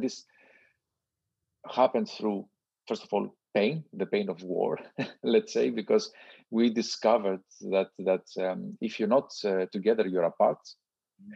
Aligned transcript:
This 0.00 0.24
happens 1.70 2.12
through, 2.12 2.46
first 2.88 3.04
of 3.04 3.12
all, 3.12 3.34
pain, 3.54 3.84
the 3.92 4.06
pain 4.06 4.28
of 4.28 4.42
war, 4.42 4.78
let's 5.22 5.52
say, 5.52 5.70
because 5.70 6.12
we 6.50 6.70
discovered 6.70 7.42
that 7.70 7.90
that 7.98 8.26
um, 8.40 8.76
if 8.80 8.98
you're 8.98 9.08
not 9.08 9.32
uh, 9.44 9.66
together, 9.72 10.06
you're 10.06 10.24
apart, 10.24 10.60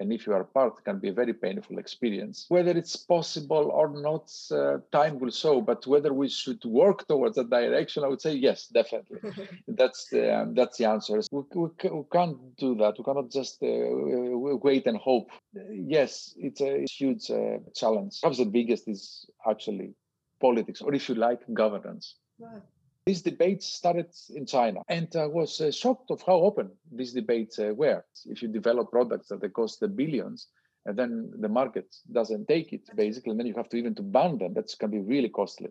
and 0.00 0.12
if 0.12 0.26
you 0.26 0.32
are 0.32 0.40
apart, 0.40 0.74
it 0.78 0.84
can 0.84 0.98
be 0.98 1.08
a 1.08 1.12
very 1.12 1.32
painful 1.32 1.78
experience. 1.78 2.46
Whether 2.48 2.72
it's 2.72 2.96
possible 2.96 3.70
or 3.72 3.88
not, 3.88 4.32
uh, 4.50 4.78
time 4.90 5.18
will 5.20 5.30
show. 5.30 5.60
But 5.60 5.86
whether 5.86 6.12
we 6.12 6.28
should 6.28 6.64
work 6.64 7.06
towards 7.06 7.36
that 7.36 7.50
direction, 7.50 8.02
I 8.02 8.08
would 8.08 8.20
say 8.20 8.34
yes, 8.34 8.66
definitely. 8.66 9.18
that's 9.68 10.08
the 10.10 10.36
um, 10.36 10.54
that's 10.54 10.78
the 10.78 10.86
answer. 10.86 11.20
We, 11.30 11.42
we, 11.54 11.68
we, 11.90 12.04
can't 12.12 12.56
do 12.56 12.74
that. 12.76 12.98
We 12.98 13.04
cannot 13.04 13.30
just 13.30 13.62
uh, 13.62 14.33
wait 14.52 14.86
and 14.86 14.96
hope. 14.96 15.30
Yes, 15.70 16.34
it's 16.36 16.60
a 16.60 16.84
huge 16.90 17.30
uh, 17.30 17.58
challenge. 17.74 18.20
Perhaps 18.20 18.38
the 18.38 18.44
biggest 18.44 18.88
is 18.88 19.26
actually 19.48 19.94
politics, 20.40 20.80
or 20.82 20.94
if 20.94 21.08
you 21.08 21.14
like, 21.14 21.40
governance. 21.52 22.16
Right. 22.38 22.62
These 23.06 23.22
debates 23.22 23.66
started 23.66 24.10
in 24.34 24.46
China, 24.46 24.80
and 24.88 25.14
I 25.14 25.26
was 25.26 25.60
uh, 25.60 25.70
shocked 25.70 26.10
of 26.10 26.22
how 26.22 26.36
open 26.36 26.70
these 26.90 27.12
debates 27.12 27.58
uh, 27.58 27.72
were. 27.74 28.02
If 28.24 28.42
you 28.42 28.48
develop 28.48 28.90
products 28.90 29.28
that 29.28 29.52
cost 29.52 29.80
the 29.80 29.88
billions, 29.88 30.48
and 30.86 30.96
then 30.96 31.30
the 31.38 31.48
market 31.48 31.94
doesn't 32.10 32.48
take 32.48 32.72
it, 32.72 32.88
basically, 32.94 33.30
and 33.32 33.40
then 33.40 33.46
you 33.46 33.54
have 33.54 33.68
to 33.70 33.76
even 33.76 33.94
to 33.96 34.02
ban 34.02 34.38
them. 34.38 34.54
That's 34.54 34.74
can 34.74 34.90
be 34.90 35.00
really 35.00 35.28
costly. 35.28 35.70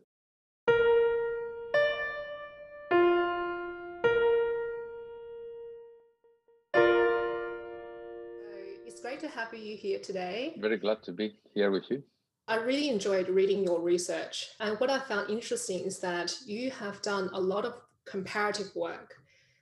It's 9.43 9.49
great 9.49 9.59
to 9.59 9.65
have 9.65 9.69
you 9.69 9.77
here 9.77 9.99
today. 9.99 10.53
Very 10.57 10.77
glad 10.77 11.03
to 11.03 11.11
be 11.11 11.35
here 11.53 11.71
with 11.71 11.89
you. 11.89 12.03
I 12.47 12.57
really 12.57 12.89
enjoyed 12.89 13.27
reading 13.29 13.63
your 13.63 13.81
research. 13.81 14.49
And 14.59 14.79
what 14.79 14.89
I 14.89 14.99
found 14.99 15.29
interesting 15.29 15.79
is 15.79 15.99
that 15.99 16.33
you 16.45 16.71
have 16.71 17.01
done 17.01 17.29
a 17.33 17.39
lot 17.39 17.65
of 17.65 17.75
comparative 18.05 18.73
work. 18.75 19.15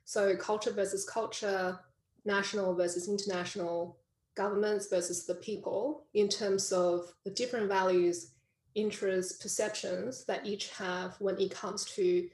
So, 0.04 0.36
culture 0.36 0.72
versus 0.72 1.04
culture, 1.04 1.78
national 2.24 2.74
versus 2.74 3.08
international, 3.08 3.98
governments 4.34 4.88
versus 4.88 5.26
the 5.26 5.36
people, 5.36 6.04
in 6.14 6.28
terms 6.28 6.72
of 6.72 7.12
the 7.24 7.30
different 7.30 7.68
values, 7.68 8.32
interests, 8.74 9.40
perceptions 9.40 10.24
that 10.24 10.46
each 10.46 10.70
have 10.70 11.14
when 11.20 11.38
it 11.40 11.50
comes 11.50 11.84
to 11.84 12.28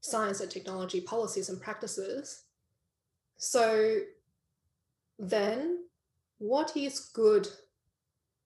science 0.00 0.40
and 0.40 0.50
technology 0.50 1.00
policies 1.00 1.48
and 1.48 1.60
practices. 1.60 2.44
So, 3.36 4.00
then 5.18 5.84
what 6.44 6.76
is 6.76 7.00
good 7.14 7.48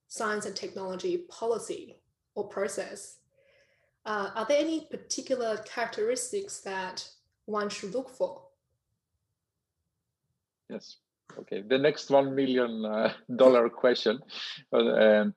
science 0.07 0.47
and 0.47 0.55
technology 0.55 1.25
policy 1.29 1.97
or 2.37 2.47
process, 2.49 3.17
uh, 4.07 4.31
are 4.37 4.47
there 4.47 4.61
any 4.61 4.87
particular 4.89 5.57
characteristics 5.67 6.61
that 6.61 7.07
one 7.47 7.69
should 7.69 7.93
look 7.93 8.09
for? 8.09 8.43
Yes. 10.71 10.99
Okay. 11.41 11.63
The 11.63 11.79
next 11.79 12.09
one 12.11 12.37
million 12.37 12.85
uh, 12.85 13.13
dollar 13.37 13.69
question. 13.69 14.21
Um, 14.73 15.35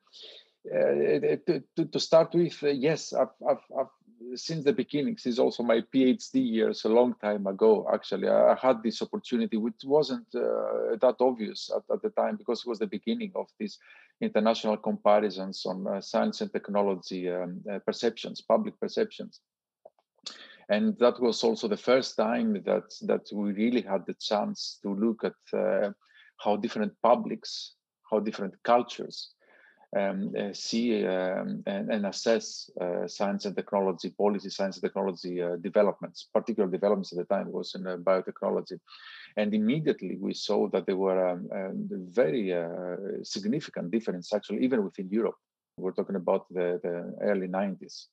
uh, 0.71 1.37
to, 1.47 1.85
to, 1.91 1.99
start 1.99 2.35
with, 2.35 2.61
uh, 2.61 2.67
yes, 2.67 3.11
I've, 3.13 3.33
I've, 3.49 3.65
I've 3.77 3.95
since 4.35 4.63
the 4.63 4.73
beginning, 4.73 5.17
since 5.17 5.39
also 5.39 5.63
my 5.63 5.81
PhD 5.93 6.35
years, 6.35 6.85
a 6.85 6.89
long 6.89 7.15
time 7.21 7.47
ago, 7.47 7.87
actually, 7.93 8.29
I, 8.29 8.55
had 8.55 8.83
this 8.83 9.01
opportunity, 9.01 9.57
which 9.57 9.83
wasn't 9.83 10.27
uh, 10.35 10.95
that 11.01 11.15
obvious 11.19 11.69
at, 11.75 11.83
at, 11.93 12.01
the 12.01 12.09
time 12.09 12.37
because 12.37 12.61
it 12.61 12.69
was 12.69 12.79
the 12.79 12.87
beginning 12.87 13.31
of 13.35 13.47
these 13.59 13.77
international 14.21 14.77
comparisons 14.77 15.65
on 15.65 15.87
uh, 15.87 16.01
science 16.01 16.41
and 16.41 16.51
technology 16.51 17.29
um, 17.29 17.61
uh, 17.71 17.79
perceptions, 17.79 18.41
public 18.41 18.79
perceptions. 18.79 19.41
And 20.69 20.97
that 20.99 21.19
was 21.19 21.43
also 21.43 21.67
the 21.67 21.77
first 21.77 22.15
time 22.15 22.53
that, 22.65 22.93
that 23.01 23.27
we 23.33 23.51
really 23.51 23.81
had 23.81 24.05
the 24.05 24.13
chance 24.13 24.79
to 24.83 24.93
look 24.93 25.23
at 25.23 25.57
uh, 25.57 25.91
how 26.37 26.55
different 26.55 26.93
publics, 27.03 27.73
how 28.09 28.19
different 28.19 28.55
cultures, 28.63 29.33
um, 29.97 30.33
uh, 30.37 30.53
see 30.53 31.05
um, 31.05 31.63
and, 31.65 31.91
and, 31.91 32.05
assess 32.05 32.69
uh, 32.79 33.07
science 33.07 33.45
and 33.45 33.55
technology 33.55 34.09
policy, 34.09 34.49
science 34.49 34.77
and 34.77 34.83
technology 34.83 35.41
uh, 35.41 35.57
developments, 35.57 36.27
particular 36.33 36.69
developments 36.69 37.11
at 37.11 37.17
the 37.17 37.35
time 37.35 37.51
was 37.51 37.75
in 37.75 37.85
uh, 37.85 37.97
biotechnology. 37.97 38.79
And 39.35 39.53
immediately 39.53 40.17
we 40.17 40.33
saw 40.33 40.69
that 40.69 40.85
there 40.85 40.97
were 40.97 41.29
um, 41.29 41.49
um 41.53 41.89
very 42.09 42.53
uh, 42.53 42.95
significant 43.23 43.91
difference, 43.91 44.33
actually, 44.33 44.63
even 44.63 44.83
within 44.83 45.09
Europe. 45.09 45.35
We're 45.77 45.91
talking 45.93 46.15
about 46.15 46.47
the, 46.49 46.79
the 46.83 47.13
early 47.21 47.47
90s. 47.47 48.07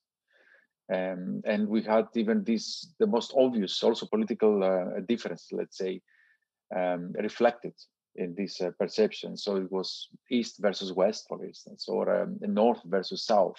Um, 0.93 1.43
and 1.45 1.69
we 1.69 1.83
had 1.83 2.07
even 2.15 2.45
this, 2.45 2.95
the 2.99 3.07
most 3.07 3.35
obvious, 3.37 3.83
also 3.83 4.07
political 4.07 4.65
uh, 4.65 5.01
difference, 5.07 5.49
let's 5.53 5.77
say, 5.77 6.01
um, 6.75 7.13
reflected 7.13 7.75
in 8.19 8.35
this 8.35 8.61
uh, 8.61 8.71
perception. 8.79 9.37
So 9.37 9.57
it 9.57 9.71
was 9.71 10.09
east 10.31 10.57
versus 10.61 10.93
west, 10.93 11.27
for 11.29 11.45
instance, 11.45 11.89
or 11.89 12.23
um, 12.23 12.39
north 12.41 12.81
versus 12.85 13.25
south. 13.25 13.57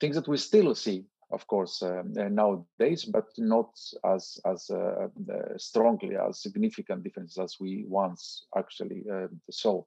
Things 0.00 0.16
that 0.16 0.28
we 0.28 0.36
still 0.36 0.74
see, 0.74 1.04
of 1.30 1.46
course, 1.46 1.82
um, 1.82 2.14
uh, 2.18 2.28
nowadays, 2.28 3.04
but 3.04 3.26
not 3.38 3.70
as 4.04 4.38
as 4.44 4.70
uh, 4.70 5.08
uh, 5.32 5.56
strongly 5.56 6.16
as 6.16 6.42
significant 6.42 7.02
differences 7.02 7.38
as 7.38 7.56
we 7.60 7.84
once 7.88 8.46
actually 8.56 9.04
uh, 9.12 9.28
saw. 9.50 9.82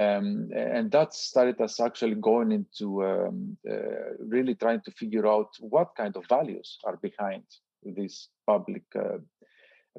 Um, 0.00 0.50
and 0.56 0.90
that 0.92 1.12
started 1.12 1.60
us 1.60 1.78
actually 1.78 2.14
going 2.14 2.50
into 2.50 3.04
um, 3.04 3.58
uh, 3.70 4.14
really 4.18 4.54
trying 4.54 4.80
to 4.82 4.90
figure 4.92 5.26
out 5.26 5.50
what 5.60 5.94
kind 5.96 6.16
of 6.16 6.26
values 6.28 6.78
are 6.84 6.96
behind 6.96 7.44
this 7.84 8.28
public 8.46 8.84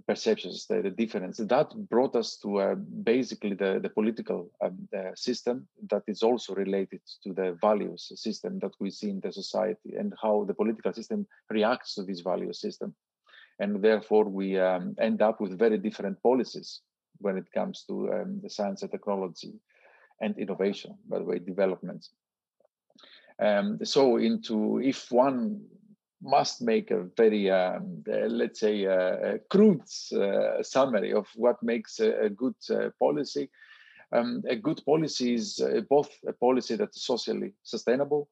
perceptions, 0.08 0.66
the, 0.66 0.82
the, 0.82 0.90
difference. 0.90 1.38
That 1.38 1.72
brought 1.90 2.16
us 2.16 2.38
to 2.38 2.60
uh, 2.60 2.76
basically 2.76 3.54
the, 3.54 3.80
the 3.82 3.90
political 3.90 4.50
um, 4.62 4.88
the 4.92 5.12
system 5.16 5.68
that 5.90 6.04
is 6.08 6.24
also 6.24 6.56
related 6.56 7.02
to 7.24 7.34
the 7.34 7.58
values 7.62 8.12
system 8.16 8.60
that 8.60 8.74
we 8.80 8.90
see 8.90 9.10
in 9.10 9.20
the 9.20 9.32
society 9.32 9.96
and 9.98 10.14
how 10.22 10.46
the 10.46 10.54
political 10.54 10.94
system 10.94 11.28
reacts 11.50 11.96
to 11.96 12.04
this 12.04 12.22
value 12.22 12.54
system. 12.54 12.96
And 13.60 13.84
therefore, 13.84 14.26
we 14.26 14.60
um, 14.60 14.96
end 15.00 15.22
up 15.22 15.40
with 15.40 15.60
very 15.60 15.78
different 15.78 16.22
policies 16.24 16.82
when 17.20 17.38
it 17.38 17.52
comes 17.54 17.84
to 17.88 18.12
um, 18.12 18.40
the 18.42 18.50
science 18.50 18.82
and 18.82 18.92
technology 18.92 19.54
and 20.22 20.38
innovation, 20.38 20.98
by 21.08 21.20
the 21.20 21.26
way, 21.26 21.40
development. 21.40 22.08
Um, 23.40 23.80
so 23.84 24.18
into 24.18 24.80
if 24.80 25.12
one 25.12 25.62
must 26.24 26.62
make 26.62 26.90
a 26.92 27.04
very, 27.18 27.52
um, 27.52 28.04
uh, 28.10 28.28
let's 28.28 28.62
say, 28.62 28.86
uh, 28.86 29.38
crude 29.50 29.82
uh, 30.16 30.64
summary 30.64 31.14
of 31.14 31.28
what 31.36 31.62
makes 31.62 32.00
a, 32.00 32.26
a 32.26 32.30
good 32.30 32.56
uh, 32.70 32.90
policy. 32.98 33.50
Um, 34.12 34.44
a 34.48 34.56
good 34.56 34.82
policy 34.86 35.34
is 35.34 35.60
uh, 35.60 35.82
both 35.90 36.10
a 36.28 36.34
policy 36.34 36.76
that's 36.76 37.06
socially 37.06 37.54
sustainable. 37.64 38.30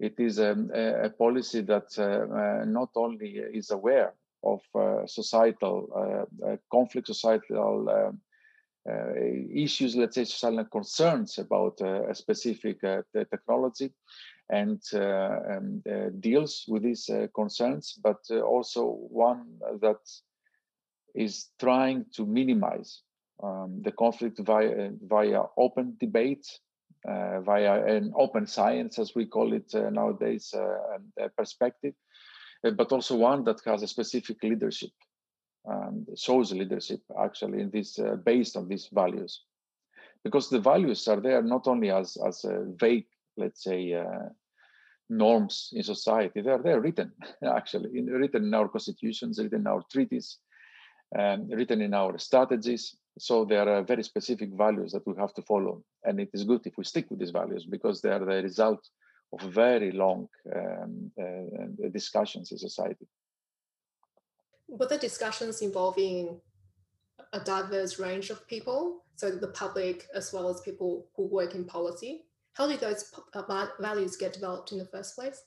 It 0.00 0.14
is 0.18 0.40
um, 0.40 0.70
a, 0.74 1.04
a, 1.04 1.10
policy 1.10 1.60
that 1.62 1.96
uh, 1.98 2.64
not 2.64 2.90
only 2.96 3.36
is 3.36 3.70
aware 3.70 4.14
of 4.42 4.62
societal 5.06 6.26
conflict, 6.72 7.06
societal 7.06 7.90
um, 7.90 8.20
issues, 9.54 9.94
let's 9.94 10.14
say, 10.14 10.24
societal 10.24 10.64
concerns 10.64 11.36
about 11.36 11.78
a 11.82 12.14
specific 12.14 12.80
technology, 13.12 13.92
and, 14.50 14.82
uh, 14.92 15.38
and 15.48 15.86
uh, 15.86 16.10
deals 16.18 16.64
with 16.68 16.82
these 16.82 17.08
uh, 17.08 17.28
concerns, 17.34 17.98
but 18.02 18.18
also 18.30 18.84
one 19.10 19.46
that 19.80 20.00
is 21.14 21.48
trying 21.58 22.04
to 22.16 22.26
minimize 22.26 23.02
um, 23.42 23.80
the 23.82 23.92
conflict 23.92 24.38
via, 24.40 24.90
via 25.06 25.42
open 25.56 25.96
debate, 26.00 26.46
uh, 27.08 27.40
via 27.40 27.84
an 27.84 28.12
open 28.16 28.46
science, 28.46 28.98
as 28.98 29.14
we 29.14 29.24
call 29.24 29.52
it 29.52 29.72
uh, 29.74 29.88
nowadays, 29.90 30.52
uh, 30.54 31.28
perspective, 31.36 31.94
but 32.62 32.92
also 32.92 33.16
one 33.16 33.44
that 33.44 33.60
has 33.64 33.82
a 33.82 33.88
specific 33.88 34.42
leadership, 34.42 34.90
um, 35.70 36.06
shows 36.16 36.52
leadership 36.52 37.00
actually 37.18 37.60
in 37.60 37.70
this 37.70 37.98
based 38.24 38.56
on 38.56 38.68
these 38.68 38.88
values, 38.92 39.44
because 40.24 40.50
the 40.50 40.60
values 40.60 41.08
are 41.08 41.20
there 41.20 41.42
not 41.42 41.66
only 41.66 41.90
as 41.90 42.18
as 42.26 42.44
vague, 42.76 43.06
let's 43.36 43.62
say, 43.64 43.94
norms 45.10 45.70
in 45.72 45.82
society. 45.82 46.40
They're 46.40 46.62
they're 46.62 46.80
written 46.80 47.12
actually, 47.44 47.98
in, 47.98 48.06
written 48.06 48.44
in 48.44 48.54
our 48.54 48.68
constitutions, 48.68 49.38
written 49.38 49.60
in 49.60 49.66
our 49.66 49.82
treaties, 49.90 50.38
and 51.12 51.50
written 51.50 51.82
in 51.82 51.92
our 51.92 52.16
strategies. 52.18 52.96
So 53.18 53.44
there 53.44 53.68
are 53.68 53.82
very 53.82 54.04
specific 54.04 54.50
values 54.52 54.92
that 54.92 55.06
we 55.06 55.14
have 55.18 55.34
to 55.34 55.42
follow, 55.42 55.82
and 56.04 56.20
it 56.20 56.30
is 56.32 56.44
good 56.44 56.64
if 56.64 56.78
we 56.78 56.84
stick 56.84 57.10
with 57.10 57.18
these 57.18 57.32
values 57.32 57.66
because 57.66 58.00
they 58.00 58.10
are 58.10 58.20
the 58.20 58.42
result 58.42 58.88
of 59.32 59.40
very 59.40 59.92
long 59.92 60.28
um, 60.56 61.10
uh, 61.20 61.88
discussions 61.92 62.52
in 62.52 62.58
society. 62.58 63.06
Were 64.68 64.86
the 64.86 64.98
discussions 64.98 65.62
involving 65.62 66.40
a 67.32 67.40
diverse 67.40 67.98
range 67.98 68.30
of 68.30 68.46
people, 68.46 69.04
so 69.16 69.30
the 69.30 69.48
public 69.48 70.06
as 70.14 70.32
well 70.32 70.48
as 70.48 70.60
people 70.60 71.08
who 71.16 71.26
work 71.26 71.54
in 71.54 71.64
policy? 71.64 72.24
How 72.60 72.68
did 72.68 72.80
those 72.80 73.10
uh, 73.32 73.66
values 73.80 74.16
get 74.16 74.34
developed 74.34 74.70
in 74.72 74.78
the 74.78 74.84
first 74.84 75.16
place? 75.16 75.44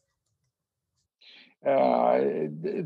Uh, 1.63 2.19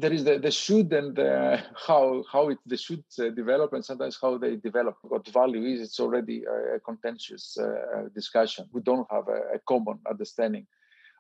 there 0.01 0.13
is 0.13 0.24
the, 0.25 0.38
the 0.38 0.51
should 0.51 0.91
and 0.94 1.15
the 1.15 1.63
how 1.88 2.24
how 2.31 2.50
it 2.50 2.59
the 2.68 2.77
should 2.77 3.03
uh, 3.19 3.29
develop 3.29 3.74
and 3.74 3.83
sometimes 3.83 4.19
how 4.21 4.38
they 4.38 4.56
develop 4.57 4.95
what 5.01 5.27
value 5.29 5.63
is 5.63 5.81
it's 5.81 6.00
already 6.00 6.44
a, 6.75 6.79
contentious 6.81 7.57
uh, 7.57 8.03
discussion 8.13 8.68
we 8.71 8.81
don't 8.81 9.07
have 9.09 9.27
a, 9.29 9.56
a 9.56 9.59
common 9.68 9.97
understanding 10.07 10.68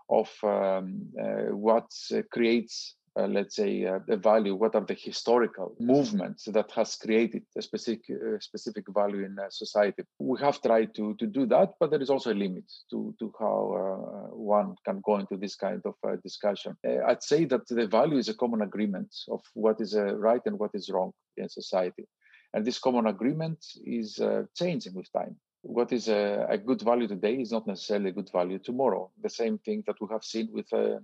of 0.07 0.29
um, 0.43 1.01
uh, 1.19 1.49
what 1.67 1.89
creates 2.29 2.93
uh, 3.17 3.27
let's 3.27 3.55
say, 3.55 3.85
uh, 3.85 3.99
the 4.07 4.17
value, 4.17 4.55
what 4.55 4.75
are 4.75 4.85
the 4.85 4.93
historical 4.93 5.75
movements 5.79 6.45
that 6.45 6.69
has 6.71 6.95
created 6.95 7.43
a 7.57 7.61
specific 7.61 8.01
uh, 8.09 8.39
specific 8.39 8.85
value 8.93 9.25
in 9.25 9.37
society. 9.49 10.03
We 10.19 10.39
have 10.39 10.61
tried 10.61 10.93
to, 10.95 11.15
to 11.15 11.25
do 11.25 11.45
that, 11.47 11.73
but 11.79 11.89
there 11.89 12.01
is 12.01 12.09
also 12.09 12.31
a 12.31 12.41
limit 12.45 12.65
to, 12.91 13.15
to 13.19 13.33
how 13.39 13.57
uh, 13.73 14.35
one 14.35 14.75
can 14.85 15.01
go 15.03 15.17
into 15.17 15.37
this 15.37 15.55
kind 15.55 15.81
of 15.85 15.95
uh, 16.07 16.17
discussion. 16.23 16.77
Uh, 16.87 17.03
I'd 17.07 17.23
say 17.23 17.45
that 17.45 17.67
the 17.67 17.87
value 17.87 18.17
is 18.17 18.29
a 18.29 18.35
common 18.35 18.61
agreement 18.61 19.15
of 19.29 19.41
what 19.53 19.81
is 19.81 19.95
right 19.95 20.41
and 20.45 20.59
what 20.59 20.71
is 20.73 20.89
wrong 20.89 21.11
in 21.37 21.49
society. 21.49 22.05
And 22.53 22.65
this 22.65 22.79
common 22.79 23.07
agreement 23.07 23.65
is 23.85 24.19
changing 24.55 24.93
with 24.93 25.11
time 25.11 25.35
what 25.61 25.91
is 25.91 26.07
a, 26.07 26.45
a, 26.49 26.57
good 26.57 26.81
value 26.81 27.07
today 27.07 27.35
is 27.35 27.51
not 27.51 27.67
necessarily 27.67 28.09
a 28.09 28.13
good 28.13 28.29
value 28.31 28.57
tomorrow. 28.57 29.11
The 29.21 29.29
same 29.29 29.57
thing 29.57 29.83
that 29.87 29.99
we 29.99 30.07
have 30.11 30.23
seen 30.23 30.49
with 30.53 30.71
uh, 30.71 30.99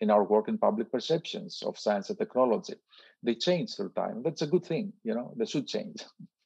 in 0.00 0.10
our 0.10 0.24
work 0.24 0.48
in 0.48 0.58
public 0.58 0.90
perceptions 0.92 1.62
of 1.64 1.78
science 1.78 2.10
and 2.10 2.18
technology. 2.18 2.74
They 3.22 3.34
change 3.34 3.74
through 3.74 3.90
time. 3.90 4.22
That's 4.22 4.42
a 4.42 4.46
good 4.46 4.64
thing, 4.64 4.92
you 5.04 5.14
know, 5.14 5.32
they 5.36 5.46
should 5.46 5.66
change. 5.66 6.04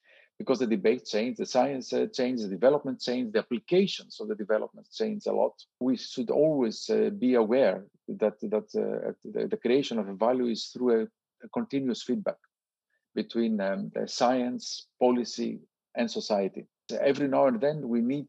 because 0.40 0.58
the 0.58 0.66
debate 0.66 1.04
changed, 1.04 1.38
the 1.38 1.44
science 1.44 1.92
uh, 1.92 2.06
the 2.16 2.48
development 2.48 2.98
changed, 2.98 3.34
the 3.34 3.40
applications 3.40 4.18
of 4.20 4.28
the 4.28 4.34
development 4.34 4.86
changed 4.90 5.26
a 5.26 5.32
lot. 5.32 5.52
We 5.80 5.98
should 5.98 6.30
always 6.30 6.88
uh, 6.88 7.10
be 7.10 7.34
aware 7.34 7.84
that 8.08 8.40
that 8.40 8.68
uh, 8.74 9.12
the, 9.22 9.48
the, 9.48 9.58
creation 9.58 9.98
of 9.98 10.08
a 10.08 10.14
value 10.14 10.46
is 10.46 10.70
through 10.72 11.02
a, 11.02 11.02
a 11.44 11.48
continuous 11.52 12.02
feedback 12.02 12.38
between 13.14 13.60
um, 13.60 13.92
science, 14.06 14.86
policy, 14.98 15.60
and 15.94 16.10
society. 16.10 16.64
Every 16.98 17.28
now 17.28 17.46
and 17.46 17.60
then 17.60 17.86
we 17.86 18.00
need 18.00 18.28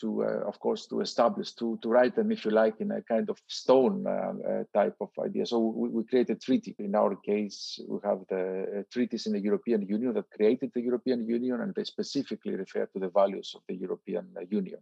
to, 0.00 0.24
uh, 0.24 0.48
of 0.48 0.58
course, 0.60 0.86
to 0.86 1.00
establish, 1.00 1.52
to, 1.52 1.78
to 1.82 1.88
write 1.88 2.16
them, 2.16 2.32
if 2.32 2.44
you 2.44 2.50
like, 2.50 2.80
in 2.80 2.90
a 2.90 3.02
kind 3.02 3.30
of 3.30 3.38
stone 3.46 4.06
uh, 4.06 4.10
uh, 4.10 4.64
type 4.72 4.96
of 5.00 5.10
idea. 5.24 5.46
So 5.46 5.58
we, 5.58 5.88
we 5.88 6.04
create 6.04 6.30
a 6.30 6.34
treaty. 6.34 6.74
In 6.78 6.94
our 6.94 7.16
case, 7.16 7.80
we 7.88 7.98
have 8.04 8.20
the 8.28 8.80
uh, 8.80 8.82
treaties 8.92 9.26
in 9.26 9.32
the 9.32 9.40
European 9.40 9.82
Union 9.82 10.14
that 10.14 10.30
created 10.30 10.72
the 10.74 10.82
European 10.82 11.26
Union, 11.26 11.60
and 11.60 11.74
they 11.74 11.84
specifically 11.84 12.54
refer 12.54 12.86
to 12.86 12.98
the 12.98 13.08
values 13.08 13.52
of 13.54 13.62
the 13.68 13.74
European 13.74 14.26
Union. 14.50 14.80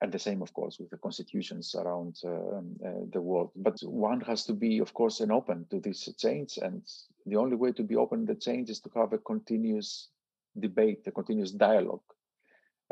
And 0.00 0.12
the 0.12 0.18
same, 0.18 0.42
of 0.42 0.52
course, 0.52 0.78
with 0.78 0.90
the 0.90 0.98
constitutions 0.98 1.74
around 1.74 2.20
um, 2.24 2.76
uh, 2.86 2.90
the 3.12 3.20
world. 3.20 3.50
But 3.56 3.80
one 3.80 4.20
has 4.20 4.44
to 4.44 4.52
be, 4.52 4.78
of 4.78 4.94
course, 4.94 5.18
an 5.20 5.32
open 5.32 5.66
to 5.70 5.80
this 5.80 6.08
change. 6.16 6.56
And 6.62 6.82
the 7.26 7.34
only 7.34 7.56
way 7.56 7.72
to 7.72 7.82
be 7.82 7.96
open 7.96 8.24
to 8.26 8.34
the 8.34 8.40
change 8.40 8.70
is 8.70 8.78
to 8.80 8.90
have 8.94 9.12
a 9.12 9.18
continuous 9.18 10.10
debate, 10.56 11.02
a 11.06 11.10
continuous 11.10 11.50
dialogue 11.50 12.02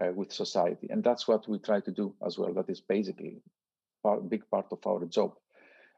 uh, 0.03 0.13
with 0.13 0.33
society. 0.33 0.89
And 0.91 1.03
that's 1.03 1.27
what 1.27 1.49
we 1.49 1.59
try 1.59 1.81
to 1.81 1.91
do 1.91 2.15
as 2.25 2.39
well. 2.39 2.53
That 2.55 2.71
is 2.71 2.81
basically 2.81 3.43
a 4.05 4.17
big 4.21 4.49
part 4.51 4.67
of 4.73 4.79
our 4.87 5.05
job. 5.07 5.33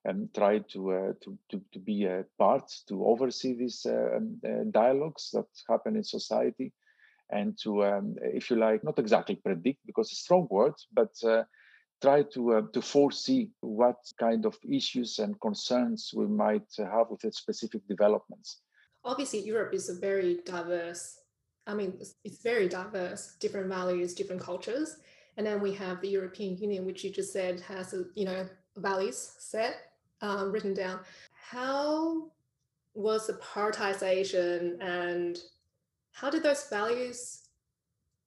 And 0.05 0.33
try 0.33 0.61
to, 0.73 0.93
uh, 0.93 1.13
to, 1.23 1.39
to, 1.51 1.61
to, 1.73 1.79
be 1.79 2.05
a 2.05 2.25
part, 2.39 2.73
to 2.89 3.05
oversee 3.05 3.55
these 3.55 3.85
uh, 3.85 4.17
um, 4.17 4.41
uh, 4.47 4.65
dialogues 4.71 5.31
that 5.33 5.47
happen 5.69 5.97
in 5.97 6.05
society, 6.05 6.73
and 7.31 7.59
to, 7.63 7.85
um, 7.85 8.15
if 8.23 8.49
you 8.49 8.57
like, 8.57 8.85
not 8.85 8.99
exactly 8.99 9.35
predict 9.35 9.85
because 9.85 10.07
it's 10.07 10.21
a 10.21 10.23
strong 10.23 10.47
word, 10.51 10.75
but 10.95 11.11
uh, 11.25 11.43
try 12.01 12.23
to 12.23 12.55
uh, 12.55 12.63
to 12.73 12.81
foresee 12.81 13.51
what 13.61 13.97
kind 14.19 14.47
of 14.47 14.57
issues 14.71 15.19
and 15.19 15.41
concerns 15.41 16.13
we 16.15 16.27
might 16.27 16.69
have 16.79 17.11
with 17.11 17.35
specific 17.35 17.87
developments. 17.89 18.61
Obviously, 19.05 19.41
Europe 19.41 19.75
is 19.75 19.89
a 19.89 19.95
very 19.95 20.39
diverse 20.45 21.19
I 21.69 21.75
mean, 21.75 21.99
it's, 22.01 22.43
very 22.43 22.67
diverse, 22.67 23.37
different 23.41 23.69
values, 23.69 24.15
different 24.15 24.41
cultures. 24.41 24.97
And 25.37 25.47
then 25.47 25.61
we 25.61 25.75
have 25.75 26.01
the 26.01 26.09
European 26.09 26.57
Union, 26.57 26.87
which 26.87 27.05
you 27.05 27.11
just 27.11 27.33
said 27.33 27.61
has, 27.61 27.93
a, 27.93 28.07
you 28.15 28.25
know, 28.25 28.49
values 28.77 29.35
set, 29.39 29.93
um, 30.23 30.51
written 30.51 30.73
down. 30.73 31.01
How 31.33 32.31
was 32.95 33.27
the 33.27 33.35
prioritization 33.35 34.83
and 34.83 35.39
how 36.13 36.31
did 36.31 36.43
those 36.43 36.65
values, 36.69 37.43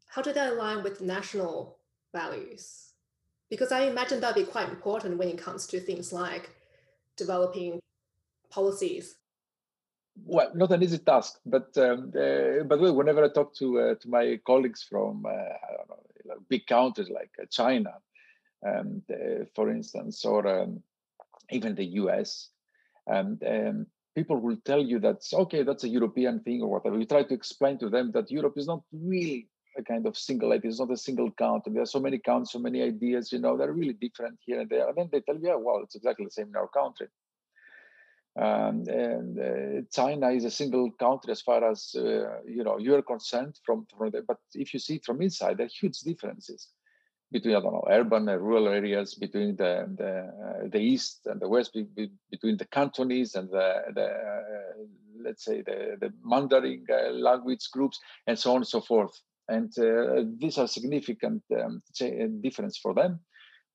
how 0.05 0.21
did 0.21 0.35
they 0.35 0.47
align 0.47 0.83
with 0.83 1.01
national 1.01 1.79
values? 2.13 2.93
Because 3.49 3.71
I 3.71 3.81
imagine 3.81 4.21
that'd 4.21 4.45
be 4.45 4.49
quite 4.49 4.69
important 4.69 5.17
when 5.17 5.27
it 5.27 5.37
comes 5.37 5.65
to 5.67 5.79
things 5.79 6.13
like 6.13 6.51
developing 7.17 7.79
policies 8.49 9.15
well, 10.25 10.51
not 10.55 10.71
an 10.71 10.83
easy 10.83 10.99
task, 10.99 11.39
but 11.45 11.75
um, 11.77 12.11
uh, 12.15 12.63
but 12.63 12.79
whenever 12.79 13.23
I 13.23 13.29
talk 13.29 13.55
to 13.55 13.79
uh, 13.79 13.95
to 13.95 14.09
my 14.09 14.39
colleagues 14.45 14.83
from 14.83 15.25
uh, 15.25 15.29
know 15.29 16.01
like 16.25 16.37
big 16.49 16.67
countries 16.67 17.09
like 17.09 17.31
uh, 17.41 17.45
China, 17.49 17.93
um, 18.67 19.01
for 19.55 19.69
instance, 19.69 20.23
or 20.25 20.47
um, 20.47 20.83
even 21.51 21.75
the 21.75 21.85
U.S., 22.01 22.49
and 23.07 23.43
um, 23.47 23.87
people 24.15 24.37
will 24.37 24.57
tell 24.65 24.81
you 24.81 24.99
that's 24.99 25.33
okay, 25.33 25.63
that's 25.63 25.83
a 25.83 25.89
European 25.89 26.39
thing 26.41 26.61
or 26.61 26.69
whatever. 26.69 26.97
You 26.97 27.05
try 27.05 27.23
to 27.23 27.33
explain 27.33 27.77
to 27.79 27.89
them 27.89 28.11
that 28.11 28.31
Europe 28.31 28.57
is 28.57 28.67
not 28.67 28.83
really 28.91 29.47
a 29.77 29.83
kind 29.83 30.05
of 30.05 30.17
single 30.17 30.51
idea. 30.51 30.69
It's 30.69 30.79
not 30.79 30.91
a 30.91 30.97
single 30.97 31.31
country. 31.31 31.73
There 31.73 31.83
are 31.83 31.85
so 31.85 31.99
many 31.99 32.19
counts, 32.19 32.51
so 32.51 32.59
many 32.59 32.81
ideas. 32.81 33.31
You 33.31 33.39
know, 33.39 33.57
they're 33.57 33.71
really 33.71 33.93
different 33.93 34.37
here 34.45 34.59
and 34.59 34.69
there. 34.69 34.87
And 34.87 34.97
then 34.97 35.09
they 35.11 35.21
tell 35.21 35.35
you, 35.35 35.47
yeah, 35.47 35.55
well, 35.55 35.81
it's 35.83 35.95
exactly 35.95 36.25
the 36.25 36.31
same 36.31 36.49
in 36.49 36.55
our 36.55 36.67
country. 36.67 37.07
Um, 38.39 38.85
and 38.87 39.37
uh, 39.37 39.81
China 39.91 40.29
is 40.29 40.45
a 40.45 40.51
single 40.51 40.89
country 40.91 41.31
as 41.31 41.41
far 41.41 41.69
as 41.69 41.93
uh, 41.97 42.39
you 42.47 42.63
know 42.63 42.77
you're 42.77 43.01
concerned 43.01 43.59
from 43.65 43.85
from 43.97 44.09
the, 44.11 44.21
but 44.25 44.37
if 44.53 44.73
you 44.73 44.79
see 44.79 44.95
it 44.95 45.05
from 45.05 45.21
inside, 45.21 45.57
there 45.57 45.65
are 45.65 45.79
huge 45.81 45.99
differences 45.99 46.69
between 47.29 47.55
I 47.57 47.59
don't 47.59 47.73
know 47.73 47.83
urban 47.89 48.29
and 48.29 48.41
rural 48.41 48.69
areas, 48.69 49.15
between 49.15 49.57
the 49.57 49.85
the, 49.97 50.11
uh, 50.45 50.67
the 50.69 50.79
east 50.79 51.21
and 51.25 51.41
the 51.41 51.49
west, 51.49 51.73
be, 51.73 51.83
be, 51.83 52.09
between 52.29 52.55
the 52.55 52.65
Cantonese 52.65 53.35
and 53.35 53.49
the 53.49 53.81
the 53.95 54.05
uh, 54.05 54.83
let's 55.21 55.43
say 55.43 55.61
the 55.61 55.97
the 55.99 56.13
Mandarin 56.23 56.85
uh, 56.89 57.11
language 57.11 57.69
groups, 57.73 57.99
and 58.27 58.39
so 58.39 58.51
on 58.51 58.57
and 58.57 58.67
so 58.67 58.79
forth. 58.79 59.11
And 59.49 59.77
uh, 59.77 60.23
these 60.37 60.57
are 60.57 60.67
significant 60.67 61.43
um, 61.61 61.81
for 62.81 62.93
them, 62.93 63.19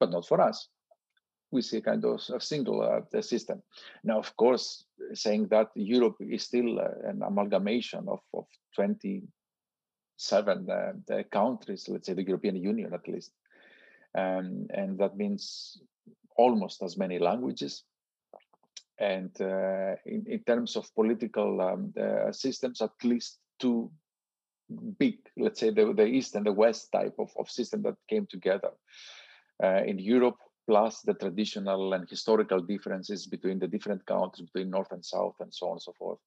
but 0.00 0.11
not 0.11 0.26
for 0.26 0.41
us 0.41 0.69
we 1.51 1.63
see 1.63 1.81
kind 1.81 2.05
of 2.05 2.21
a 2.35 2.41
single 2.41 2.83
uh, 2.83 3.23
system. 3.23 3.62
Now, 4.05 4.19
of 4.19 4.37
course, 4.37 4.85
saying 5.15 5.49
that 5.49 5.71
Europe 5.75 6.17
is 6.21 6.43
still 6.45 6.81
uh, 6.81 6.88
an 7.05 7.23
amalgamation 7.23 8.09
of, 8.09 8.21
of 8.35 8.47
27 8.75 10.71
uh, 10.71 10.93
countries, 11.31 11.88
let's 11.88 12.07
say 12.07 12.15
the 12.15 12.26
European 12.26 12.57
Union 12.57 12.93
at 12.93 13.07
least. 13.09 13.33
Um, 14.17 14.67
and 14.71 14.99
that 14.99 15.17
means 15.17 15.79
almost 16.37 16.83
as 16.83 16.97
many 16.97 17.19
languages. 17.19 17.85
And 18.99 19.31
uh, 19.41 19.97
in, 20.07 20.25
in, 20.26 20.43
terms 20.47 20.75
of 20.75 20.95
political 20.95 21.61
um, 21.61 21.93
uh, 22.00 22.33
systems, 22.33 22.81
at 22.81 22.93
least 23.05 23.38
two 23.61 23.91
big, 24.99 25.19
let's 25.37 25.61
say 25.61 25.71
the, 25.71 25.93
the 25.93 26.07
East 26.07 26.35
and 26.35 26.47
the 26.47 26.53
West 26.53 26.91
type 26.93 27.15
of, 27.19 27.31
of 27.38 27.50
system 27.50 27.83
that 27.83 27.97
came 28.09 28.26
together. 28.26 28.71
Uh, 29.62 29.83
in 29.87 29.99
Europe, 29.99 30.38
plus 30.66 31.00
the 31.02 31.14
traditional 31.14 31.92
and 31.92 32.08
historical 32.08 32.61
differences 32.61 33.26
between 33.26 33.58
the 33.58 33.68
different 33.68 34.04
countries, 34.06 34.49
between 34.49 34.70
North 34.70 34.92
and 34.92 35.04
South, 35.04 35.37
and 35.40 35.52
so 35.52 35.66
on 35.66 35.73
and 35.73 35.82
so 35.82 35.92
forth. 35.92 36.18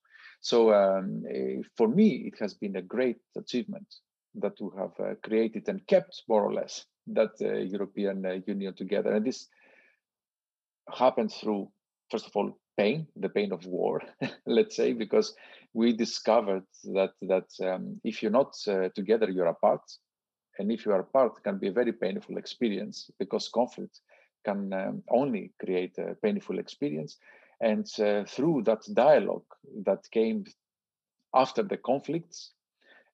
So 0.42 0.74
um, 0.74 1.24
uh, 1.30 1.62
for 1.76 1.88
me, 1.88 2.32
it 2.32 2.40
has 2.40 2.54
been 2.54 2.78
a 2.78 2.82
great 2.82 3.20
achievement 3.38 3.88
that 4.36 4.54
we 4.62 4.70
have 4.78 4.94
uh, 5.00 5.16
created 5.24 5.68
and 5.68 5.86
kept 5.88 6.24
more 6.28 6.44
or 6.44 6.54
less 6.54 6.86
that 7.08 7.32
uh, 7.42 7.54
European 7.58 8.26
uh, 8.26 8.40
Union 8.48 8.74
together. 8.74 9.12
And 9.12 9.26
this 9.26 9.48
happened 10.94 11.32
through, 11.34 11.70
first 12.10 12.28
of 12.28 12.36
all, 12.36 12.58
pain, 12.78 13.08
the 13.16 13.30
pain 13.30 13.52
of 13.52 13.66
war, 13.66 14.02
let's 14.46 14.76
say, 14.76 14.94
because 14.94 15.36
we 15.74 15.92
discovered 15.92 16.66
that 16.94 17.12
that 17.22 17.50
um, 17.62 18.00
if 18.04 18.22
you're 18.22 18.32
not 18.32 18.56
uh, 18.68 18.90
together, 18.96 19.30
you're 19.30 19.48
apart. 19.48 19.82
And 20.58 20.72
if 20.72 20.86
you 20.86 20.92
are 20.92 21.02
apart, 21.02 21.34
it 21.38 21.44
can 21.44 21.58
be 21.58 21.70
a 21.70 21.80
very 21.82 21.94
painful 21.94 22.38
experience 22.38 23.10
because 23.18 23.48
conflict 23.50 24.02
can 24.46 24.74
um, 24.74 25.04
only 25.10 25.52
create 25.60 25.98
a 25.98 26.16
painful 26.16 26.60
experience. 26.60 27.18
And 27.62 27.88
uh, 28.00 28.24
through 28.26 28.64
that 28.64 28.84
dialogue 28.94 29.46
that 29.86 30.10
came 30.12 30.46
after 31.34 31.64
the 31.64 31.78
conflicts, 31.78 32.52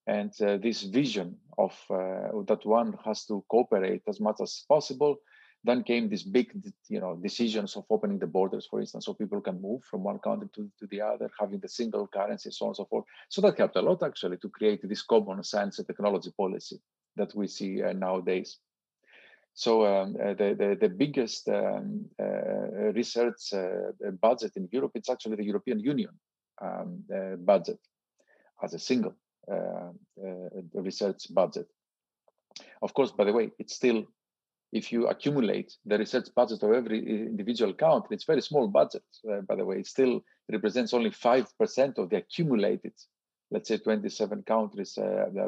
and 0.08 0.32
uh, 0.42 0.58
this 0.58 0.84
vision 0.84 1.36
of 1.58 1.74
uh, 1.90 2.30
that 2.48 2.64
one 2.64 2.96
has 3.04 3.26
to 3.26 3.44
cooperate 3.50 4.04
as 4.08 4.20
much 4.20 4.38
as 4.42 4.64
possible, 4.70 5.18
then 5.64 5.84
came 5.84 6.08
this 6.10 6.22
big, 6.22 6.52
you 6.90 7.00
know, 7.00 7.16
decisions 7.16 7.76
of 7.76 7.86
opening 7.90 8.20
the 8.20 8.28
borders, 8.28 8.68
for 8.70 8.80
instance, 8.80 9.06
so 9.06 9.16
people 9.16 9.42
can 9.42 9.60
move 9.60 9.84
from 9.84 10.04
one 10.04 10.20
country 10.20 10.48
to, 10.54 10.70
to 10.80 10.86
the 10.92 11.02
other, 11.02 11.30
having 11.40 11.60
the 11.60 11.68
single 11.68 12.08
currency, 12.08 12.52
so 12.52 12.66
on 12.66 12.70
and 12.70 12.76
so 12.76 12.86
forth. 12.86 13.06
So 13.30 13.42
that 13.42 13.58
helped 13.58 13.76
a 13.76 13.82
lot 13.82 14.04
actually 14.04 14.38
to 14.38 14.50
create 14.50 14.88
this 14.88 15.02
common 15.02 15.44
science 15.44 15.80
and 15.80 15.88
technology 15.88 16.32
policy 16.38 16.80
that 17.16 17.34
we 17.34 17.48
see 17.48 17.82
uh, 17.82 17.94
nowadays. 17.94 18.60
So 19.56 19.86
um, 19.86 20.18
uh, 20.22 20.34
the, 20.34 20.54
the, 20.54 20.78
the 20.82 20.90
biggest 20.90 21.48
um, 21.48 22.06
uh, 22.22 22.92
research 22.94 23.54
uh, 23.54 24.12
budget 24.22 24.52
in 24.58 24.68
Europe, 24.70 24.92
it's 24.96 25.10
actually 25.10 25.38
the 25.38 25.46
European 25.46 25.80
Union 25.80 26.12
um, 26.62 27.04
uh, 27.14 27.38
budget 27.38 27.80
as 28.62 28.74
a 28.74 28.80
single 28.80 29.16
uh, 29.50 29.92
uh, 30.22 30.50
research 30.74 31.34
budget. 31.34 31.68
Of 32.82 32.94
course, 32.94 33.12
by 33.12 33.24
the 33.24 33.32
way, 33.32 33.52
it's 33.58 33.76
still, 33.76 34.04
if 34.74 34.92
you 34.92 35.08
accumulate 35.08 35.74
the 35.86 35.98
research 35.98 36.28
budget 36.36 36.62
of 36.62 36.74
every 36.74 37.00
individual 37.00 37.74
country, 37.74 38.16
it's 38.16 38.26
very 38.26 38.42
small 38.42 38.68
budget, 38.68 39.04
by 39.48 39.56
the 39.56 39.66
way. 39.66 39.78
It 39.78 39.88
still 39.88 40.22
represents 40.52 40.94
only 40.94 41.12
5% 41.12 41.98
of 41.98 42.10
the 42.10 42.18
accumulated, 42.18 42.94
let's 43.52 43.70
say 43.70 43.78
27 43.78 44.44
countries 44.44 44.98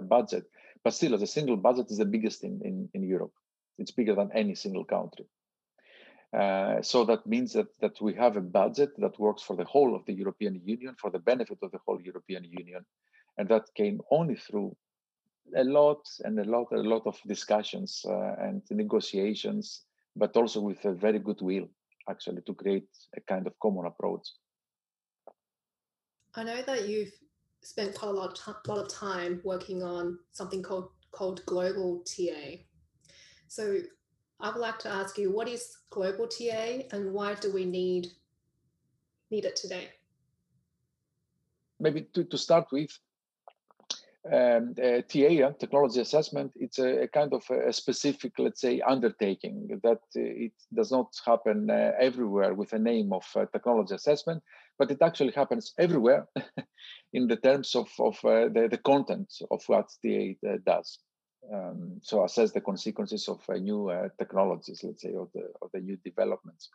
budget. 0.03 0.45
But 0.81 0.93
still, 0.93 1.13
as 1.13 1.21
a 1.21 1.27
single 1.27 1.57
budget 1.57 1.91
is 1.91 1.97
the 1.97 2.05
biggest 2.05 2.45
in, 2.45 2.61
in, 2.63 2.89
in 2.93 3.03
Europe. 3.03 3.33
It's 3.77 3.91
bigger 3.91 4.15
than 4.15 4.31
any 4.33 4.55
single 4.55 4.85
country. 4.85 5.25
Uh, 6.33 6.81
so 6.81 7.05
that 7.05 7.25
means 7.25 7.53
that, 7.53 7.67
that 7.79 8.01
we 8.01 8.13
have 8.13 8.35
a 8.35 8.41
budget 8.41 8.91
that 8.97 9.19
works 9.19 9.41
for 9.41 9.55
the 9.55 9.63
whole 9.63 9.95
of 9.95 10.05
the 10.05 10.13
European 10.13 10.61
Union, 10.65 10.95
for 10.99 11.09
the 11.09 11.19
benefit 11.19 11.57
of 11.61 11.71
the 11.71 11.79
whole 11.85 12.01
European 12.01 12.43
Union. 12.43 12.85
And 13.37 13.47
that 13.49 13.63
came 13.75 14.01
only 14.11 14.35
through 14.35 14.75
a 15.55 15.63
lot 15.63 16.05
and 16.25 16.37
a 16.39 16.43
lot, 16.43 16.67
a 16.73 16.81
lot 16.81 17.03
of 17.05 17.17
discussions 17.25 18.03
uh, 18.05 18.35
and 18.39 18.61
negotiations, 18.69 19.83
but 20.15 20.35
also 20.35 20.59
with 20.59 20.83
a 20.85 20.93
very 20.93 21.19
good 21.19 21.41
will, 21.41 21.69
actually, 22.09 22.41
to 22.41 22.53
create 22.53 22.89
a 23.15 23.21
kind 23.21 23.47
of 23.47 23.53
common 23.61 23.85
approach. 23.85 24.27
I 26.35 26.43
know 26.43 26.61
that 26.61 26.87
you've 26.89 27.13
spent 27.63 27.95
quite 27.95 28.09
a 28.09 28.11
lot 28.11 28.31
of, 28.31 28.35
t- 28.35 28.71
lot 28.71 28.79
of 28.79 28.89
time 28.89 29.41
working 29.43 29.81
on 29.81 30.19
something 30.33 30.61
called 30.61 30.89
called 31.11 31.43
Global 31.45 32.03
TA. 32.05 32.57
So 33.47 33.79
I 34.39 34.51
would 34.51 34.59
like 34.59 34.79
to 34.79 34.89
ask 34.89 35.17
you, 35.17 35.31
what 35.31 35.47
is 35.47 35.77
global 35.89 36.27
TA 36.27 36.83
and 36.91 37.13
why 37.13 37.35
do 37.35 37.51
we 37.51 37.65
need 37.65 38.07
need 39.31 39.45
it 39.45 39.55
today? 39.55 39.89
Maybe 41.79 42.07
to, 42.13 42.23
to 42.23 42.37
start 42.37 42.67
with, 42.71 42.97
um, 44.31 44.73
uh, 44.81 45.01
TA, 45.01 45.51
technology 45.59 45.99
assessment, 45.99 46.51
it's 46.55 46.79
a, 46.79 47.03
a 47.03 47.07
kind 47.07 47.33
of 47.33 47.43
a, 47.49 47.69
a, 47.69 47.73
specific, 47.73 48.33
let's 48.39 48.61
say, 48.61 48.81
undertaking 48.81 49.79
that 49.83 49.99
uh, 50.15 50.45
it 50.45 50.53
does 50.73 50.91
not 50.91 51.13
happen 51.25 51.69
uh, 51.69 51.91
everywhere 51.99 52.53
with 52.53 52.69
the 52.69 52.79
name 52.79 53.11
of 53.13 53.25
uh, 53.35 53.45
technology 53.51 53.95
assessment, 53.95 54.41
but 54.79 54.91
it 54.91 55.01
actually 55.01 55.33
happens 55.33 55.73
everywhere 55.77 56.27
in 57.13 57.27
the 57.27 57.37
terms 57.37 57.75
of, 57.75 57.89
of 57.99 58.15
uh, 58.23 58.47
the, 58.49 58.67
the 58.71 58.77
content 58.77 59.31
of 59.51 59.61
what 59.67 59.87
TA 60.03 60.49
uh, 60.49 60.57
does 60.65 60.99
um, 61.53 61.99
so 62.01 62.23
assess 62.23 62.51
the 62.51 62.61
consequences 62.61 63.27
of 63.27 63.41
uh, 63.49 63.53
new 63.53 63.89
uh, 63.89 64.09
technologies, 64.17 64.83
let's 64.83 65.01
say, 65.01 65.13
of 65.13 65.29
the, 65.33 65.49
of 65.61 65.69
the 65.73 65.79
new 65.79 65.97
developments. 66.03 66.69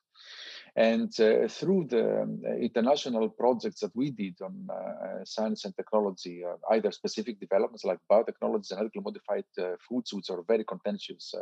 And 0.75 1.13
uh, 1.21 1.49
through 1.49 1.89
the 1.91 2.23
um, 2.23 2.43
international 2.61 3.29
projects 3.29 3.81
that 3.81 3.95
we 3.95 4.11
did 4.11 4.41
on 4.41 4.69
uh, 4.71 5.25
science 5.25 5.65
and 5.65 5.77
technology, 5.77 6.43
uh, 6.45 6.57
either 6.73 6.91
specific 6.91 7.39
developments 7.41 7.85
like 7.85 7.99
biotechnology, 8.11 8.55
and 8.55 8.65
genetically 8.65 9.03
modified 9.03 9.45
uh, 9.59 9.73
foods, 9.87 10.15
which 10.15 10.31
are 10.31 10.43
very 10.43 10.65
contentious 10.65 11.35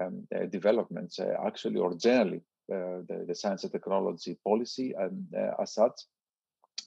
um, 0.00 0.26
developments, 0.50 1.18
actually, 1.46 1.78
or 1.78 1.94
generally, 1.94 2.42
the, 2.68 3.24
the, 3.26 3.34
science 3.34 3.64
and 3.64 3.72
technology 3.72 4.38
policy 4.44 4.94
and 4.96 5.26
as 5.60 5.74
such, 5.74 6.00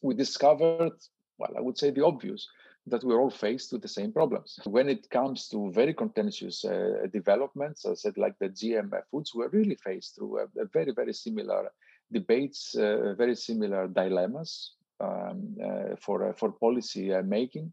we 0.02 0.16
discovered, 0.16 0.94
well, 1.38 1.54
I 1.58 1.62
would 1.62 1.78
say 1.78 1.92
the 1.92 2.06
obvious, 2.06 2.48
that 2.88 3.04
we're 3.04 3.20
all 3.20 3.32
faced 3.32 3.74
with 3.74 3.82
the 3.82 3.88
same 3.88 4.12
problems. 4.12 4.60
When 4.66 4.90
it 4.90 5.10
comes 5.10 5.48
to 5.50 5.72
very 5.72 5.94
contentious 5.94 6.64
uh, 6.64 7.08
developments, 7.12 7.86
I 7.86 7.96
said 7.96 8.18
like 8.18 8.38
the 8.40 8.50
GM 8.50 8.92
foods, 9.10 9.34
we're 9.34 9.50
really 9.50 9.76
faced 9.76 10.16
through 10.16 10.40
a, 10.40 10.44
a 10.62 10.66
very, 10.72 10.92
very 10.92 11.14
similar 11.14 11.72
debates, 12.12 12.76
uh, 12.76 13.16
very 13.18 13.36
similar 13.36 13.88
dilemmas 13.88 14.76
um, 15.00 15.58
uh, 15.62 15.96
for, 16.00 16.30
uh, 16.30 16.34
for 16.34 16.52
policy 16.52 17.14
uh, 17.14 17.22
making, 17.22 17.72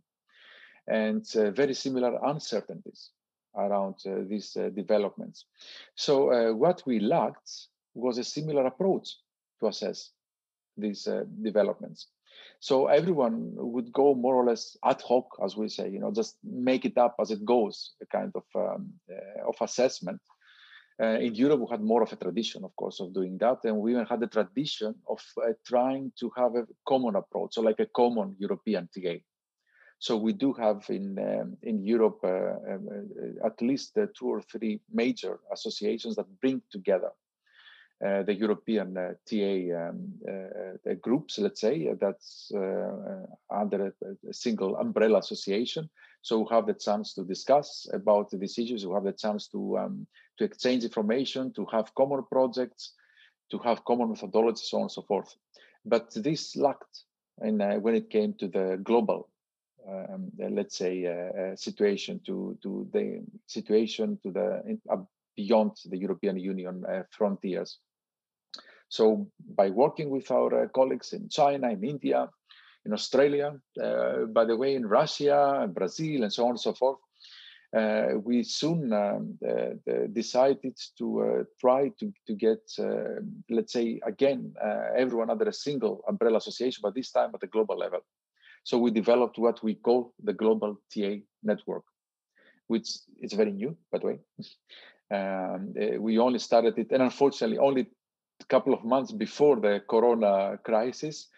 and 0.89 1.25
uh, 1.37 1.51
very 1.51 1.75
similar 1.75 2.19
uncertainties 2.25 3.11
around 3.55 3.97
these 4.29 4.57
developments. 4.75 5.45
So 5.95 6.55
what 6.55 6.83
we 6.87 6.99
lacked 7.01 7.69
was 7.93 8.17
a 8.17 8.25
similar 8.25 8.67
approach 8.67 9.19
to 9.61 9.67
assess 9.67 10.13
these 10.79 11.07
developments. 11.43 12.09
So 12.63 12.87
everyone 12.87 13.51
would 13.57 13.93
go 13.93 14.15
more 14.15 14.37
or 14.37 14.45
less 14.45 14.77
ad 14.85 15.03
hoc, 15.03 15.27
as 15.45 15.57
we 15.57 15.69
say, 15.69 15.91
you 15.91 15.99
know, 15.99 16.13
just 16.13 16.37
make 16.45 16.85
it 16.85 16.97
up 16.97 17.17
as 17.21 17.33
it 17.33 17.45
goes, 17.45 17.95
a 18.01 18.07
kind 18.07 18.33
of 18.37 18.45
um, 18.55 18.93
uh, 19.11 19.49
of 19.49 19.57
assessment. 19.61 20.21
Uh, 21.03 21.19
in 21.19 21.35
Europe, 21.35 21.59
we 21.59 21.67
had 21.69 21.83
more 21.83 22.05
of 22.05 22.13
a 22.13 22.17
tradition, 22.17 22.63
of 22.63 22.71
course, 22.77 23.01
of 23.01 23.13
doing 23.13 23.37
that, 23.39 23.59
and 23.65 23.77
we 23.77 23.91
even 23.91 24.07
had 24.07 24.21
the 24.21 24.29
tradition 24.29 24.95
of 25.09 25.21
uh, 25.39 25.55
trying 25.67 26.13
to 26.21 26.31
have 26.37 26.55
a 26.55 26.65
common 26.87 27.17
approach, 27.17 27.55
so 27.55 27.63
like 27.63 27.81
a 27.81 27.91
common 27.97 28.37
European 28.39 28.89
TA. 28.95 29.15
So 29.99 30.17
we 30.17 30.33
do 30.33 30.53
have 30.53 30.85
in 30.89 31.19
um, 31.19 31.57
in 31.63 31.83
Europe 31.83 32.21
uh, 32.23 32.75
um, 32.75 32.89
uh, 32.89 33.45
at 33.45 33.61
least 33.61 33.99
uh, 33.99 34.07
two 34.17 34.29
or 34.29 34.41
three 34.41 34.81
major 34.93 35.41
associations 35.53 36.15
that 36.15 36.41
bring 36.41 36.63
together 36.71 37.11
the 38.03 38.35
European 38.35 38.97
uh, 38.97 39.13
TA 39.25 39.89
um, 39.89 40.13
uh, 40.29 40.95
groups, 41.01 41.39
let's 41.39 41.61
say, 41.61 41.89
that's 42.01 42.51
under 43.51 43.87
a, 44.29 44.33
single 44.33 44.77
umbrella 44.77 45.19
association. 45.19 45.89
So 46.23 46.41
we 46.41 46.47
have 46.51 46.67
the 46.67 46.75
chance 46.75 47.15
to 47.15 47.25
discuss 47.25 47.87
about 47.93 48.31
these 48.31 48.59
issues. 48.59 48.87
We 48.87 48.95
have 48.95 49.05
the 49.05 49.13
chance 49.13 49.49
to 49.49 49.79
um, 49.79 50.07
to 50.39 50.45
exchange 50.45 50.85
information, 50.85 51.53
to 51.55 51.67
have 51.73 51.95
common 51.95 52.25
projects, 52.31 52.95
to 53.51 53.59
have 53.59 53.85
common 53.85 54.15
methodologies, 54.15 54.69
so 54.71 54.79
on 54.79 54.83
and 54.83 54.93
so 54.93 55.03
forth. 55.03 55.35
But 55.85 56.13
this 56.15 56.57
lacked 56.57 57.05
in, 57.43 57.59
when 57.83 57.95
it 57.95 58.11
came 58.11 58.35
to 58.35 58.49
the 58.49 58.81
global 58.83 59.29
um, 59.89 60.31
let's 60.39 60.77
say, 60.77 61.07
uh, 61.07 61.57
situation 61.57 62.21
to 62.27 62.57
to 62.63 62.89
the 62.93 63.23
situation 63.47 64.19
to 64.23 64.31
the 64.31 64.79
uh, 64.91 64.97
beyond 65.37 65.73
the 65.87 65.99
European 65.99 66.39
Union 66.39 66.85
uh, 66.85 67.03
frontiers. 67.11 67.79
So 68.93 69.27
by 69.57 69.71
working 69.71 70.11
with 70.11 70.31
our 70.31 70.65
uh, 70.65 70.69
colleagues 70.69 71.15
in 71.15 71.31
China, 71.31 71.71
in 71.71 71.83
India, 71.83 72.29
in 72.85 72.93
Australia, 72.93 73.55
uh, 73.83 74.27
by 74.27 74.45
the 74.45 74.55
way, 74.55 74.75
in 74.75 74.85
Russia, 74.85 75.67
Brazil, 75.73 76.25
and 76.25 76.31
so 76.31 76.45
on 76.45 76.51
and 76.51 76.61
so 76.61 76.75
forth, 76.75 76.99
uh, 77.75 78.09
we 78.23 78.43
soon 78.43 78.93
um, 78.93 79.39
uh, 79.49 79.71
decided 80.13 80.79
to 80.99 81.07
uh, 81.23 81.45
try 81.59 81.91
to, 82.01 82.13
to 82.27 82.35
get, 82.35 82.61
uh, 82.81 83.23
let's 83.49 83.73
say, 83.73 83.99
again, 84.05 84.53
everyone 84.95 85.31
under 85.31 85.49
a 85.49 85.55
single 85.55 86.05
umbrella 86.07 86.37
association, 86.37 86.81
but 86.83 86.95
this 86.95 87.13
time 87.13 87.31
at 87.33 87.41
the 87.41 87.47
global 87.47 87.79
level. 87.79 88.01
So 88.63 88.77
we 88.77 88.91
developed 88.91 89.39
what 89.39 89.63
we 89.63 89.75
call 89.75 90.13
the 90.23 90.35
Global 90.35 90.77
TA 90.93 91.15
Network, 91.43 91.85
which 92.67 92.91
is 93.23 93.33
very 93.33 93.53
new, 93.53 93.75
by 93.91 93.99
the 94.01 94.07
way. 94.07 94.19
Um, 95.11 95.75
we 95.99 96.19
only 96.19 96.39
started 96.39 96.79
it, 96.79 96.91
and 96.91 97.03
unfortunately, 97.03 97.59
only 97.59 97.87
couple 98.49 98.75
of 98.75 98.85
months 98.85 99.13
before 99.13 99.57
the 99.57 99.83
corona 99.89 100.59
crisis. 100.63 101.29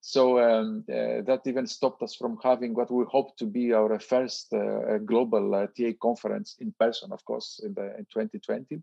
So 0.00 0.38
um, 0.40 0.84
uh, 0.88 1.22
that 1.26 1.42
even 1.44 1.66
stopped 1.66 2.02
us 2.02 2.14
from 2.14 2.38
having 2.42 2.74
what 2.74 2.90
we 2.90 3.04
hope 3.04 3.36
to 3.36 3.46
be 3.46 3.74
our 3.74 3.98
first 3.98 4.52
uh, 4.52 4.98
global 4.98 5.54
uh, 5.54 5.66
TA 5.66 5.92
conference 6.00 6.56
in 6.58 6.72
person, 6.78 7.12
of 7.12 7.22
course, 7.24 7.60
in, 7.62 7.74
the, 7.74 7.96
in 7.98 8.06
2020. 8.06 8.82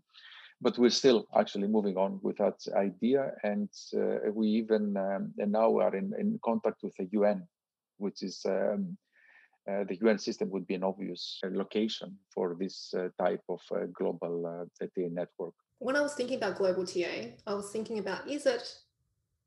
But 0.60 0.78
we're 0.78 0.90
still 0.90 1.26
actually 1.36 1.68
moving 1.68 1.96
on 1.96 2.20
with 2.22 2.38
that 2.38 2.60
idea, 2.74 3.32
and 3.44 3.68
uh, 3.96 4.30
we 4.32 4.48
even 4.48 4.96
um, 4.96 5.32
and 5.38 5.52
now 5.52 5.78
are 5.78 5.94
in, 5.94 6.12
in 6.18 6.38
contact 6.44 6.82
with 6.82 6.96
the 6.96 7.08
UN, 7.12 7.46
which 7.98 8.22
is 8.22 8.44
um, 8.44 8.96
uh, 9.68 9.84
the 9.84 9.98
UN 10.02 10.18
system 10.18 10.50
would 10.50 10.66
be 10.66 10.74
an 10.74 10.82
obvious 10.82 11.40
uh, 11.44 11.48
location 11.52 12.16
for 12.34 12.56
this 12.58 12.92
type 13.20 13.42
of 13.48 13.60
global 13.92 14.68
TA 14.80 15.02
network 15.10 15.54
when 15.78 15.96
I 15.96 16.00
was 16.00 16.14
thinking 16.14 16.36
about 16.36 16.56
global 16.56 16.84
TA, 16.84 17.30
I 17.46 17.54
was 17.54 17.70
thinking 17.70 17.98
about 17.98 18.28
is 18.28 18.46
it 18.46 18.74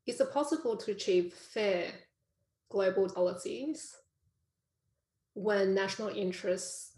is 0.06 0.20
it 0.20 0.32
possible 0.32 0.76
to 0.76 0.90
achieve 0.90 1.32
fair 1.32 1.92
global 2.68 3.08
policies 3.08 3.94
when 5.34 5.74
national 5.74 6.08
interests, 6.08 6.96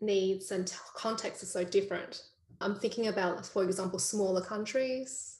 needs, 0.00 0.50
and 0.50 0.72
contexts 0.94 1.42
are 1.44 1.46
so 1.46 1.64
different? 1.64 2.22
I'm 2.60 2.74
thinking 2.74 3.06
about, 3.06 3.46
for 3.46 3.64
example, 3.64 3.98
smaller 3.98 4.42
countries 4.42 5.38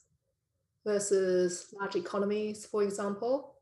versus 0.84 1.74
large 1.78 1.96
economies, 1.96 2.64
for 2.64 2.82
example 2.82 3.55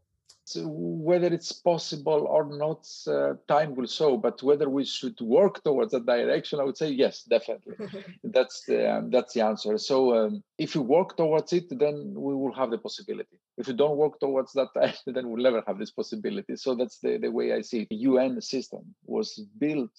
whether 0.57 1.29
it's 1.29 1.53
possible 1.53 2.27
or 2.29 2.45
not, 2.45 2.87
uh, 3.07 3.35
time 3.49 3.75
will 3.75 3.87
show. 3.87 4.17
But 4.17 4.43
whether 4.43 4.69
we 4.69 4.85
should 4.85 5.19
work 5.21 5.63
towards 5.65 5.93
that 5.93 6.07
direction, 6.07 6.61
I 6.61 6.65
would 6.65 6.77
say 6.77 6.91
yes, 6.91 7.23
definitely. 7.23 7.75
that's 8.25 8.65
the 8.67 8.97
um, 8.97 9.11
that's 9.11 9.33
the 9.33 9.41
answer. 9.41 9.79
So 9.79 10.15
um, 10.17 10.43
if 10.59 10.75
you 10.75 10.83
work 10.83 11.17
towards 11.17 11.53
it, 11.53 11.67
then 11.79 12.13
we 12.15 12.35
will 12.35 12.53
have 12.53 12.71
the 12.71 12.79
possibility. 12.79 13.39
If 13.57 13.69
you 13.69 13.75
don't 13.75 13.97
work 13.97 14.21
towards 14.21 14.53
that, 14.53 14.69
then 15.07 15.31
we'll 15.31 15.43
never 15.43 15.63
have 15.67 15.79
this 15.79 15.91
possibility. 15.91 16.57
So 16.57 16.75
that's 16.75 16.99
the, 16.99 17.17
the 17.17 17.31
way 17.31 17.53
I 17.53 17.63
see 17.63 17.81
it. 17.81 17.89
The 17.89 17.97
UN 17.97 18.41
system 18.41 18.95
was 19.07 19.41
built 19.59 19.93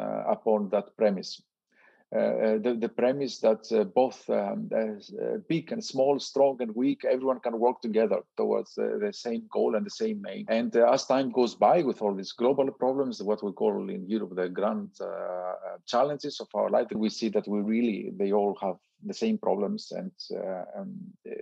uh, 0.00 0.24
upon 0.28 0.70
that 0.70 0.96
premise. 0.96 1.42
Uh, 2.14 2.58
the, 2.62 2.76
the 2.78 2.88
premise 2.88 3.38
that 3.40 3.66
uh, 3.72 3.82
both 3.82 4.28
um, 4.30 4.70
uh, 4.72 5.38
big 5.48 5.72
and 5.72 5.84
small, 5.84 6.20
strong 6.20 6.56
and 6.60 6.72
weak, 6.76 7.04
everyone 7.04 7.40
can 7.40 7.58
work 7.58 7.80
together 7.80 8.20
towards 8.36 8.74
the 8.76 9.10
same 9.12 9.42
goal 9.52 9.74
and 9.74 9.84
the 9.84 9.90
same 9.90 10.24
aim. 10.28 10.46
And 10.48 10.74
as 10.76 11.06
time 11.06 11.32
goes 11.32 11.56
by 11.56 11.82
with 11.82 12.02
all 12.02 12.14
these 12.14 12.30
global 12.30 12.70
problems, 12.70 13.20
what 13.20 13.42
we 13.42 13.50
call 13.50 13.90
in 13.90 14.08
Europe 14.08 14.36
the 14.36 14.48
grand 14.48 14.90
challenges 15.86 16.38
of 16.38 16.46
our 16.54 16.70
life, 16.70 16.86
we 16.94 17.08
see 17.08 17.30
that 17.30 17.48
we 17.48 17.60
really, 17.60 18.12
they 18.16 18.32
all 18.32 18.56
have 18.60 18.76
the 19.04 19.14
same 19.14 19.36
problems 19.36 19.90
and 19.90 20.12
um, 20.78 20.94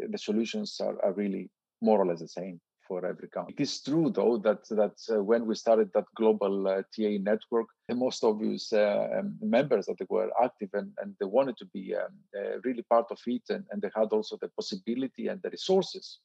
the 0.08 0.18
solutions 0.18 0.80
are, 0.80 0.96
are 1.04 1.12
really 1.12 1.50
more 1.82 2.00
or 2.00 2.06
less 2.06 2.20
the 2.20 2.28
same 2.28 2.58
for 2.92 3.06
every 3.06 3.28
country. 3.28 3.54
It 3.56 3.62
is 3.62 3.80
true, 3.88 4.10
though, 4.18 4.36
that 4.46 4.62
that 4.80 4.98
uh, 5.14 5.22
when 5.30 5.42
we 5.48 5.54
started 5.64 5.88
that 5.94 6.08
global 6.20 6.54
uh, 6.68 6.82
TA 6.94 7.12
network, 7.30 7.68
the 7.88 7.94
most 7.94 8.20
obvious 8.30 8.64
uh, 8.72 9.06
um, 9.18 9.28
members 9.40 9.86
that 9.86 10.10
were 10.10 10.30
active 10.46 10.70
and, 10.80 10.90
and 11.00 11.08
they 11.18 11.28
wanted 11.38 11.56
to 11.58 11.66
be 11.76 11.84
um, 12.02 12.14
uh, 12.38 12.54
really 12.66 12.84
part 12.94 13.06
of 13.10 13.18
it, 13.34 13.44
and, 13.54 13.64
and 13.70 13.80
they 13.80 13.92
had 14.00 14.08
also 14.16 14.34
the 14.36 14.50
possibility 14.60 15.24
and 15.28 15.40
the 15.42 15.50
resources 15.58 16.18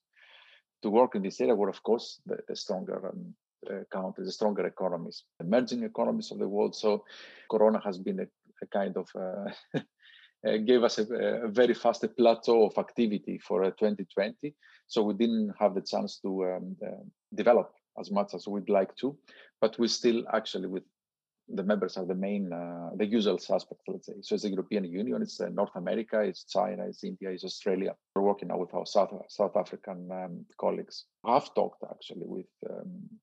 to 0.81 0.89
work 0.89 1.15
in 1.15 1.21
this 1.23 1.39
area 1.39 1.55
were, 1.55 1.73
of 1.75 1.81
course, 1.89 2.07
the, 2.29 2.37
the 2.49 2.55
stronger 2.55 2.99
um, 3.11 3.33
uh, 3.71 3.83
countries, 3.97 4.27
the 4.27 4.37
stronger 4.39 4.65
economies, 4.67 5.23
emerging 5.39 5.83
economies 5.83 6.31
of 6.31 6.39
the 6.39 6.49
world. 6.55 6.75
So, 6.75 6.89
Corona 7.49 7.79
has 7.87 7.97
been 7.97 8.19
a, 8.25 8.27
a 8.65 8.67
kind 8.79 8.95
of 8.97 9.07
uh, 9.15 9.79
gave 10.43 10.83
us 10.83 10.99
a, 10.99 11.03
a, 11.45 11.47
very 11.47 11.73
fast 11.73 12.05
plateau 12.15 12.65
of 12.65 12.77
activity 12.77 13.37
for 13.37 13.63
uh, 13.63 13.71
2020. 13.71 14.53
So 14.87 15.03
we 15.03 15.13
didn't 15.13 15.53
have 15.59 15.75
the 15.75 15.81
chance 15.81 16.19
to 16.19 16.45
um, 16.45 16.75
uh, 16.85 17.03
develop 17.33 17.73
as 17.99 18.11
much 18.11 18.33
as 18.33 18.47
we'd 18.47 18.69
like 18.69 18.95
to, 18.97 19.17
but 19.59 19.77
we 19.79 19.87
still 19.87 20.23
actually 20.33 20.67
with 20.67 20.83
the 21.49 21.63
members 21.63 21.97
are 21.97 22.05
the 22.05 22.15
main, 22.15 22.51
uh, 22.51 22.89
the 22.95 23.05
usual 23.05 23.37
suspects, 23.37 23.83
let's 23.87 24.07
say. 24.07 24.13
So 24.21 24.35
it's 24.35 24.43
the 24.43 24.49
European 24.49 24.83
Union, 24.83 25.21
it's 25.21 25.39
uh, 25.39 25.47
North 25.47 25.75
America, 25.75 26.19
it's 26.19 26.43
China, 26.43 26.85
it's 26.87 27.03
India, 27.03 27.29
it's 27.29 27.45
Australia. 27.45 27.95
We're 28.15 28.23
working 28.23 28.49
now 28.49 28.57
with 28.57 28.73
our 28.73 28.85
South, 28.85 29.13
South 29.29 29.55
African 29.55 30.09
um, 30.11 30.45
colleagues. 30.59 31.05
I've 31.23 31.53
talked 31.53 31.83
actually 31.89 32.25
with 32.25 32.47
um, 32.69 33.01
uh, 33.09 33.17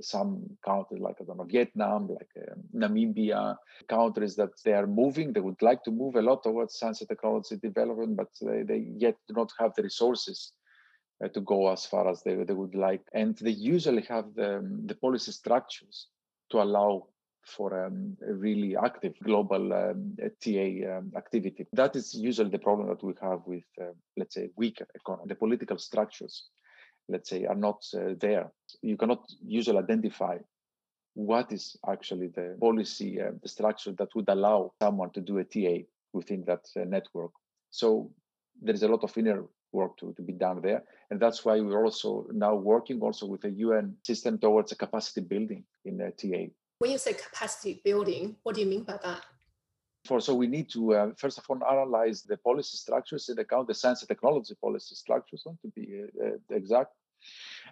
some 0.00 0.44
countries 0.64 1.00
like 1.00 1.16
I 1.20 1.24
don't 1.24 1.38
know 1.38 1.44
Vietnam, 1.44 2.08
like 2.08 2.30
uh, 2.36 2.54
Namibia, 2.74 3.56
countries 3.88 4.36
that 4.36 4.50
they 4.64 4.72
are 4.72 4.86
moving. 4.86 5.32
They 5.32 5.40
would 5.40 5.62
like 5.62 5.82
to 5.84 5.90
move 5.90 6.16
a 6.16 6.22
lot 6.22 6.42
towards 6.42 6.78
science 6.78 7.02
technology 7.06 7.56
development, 7.56 8.16
but 8.16 8.28
they, 8.40 8.62
they 8.62 8.86
yet 8.96 9.16
do 9.28 9.34
not 9.34 9.50
have 9.58 9.72
the 9.74 9.82
resources 9.82 10.52
uh, 11.24 11.28
to 11.28 11.40
go 11.40 11.70
as 11.70 11.86
far 11.86 12.08
as 12.08 12.22
they, 12.22 12.34
they 12.34 12.52
would 12.52 12.74
like. 12.74 13.02
And 13.12 13.36
they 13.38 13.50
usually 13.50 14.02
have 14.02 14.34
the, 14.34 14.58
um, 14.58 14.86
the 14.86 14.94
policy 14.94 15.32
structures 15.32 16.08
to 16.50 16.62
allow 16.62 17.06
for 17.46 17.86
um, 17.86 18.16
a 18.26 18.32
really 18.32 18.76
active 18.76 19.14
global 19.22 19.72
um, 19.72 20.16
TA 20.42 20.96
um, 20.96 21.12
activity. 21.16 21.66
That 21.72 21.94
is 21.94 22.14
usually 22.14 22.50
the 22.50 22.58
problem 22.58 22.88
that 22.88 23.04
we 23.04 23.12
have 23.20 23.40
with, 23.46 23.64
uh, 23.80 23.92
let's 24.16 24.34
say, 24.34 24.48
weaker 24.56 24.86
economy. 24.94 25.26
The 25.28 25.34
political 25.34 25.78
structures 25.78 26.48
let's 27.08 27.30
say, 27.30 27.44
are 27.44 27.54
not 27.54 27.84
uh, 27.94 28.14
there. 28.18 28.50
You 28.82 28.96
cannot 28.96 29.24
usually 29.44 29.78
identify 29.78 30.38
what 31.14 31.52
is 31.52 31.76
actually 31.88 32.28
the 32.28 32.56
policy, 32.60 33.20
uh, 33.20 33.32
the 33.42 33.48
structure 33.48 33.92
that 33.92 34.14
would 34.14 34.28
allow 34.28 34.72
someone 34.82 35.10
to 35.10 35.20
do 35.20 35.38
a 35.38 35.44
TA 35.44 35.84
within 36.12 36.44
that 36.46 36.66
uh, 36.76 36.84
network. 36.84 37.30
So 37.70 38.10
there 38.60 38.74
is 38.74 38.82
a 38.82 38.88
lot 38.88 39.04
of 39.04 39.16
inner 39.16 39.44
work 39.72 39.96
to, 39.98 40.12
to 40.14 40.22
be 40.22 40.32
done 40.32 40.60
there. 40.62 40.82
And 41.10 41.20
that's 41.20 41.44
why 41.44 41.60
we're 41.60 41.84
also 41.84 42.26
now 42.32 42.54
working 42.54 43.00
also 43.00 43.26
with 43.26 43.42
the 43.42 43.50
UN 43.50 43.96
system 44.04 44.38
towards 44.38 44.72
a 44.72 44.76
capacity 44.76 45.20
building 45.20 45.64
in 45.84 45.98
TA. 45.98 46.52
When 46.78 46.90
you 46.90 46.98
say 46.98 47.14
capacity 47.14 47.80
building, 47.84 48.36
what 48.42 48.54
do 48.54 48.60
you 48.60 48.66
mean 48.66 48.84
by 48.84 48.98
that? 49.02 49.24
For, 50.04 50.20
so 50.20 50.34
we 50.34 50.46
need 50.46 50.68
to 50.70 50.94
uh, 50.94 51.10
first 51.16 51.38
of 51.38 51.44
all 51.48 51.60
analyze 51.64 52.22
the 52.22 52.36
policy 52.36 52.76
structures 52.76 53.28
in 53.30 53.38
account 53.38 53.68
the 53.68 53.74
science 53.74 54.02
and 54.02 54.08
technology 54.08 54.54
policy 54.60 54.94
structures 54.94 55.42
to 55.44 55.68
be 55.74 56.02
uh, 56.02 56.26
uh, 56.26 56.56
exact 56.56 56.92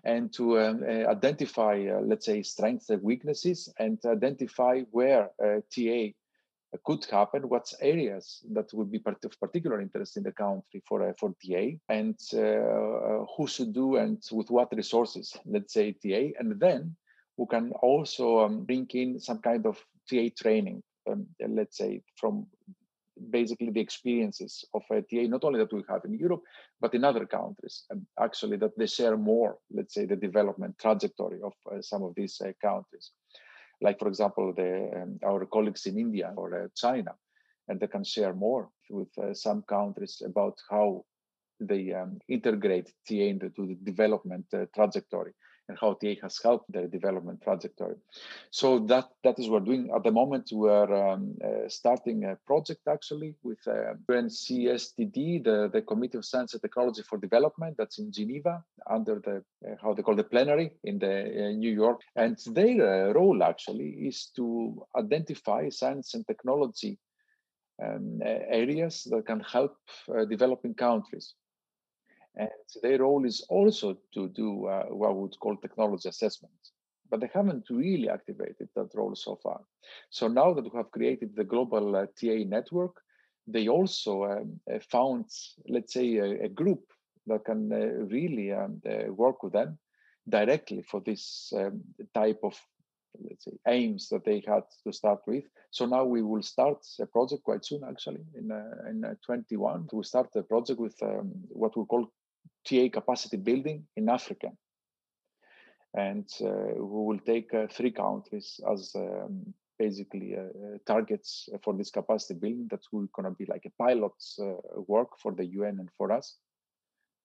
and 0.04 0.32
to 0.32 0.58
um, 0.58 0.82
uh, 0.82 1.10
identify 1.10 1.86
uh, 1.86 2.00
let's 2.00 2.26
say 2.26 2.42
strengths 2.42 2.88
and 2.88 3.02
weaknesses 3.02 3.72
and 3.78 3.98
identify 4.06 4.80
where 4.90 5.30
uh, 5.44 5.60
ta 5.70 6.12
could 6.84 7.04
happen, 7.04 7.48
what's 7.48 7.74
areas 7.82 8.42
that 8.50 8.72
would 8.72 8.90
be 8.90 8.98
part 8.98 9.22
of 9.24 9.38
particular 9.38 9.80
interest 9.80 10.16
in 10.16 10.22
the 10.22 10.32
country 10.32 10.82
for 10.88 11.06
uh, 11.06 11.12
for 11.18 11.34
TA, 11.44 11.76
and 11.88 12.18
uh, 12.32 13.26
who 13.36 13.46
should 13.46 13.72
do 13.74 13.96
and 13.96 14.22
with 14.32 14.50
what 14.50 14.74
resources, 14.74 15.36
let's 15.44 15.74
say 15.74 15.92
TA, 15.92 16.32
and 16.38 16.58
then 16.58 16.96
we 17.36 17.46
can 17.46 17.72
also 17.82 18.40
um, 18.40 18.64
bring 18.64 18.86
in 18.94 19.20
some 19.20 19.38
kind 19.38 19.66
of 19.66 19.76
TA 20.08 20.28
training 20.36 20.82
um, 21.10 21.26
let's 21.48 21.78
say, 21.78 22.02
from 22.16 22.46
basically 23.30 23.70
the 23.70 23.80
experiences 23.80 24.64
of 24.74 24.82
TA, 24.88 25.22
not 25.28 25.44
only 25.44 25.58
that 25.58 25.72
we 25.72 25.82
have 25.88 26.04
in 26.04 26.14
Europe, 26.14 26.42
but 26.80 26.94
in 26.94 27.04
other 27.04 27.26
countries, 27.26 27.84
and 27.90 28.06
actually 28.20 28.56
that 28.56 28.76
they 28.76 28.86
share 28.86 29.16
more, 29.16 29.58
let's 29.70 29.94
say, 29.94 30.06
the 30.06 30.16
development 30.16 30.76
trajectory 30.78 31.40
of 31.42 31.52
uh, 31.70 31.80
some 31.80 32.02
of 32.02 32.14
these 32.16 32.40
uh, 32.40 32.52
countries. 32.60 33.10
Like, 33.80 33.98
for 33.98 34.08
example, 34.08 34.52
the, 34.54 34.90
um, 35.02 35.18
our 35.24 35.44
colleagues 35.46 35.86
in 35.86 35.98
India 35.98 36.32
or 36.36 36.64
uh, 36.64 36.68
China, 36.74 37.14
and 37.68 37.78
they 37.80 37.86
can 37.86 38.04
share 38.04 38.34
more 38.34 38.68
with 38.90 39.16
uh, 39.18 39.34
some 39.34 39.62
countries 39.62 40.22
about 40.24 40.58
how 40.70 41.04
they 41.60 41.92
um, 41.92 42.18
integrate 42.28 42.92
TA 43.06 43.14
into 43.14 43.66
the 43.66 43.76
development 43.82 44.46
uh, 44.52 44.66
trajectory 44.74 45.32
and 45.72 45.78
how 45.80 45.94
TA 45.94 46.14
has 46.22 46.38
helped 46.42 46.70
their 46.70 46.86
development 46.86 47.40
trajectory. 47.42 47.96
So 48.50 48.78
that 48.90 49.08
that 49.24 49.38
is 49.38 49.48
what 49.48 49.62
we're 49.62 49.74
doing 49.74 49.90
at 49.94 50.02
the 50.02 50.10
moment. 50.10 50.50
We're 50.52 50.94
um, 50.94 51.36
uh, 51.44 51.68
starting 51.68 52.24
a 52.24 52.36
project 52.46 52.82
actually 52.88 53.34
with 53.42 53.58
uh, 53.66 53.94
UNCSTD, 54.10 55.44
the, 55.44 55.70
the 55.72 55.82
Committee 55.82 56.18
of 56.18 56.24
Science 56.24 56.52
and 56.54 56.62
Technology 56.62 57.02
for 57.02 57.18
Development, 57.18 57.74
that's 57.78 57.98
in 57.98 58.12
Geneva 58.12 58.62
under 58.90 59.20
the 59.24 59.36
uh, 59.66 59.76
how 59.82 59.94
they 59.94 60.02
call 60.02 60.16
the 60.16 60.24
plenary 60.24 60.72
in 60.84 60.98
the 60.98 61.16
uh, 61.22 61.50
New 61.52 61.72
York, 61.72 62.00
and 62.16 62.36
their 62.46 63.08
uh, 63.08 63.12
role 63.12 63.42
actually 63.42 63.90
is 64.08 64.30
to 64.36 64.84
identify 64.96 65.68
science 65.68 66.14
and 66.14 66.26
technology 66.26 66.98
um, 67.82 68.20
areas 68.22 69.04
that 69.10 69.26
can 69.26 69.40
help 69.40 69.76
uh, 70.08 70.24
developing 70.24 70.74
countries. 70.74 71.34
And 72.36 72.48
their 72.82 72.98
role 72.98 73.24
is 73.24 73.44
also 73.48 73.98
to 74.14 74.28
do 74.28 74.66
uh, 74.66 74.84
what 74.84 75.14
we 75.14 75.22
would 75.22 75.38
call 75.38 75.56
technology 75.56 76.08
assessment. 76.08 76.54
But 77.10 77.20
they 77.20 77.30
haven't 77.32 77.68
really 77.68 78.08
activated 78.08 78.68
that 78.74 78.94
role 78.94 79.14
so 79.14 79.36
far. 79.42 79.60
So 80.10 80.28
now 80.28 80.54
that 80.54 80.64
we 80.64 80.76
have 80.76 80.90
created 80.90 81.36
the 81.36 81.44
global 81.44 81.94
uh, 81.94 82.06
TA 82.18 82.44
network, 82.46 82.96
they 83.46 83.68
also 83.68 84.24
um, 84.24 84.60
uh, 84.72 84.78
found, 84.90 85.26
let's 85.68 85.92
say, 85.92 86.16
a, 86.16 86.44
a 86.44 86.48
group 86.48 86.84
that 87.26 87.44
can 87.44 87.72
uh, 87.72 88.04
really 88.06 88.52
um, 88.52 88.80
uh, 88.88 89.12
work 89.12 89.42
with 89.42 89.52
them 89.52 89.78
directly 90.28 90.82
for 90.82 91.00
this 91.00 91.52
um, 91.56 91.82
type 92.14 92.40
of 92.42 92.58
let's 93.28 93.44
say 93.44 93.52
aims 93.68 94.08
that 94.08 94.24
they 94.24 94.42
had 94.46 94.62
to 94.84 94.92
start 94.92 95.20
with 95.26 95.44
so 95.70 95.84
now 95.84 96.04
we 96.04 96.22
will 96.22 96.42
start 96.42 96.78
a 97.00 97.06
project 97.06 97.42
quite 97.42 97.64
soon 97.64 97.82
actually 97.88 98.24
in 98.38 98.50
uh, 98.50 98.88
in 98.88 99.04
uh, 99.04 99.14
21 99.24 99.86
we 99.92 100.02
start 100.02 100.28
a 100.36 100.42
project 100.42 100.80
with 100.80 100.96
um, 101.02 101.30
what 101.48 101.76
we 101.76 101.84
call 101.84 102.10
TA 102.66 102.88
capacity 102.92 103.36
building 103.36 103.84
in 103.96 104.08
Africa. 104.08 104.48
And 105.94 106.28
uh, 106.40 106.74
we 106.76 107.04
will 107.06 107.18
take 107.18 107.52
uh, 107.52 107.66
three 107.70 107.90
countries 107.90 108.58
as 108.70 108.92
um, 108.94 109.54
basically 109.78 110.36
uh, 110.36 110.78
targets 110.86 111.48
for 111.62 111.74
this 111.74 111.90
capacity 111.90 112.34
building. 112.34 112.68
That's 112.70 112.88
going 112.90 113.08
to 113.24 113.30
be 113.30 113.46
like 113.46 113.66
a 113.66 113.82
pilot 113.82 114.12
work 114.88 115.18
for 115.22 115.32
the 115.32 115.44
UN 115.44 115.80
and 115.80 115.88
for 115.98 116.12
us. 116.12 116.36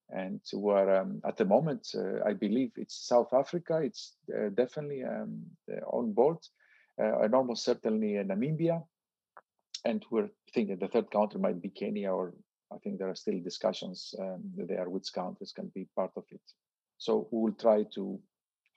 And 0.10 0.41
we're 0.54 1.02
um, 1.02 1.21
at 1.26 1.38
the 1.38 1.45
moment, 1.45 1.88
I 2.26 2.34
believe 2.34 2.71
it's 2.78 3.08
South 3.08 3.34
Africa. 3.34 3.82
It's 3.84 4.15
definitely 4.56 5.04
um, 5.04 5.43
on 5.91 6.13
board, 6.13 6.38
and 6.97 7.36
almost 7.36 7.65
certainly 7.65 8.13
Namibia, 8.13 8.84
and 9.84 10.06
we're 10.10 10.30
thinking 10.54 10.78
the 10.78 10.88
third 10.88 11.12
country 11.12 11.39
might 11.39 11.62
be 11.62 11.69
Kenya 11.69 12.12
or 12.12 12.34
I 12.71 12.77
think 12.77 12.99
there 12.99 13.10
are 13.10 13.15
still 13.15 13.39
discussions 13.41 14.13
um, 14.19 14.41
there 14.56 14.89
which 14.89 15.13
countries 15.13 15.53
can 15.53 15.71
be 15.73 15.88
part 15.95 16.12
of 16.15 16.25
it. 16.32 16.41
So 16.97 17.27
we 17.32 17.41
will 17.41 17.53
try 17.53 17.84
to 17.95 18.19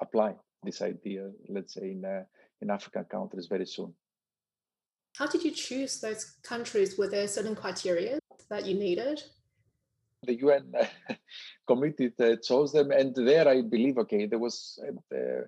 apply 0.01 0.35
this 0.63 0.83
idea, 0.83 1.31
let's 1.49 1.75
say, 1.75 1.93
in, 1.93 2.05
uh, 2.05 2.25
in 2.61 2.71
African 2.71 3.05
countries 3.05 3.47
very 3.47 3.67
soon. 3.67 3.95
How 5.17 5.27
did 5.27 5.43
you 5.43 5.51
choose 5.51 6.01
those 6.01 6.37
countries? 6.43 6.97
Were 6.97 7.09
there 7.09 7.27
certain 7.27 7.57
criteria 7.57 8.19
that 8.49 8.67
you 8.67 8.75
needed? 8.75 9.23
The 10.23 10.39
UN 10.41 10.73
committee 11.67 12.13
uh, 12.21 12.37
chose 12.37 12.73
them, 12.73 12.91
and 12.91 13.15
there 13.15 13.49
I 13.49 13.63
believe, 13.63 13.99
okay, 13.99 14.27
there 14.27 14.39
was 14.39 14.79
uh, 15.13 15.45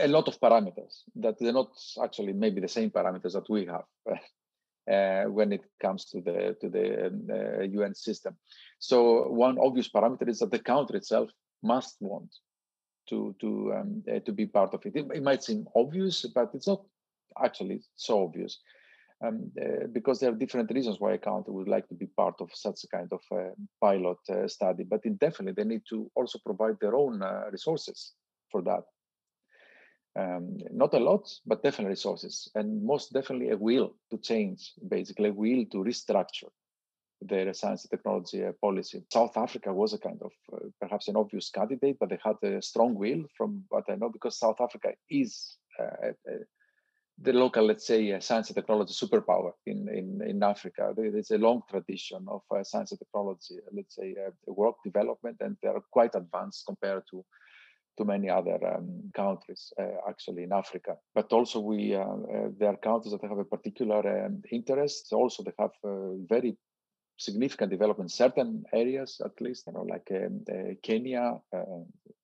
a 0.00 0.08
lot 0.08 0.28
of 0.28 0.40
parameters 0.40 1.02
that 1.16 1.38
they're 1.38 1.52
not 1.52 1.70
actually 2.02 2.32
maybe 2.32 2.60
the 2.60 2.68
same 2.68 2.90
parameters 2.90 3.32
that 3.34 3.48
we 3.48 3.66
have 3.66 3.84
uh, 4.10 4.16
when 4.86 5.52
it 5.52 5.64
comes 5.80 6.04
to 6.06 6.20
the 6.20 6.56
to 6.60 6.68
the 6.68 7.06
um, 7.06 7.28
uh, 7.30 7.62
UN 7.62 7.94
system. 7.94 8.36
So 8.78 9.28
one 9.28 9.58
obvious 9.58 9.88
parameter 9.88 10.28
is 10.28 10.38
that 10.40 10.50
the 10.50 10.58
country 10.58 10.98
itself 10.98 11.30
must 11.62 11.96
want 12.00 12.34
to 13.08 13.34
to 13.40 13.74
um, 13.74 14.02
uh, 14.10 14.20
to 14.20 14.32
be 14.32 14.46
part 14.46 14.74
of 14.74 14.84
it. 14.86 14.96
it. 14.96 15.06
it. 15.12 15.22
might 15.22 15.42
seem 15.42 15.66
obvious, 15.74 16.26
but 16.34 16.50
it's 16.54 16.66
not 16.66 16.82
actually 17.42 17.82
so 17.96 18.24
obvious. 18.24 18.60
um, 19.24 19.50
uh, 19.60 19.86
because 19.92 20.20
there 20.20 20.30
are 20.30 20.34
different 20.34 20.70
reasons 20.70 21.00
why 21.00 21.12
a 21.12 21.18
country 21.18 21.52
would 21.52 21.68
like 21.68 21.88
to 21.88 21.94
be 21.94 22.06
part 22.06 22.34
of 22.40 22.50
such 22.52 22.84
a 22.84 22.88
kind 22.88 23.10
of 23.12 23.20
uh, 23.32 23.50
pilot 23.80 24.18
uh, 24.28 24.46
study. 24.46 24.84
But 24.84 25.02
definitely, 25.18 25.52
they 25.52 25.68
need 25.68 25.82
to 25.88 26.10
also 26.14 26.38
provide 26.44 26.76
their 26.80 26.94
own 26.94 27.22
uh, 27.22 27.44
resources 27.50 28.12
for 28.50 28.62
that. 28.62 28.84
Um, 30.18 30.58
not 30.72 30.94
a 30.94 30.98
lot, 30.98 31.28
but 31.44 31.62
definitely 31.62 31.90
resources, 31.90 32.50
and 32.54 32.82
most 32.82 33.12
definitely 33.12 33.50
a 33.50 33.56
will 33.56 33.94
to 34.10 34.16
change, 34.16 34.72
basically 34.88 35.28
a 35.28 35.32
will 35.32 35.66
to 35.72 35.84
restructure 35.84 36.50
their 37.20 37.52
science 37.52 37.84
and 37.84 37.90
technology 37.90 38.44
uh, 38.44 38.52
policy. 38.62 39.04
South 39.12 39.36
Africa 39.36 39.72
was 39.74 39.92
a 39.92 39.98
kind 39.98 40.20
of 40.22 40.32
uh, 40.52 40.68
perhaps 40.80 41.08
an 41.08 41.16
obvious 41.16 41.50
candidate, 41.50 41.98
but 42.00 42.08
they 42.08 42.18
had 42.24 42.36
a 42.42 42.62
strong 42.62 42.94
will, 42.94 43.24
from 43.36 43.64
what 43.68 43.84
I 43.90 43.96
know, 43.96 44.08
because 44.08 44.38
South 44.38 44.60
Africa 44.60 44.92
is 45.10 45.58
uh, 45.78 46.12
the 47.18 47.32
local, 47.32 47.66
let's 47.66 47.86
say, 47.86 48.12
uh, 48.12 48.20
science 48.20 48.48
and 48.48 48.56
technology 48.56 48.94
superpower 48.94 49.52
in, 49.66 49.88
in, 49.88 50.22
in 50.26 50.42
Africa. 50.42 50.94
There's 50.96 51.30
a 51.30 51.38
long 51.38 51.62
tradition 51.68 52.24
of 52.28 52.42
uh, 52.54 52.62
science 52.62 52.92
and 52.92 52.98
technology, 52.98 53.56
let's 53.72 53.96
say, 53.96 54.14
uh, 54.26 54.30
work 54.52 54.76
development, 54.84 55.38
and 55.40 55.56
they 55.62 55.68
are 55.68 55.82
quite 55.90 56.14
advanced 56.14 56.64
compared 56.66 57.04
to 57.10 57.24
to 57.96 58.04
many 58.04 58.28
other 58.28 58.58
um, 58.74 59.10
countries 59.14 59.72
uh, 59.78 60.08
actually 60.08 60.42
in 60.42 60.52
Africa. 60.52 60.96
But 61.14 61.32
also, 61.32 61.60
we 61.60 61.94
uh, 61.94 62.00
uh, 62.00 62.48
there 62.58 62.70
are 62.70 62.76
countries 62.76 63.12
that 63.12 63.28
have 63.28 63.38
a 63.38 63.44
particular 63.44 64.26
um, 64.26 64.42
interest. 64.50 65.12
Also, 65.12 65.42
they 65.42 65.52
have 65.58 65.72
very 66.28 66.56
significant 67.18 67.70
development 67.70 68.10
in 68.10 68.14
certain 68.14 68.64
areas, 68.72 69.20
at 69.24 69.40
least, 69.40 69.66
you 69.66 69.72
know, 69.72 69.82
like 69.82 70.08
um, 70.10 70.44
Kenya 70.82 71.40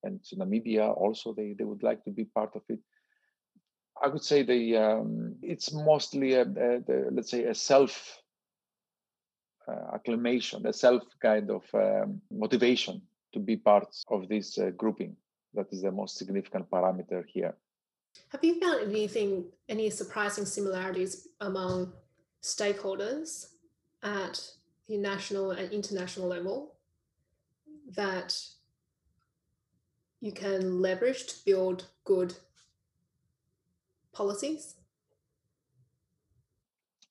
and 0.02 0.20
Namibia. 0.37 0.94
Also, 0.96 1.32
they 1.32 1.54
they 1.58 1.64
would 1.64 1.82
like 1.82 2.04
to 2.04 2.11
be 2.11 2.24
part 2.24 2.54
of 2.54 2.62
it. 2.68 2.80
I 4.02 4.08
would 4.08 4.24
say 4.24 4.42
the 4.42 4.76
um, 4.76 5.37
it's 5.42 5.72
mostly 5.72 6.35
a, 6.35 6.42
a 6.42 6.80
the, 6.87 7.08
let's 7.12 7.30
say 7.30 7.44
a 7.44 7.54
self 7.54 8.22
uh, 9.68 9.94
acclamation, 9.94 10.66
a 10.66 10.72
self 10.72 11.02
kind 11.20 11.50
of 11.50 11.62
um, 11.74 12.20
motivation 12.30 13.00
to 13.32 13.38
be 13.40 13.56
part 13.56 13.87
of 14.08 14.28
this 14.28 14.58
uh, 14.58 14.70
grouping. 14.76 15.16
That 15.55 15.73
is 15.73 15.83
the 15.83 15.93
most 15.93 16.17
significant 16.17 16.71
parameter 16.71 17.25
here. 17.27 17.55
Have 18.29 18.45
you 18.45 18.61
found 18.61 18.91
anything, 18.91 19.45
any 19.69 19.91
surprising 19.91 20.45
similarities 20.45 21.29
among 21.41 21.93
stakeholders 22.43 23.49
at 24.03 24.41
the 24.88 24.97
national 24.97 25.53
and 25.53 25.71
international 25.73 26.29
level 26.29 26.75
that 27.95 28.37
you 30.21 30.33
can 30.33 30.81
leverage 30.81 31.27
to 31.27 31.35
build 31.45 31.87
good 32.05 32.35
policies? 34.12 34.75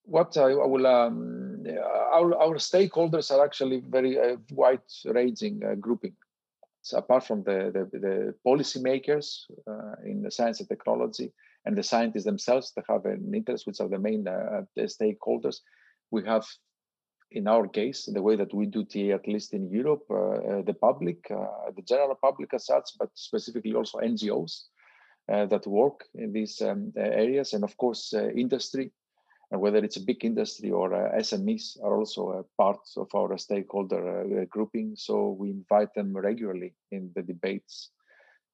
What 0.04 0.36
I, 0.38 0.54
will, 0.54 0.88
um, 0.88 1.66
our, 2.12 2.36
our 2.36 2.56
stakeholders 2.56 3.32
are 3.32 3.44
actually 3.46 3.82
very 3.88 4.20
uh, 4.20 4.38
wide-ranging 4.52 5.64
uh, 5.64 5.76
grouping. 5.76 6.16
So 6.82 6.98
apart 6.98 7.26
from 7.26 7.44
the, 7.44 7.72
the, 7.74 8.00
the 8.00 8.36
policymakers 8.46 9.46
uh, 9.68 10.02
in 10.06 10.22
the 10.22 10.32
science 10.32 10.60
and 10.60 10.70
technology 10.70 11.32
and 11.66 11.78
the 11.78 11.84
scientists 11.84 12.26
themselves 12.26 12.74
that 12.76 12.86
have 12.90 13.06
an 13.06 13.32
interest, 13.34 13.68
which 13.68 13.80
are 13.80 13.88
the 13.88 14.00
main 14.00 14.28
uh, 14.28 14.64
stakeholders, 14.78 15.58
we 16.10 16.26
have 16.26 16.46
in 17.32 17.48
our 17.48 17.68
case, 17.68 18.06
the 18.06 18.22
way 18.22 18.36
that 18.36 18.54
we 18.54 18.66
do 18.66 18.84
TA, 18.84 19.16
at 19.16 19.28
least 19.28 19.54
in 19.54 19.70
Europe, 19.70 20.04
uh, 20.10 20.16
uh, 20.16 20.62
the 20.64 20.74
public, 20.74 21.20
uh, 21.32 21.72
the 21.76 21.82
general 21.82 22.16
public 22.22 22.54
as 22.54 22.66
such, 22.66 22.92
but 23.00 23.10
specifically 23.16 23.74
also 23.74 24.00
NGOs, 24.00 24.66
uh, 25.32 25.46
that 25.46 25.66
work 25.66 26.04
in 26.16 26.34
these 26.34 26.62
um, 26.62 26.92
areas, 26.98 27.54
and 27.54 27.64
of 27.64 27.78
course 27.78 28.14
uh, 28.14 28.28
industry, 28.30 28.92
and 29.52 29.60
whether 29.60 29.80
it's 29.80 29.98
a 29.98 30.06
big 30.06 30.24
industry 30.24 30.72
or 30.72 30.94
uh, 30.94 31.12
SMEs 31.20 31.78
are 31.84 31.98
also 31.98 32.30
a 32.30 32.62
part 32.62 32.80
of 32.96 33.08
our 33.14 33.38
stakeholder 33.38 34.46
grouping. 34.50 34.96
So 34.96 35.36
we 35.38 35.50
invite 35.50 35.94
them 35.94 36.16
regularly 36.16 36.74
in 36.92 37.12
the 37.16 37.22
debates 37.22 37.92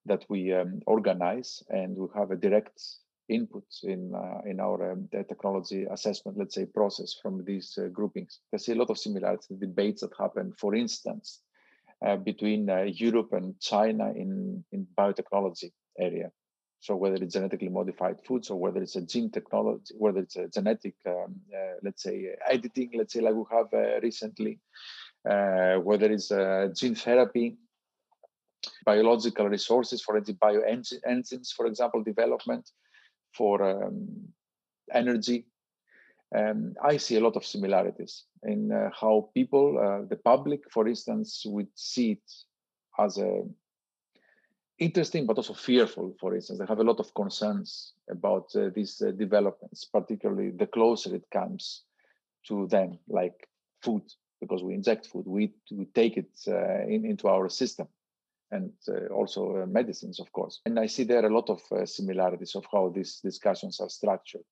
that 0.08 0.26
we 0.30 0.54
um, 0.54 0.82
organize, 0.88 1.62
and 1.70 1.96
we 1.96 2.08
have 2.16 2.32
a 2.32 2.36
direct 2.36 2.82
input 3.30 3.66
in 3.84 4.14
uh, 4.16 4.42
in 4.46 4.60
our 4.60 4.92
um, 4.92 5.08
technology 5.12 5.86
assessment, 5.92 6.38
let's 6.38 6.56
say, 6.56 6.66
process 6.66 7.16
from 7.22 7.44
these 7.46 7.78
uh, 7.78 7.88
groupings. 7.90 8.40
I 8.54 8.58
see 8.58 8.72
a 8.72 8.76
lot 8.76 8.90
of 8.90 8.98
similarities 8.98 9.58
debates 9.60 10.02
that 10.02 10.14
happen, 10.18 10.54
for 10.58 10.74
instance, 10.76 11.42
uh, 12.06 12.16
between 12.16 12.70
Europe 12.94 13.34
and 13.34 13.60
China 13.60 14.12
in 14.16 14.64
in 14.72 14.88
biotechnology 14.98 15.72
area. 16.00 16.32
So 16.80 16.96
whether 16.96 17.16
it's 17.16 17.34
genetically 17.34 17.70
modified 17.70 18.18
foods 18.26 18.50
or 18.50 18.60
whether 18.60 18.82
it's 18.82 18.96
a 18.96 19.02
gene 19.02 19.32
technology, 19.32 19.94
whether 19.98 20.20
it's 20.20 20.36
a 20.36 20.48
genetic, 20.48 20.96
um, 21.06 21.36
uh, 21.54 21.76
let's 21.84 22.04
say, 22.04 22.36
editing, 22.48 22.92
let's 22.96 23.14
say 23.14 23.22
like 23.22 23.34
we 23.34 23.44
have 23.52 23.74
uh, 23.74 24.00
recently, 24.02 24.60
uh, 25.30 25.76
whether 25.78 26.12
it's 26.12 26.32
uh, 26.32 26.70
gene 26.76 26.96
therapy, 26.96 27.58
biological 28.86 29.48
resources 29.50 30.02
for 30.02 30.20
bioenzymes, 30.22 31.54
for 31.56 31.66
example, 31.66 32.04
development 32.04 32.70
for 33.34 33.62
um, 33.64 34.08
energy. 34.94 35.46
Um, 36.36 36.76
I 36.84 36.98
see 36.98 37.16
a 37.16 37.22
lot 37.22 37.38
of 37.38 37.46
similarities 37.46 38.26
in 38.44 38.72
uh, 38.72 38.90
how 39.00 39.30
people, 39.34 39.78
uh, 39.80 40.06
the 40.08 40.18
public, 40.18 40.70
for 40.72 40.88
instance, 40.88 41.44
would 41.46 41.70
see 41.76 42.12
it 42.12 42.32
as 43.00 43.18
a 43.18 43.44
interesting 44.80 45.26
but 45.26 45.38
also 45.38 45.54
fearful 45.54 46.16
for 46.20 46.36
instance. 46.36 46.60
They 46.60 46.66
have 46.66 46.80
a 46.80 46.84
lot 46.84 47.00
of 47.00 47.14
concerns 47.14 47.94
about 48.10 48.56
uh, 48.56 48.70
these 48.74 49.02
uh, 49.02 49.12
developments 49.12 49.86
particularly 49.86 50.52
the 50.52 50.68
closer 50.68 51.16
it 51.16 51.26
comes 51.32 51.84
to 52.48 52.68
them 52.68 53.00
like 53.08 53.48
food 53.82 54.04
because 54.40 54.64
we 54.64 54.74
inject 54.74 55.08
food. 55.08 55.26
We, 55.26 55.54
we 55.72 55.86
take 55.86 56.18
it 56.18 56.30
uh, 56.48 56.84
in, 56.84 57.06
into 57.06 57.28
our 57.28 57.50
system 57.50 57.88
and 58.52 58.72
uh, 58.88 59.08
also 59.14 59.64
uh, 59.64 59.66
medicines 59.66 60.20
of 60.20 60.32
course. 60.32 60.62
And 60.66 60.80
i 60.80 60.88
see 60.88 61.04
there 61.04 61.26
a 61.26 61.34
lot 61.34 61.50
of 61.50 61.62
uh, 61.72 61.86
similarities 61.86 62.56
of 62.56 62.66
how 62.72 62.90
these 62.90 63.20
discussions 63.24 63.80
are 63.80 63.90
structured 63.90 64.44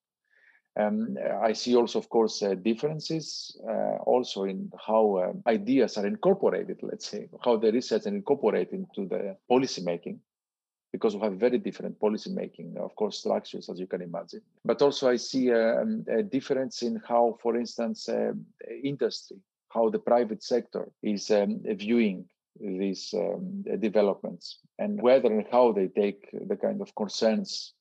um, 0.78 1.18
I 1.42 1.54
see 1.54 1.76
also, 1.76 2.00
of 2.00 2.10
course, 2.10 2.44
uh, 2.44 2.56
differences 2.56 3.58
uh, 3.68 3.98
also 4.06 4.44
in 4.44 4.72
how 4.88 5.16
uh, 5.16 5.50
ideas 5.50 5.98
are 5.98 6.06
incorporated, 6.06 6.80
let's 6.82 7.08
say, 7.08 7.30
how 7.44 7.58
the 7.58 7.72
research 7.72 8.02
is 8.02 8.08
incorporated 8.08 8.74
into 8.74 9.08
the 9.08 9.38
policy 9.48 9.82
making, 9.84 10.20
because 10.92 11.16
we 11.16 11.22
have 11.22 11.34
very 11.34 11.60
different 11.60 12.00
policy 12.00 12.30
making, 12.30 12.76
of 12.78 12.96
course, 12.96 13.20
structures, 13.20 13.70
as 13.70 13.80
you 13.80 13.88
can 13.88 14.02
imagine. 14.02 14.42
But 14.66 14.82
also, 14.82 15.10
I 15.10 15.16
see 15.16 15.52
um, 15.54 16.06
a 16.10 16.24
difference 16.24 16.82
in 16.82 17.02
how, 17.08 17.38
for 17.42 17.56
instance, 17.56 18.10
uh, 18.10 18.34
industry, 18.84 19.38
how 19.70 19.90
the 19.90 20.00
private 20.00 20.44
sector 20.44 20.90
is 21.02 21.32
um, 21.32 21.62
viewing 21.64 22.26
these 22.60 23.14
um, 23.14 23.64
developments 23.80 24.60
and 24.80 25.02
whether 25.02 25.28
and 25.28 25.46
how 25.52 25.74
they 25.74 25.88
take 25.88 26.30
the 26.48 26.56
kind 26.56 26.82
of 26.82 26.96
concerns 26.96 27.74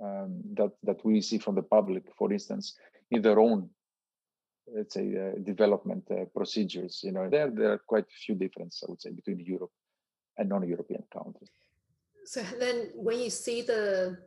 um, 0.00 0.40
that 0.54 0.72
that 0.82 1.04
we 1.04 1.20
see 1.20 1.38
from 1.38 1.54
the 1.54 1.62
public, 1.62 2.04
for 2.18 2.32
instance, 2.32 2.76
in 3.10 3.22
their 3.22 3.40
own 3.40 3.70
let's 4.74 4.94
say 4.94 5.14
uh, 5.16 5.38
development 5.42 6.04
uh, 6.10 6.24
procedures. 6.34 7.00
You 7.04 7.12
know, 7.12 7.28
there 7.30 7.50
there 7.50 7.72
are 7.72 7.80
quite 7.86 8.04
a 8.04 8.18
few 8.24 8.34
differences, 8.34 8.82
I 8.86 8.90
would 8.90 9.00
say, 9.00 9.10
between 9.10 9.40
Europe 9.40 9.70
and 10.38 10.48
non-European 10.48 11.04
countries. 11.12 11.50
So 12.24 12.42
then, 12.58 12.90
when 12.94 13.20
you 13.20 13.30
see 13.30 13.62
the, 13.62 14.18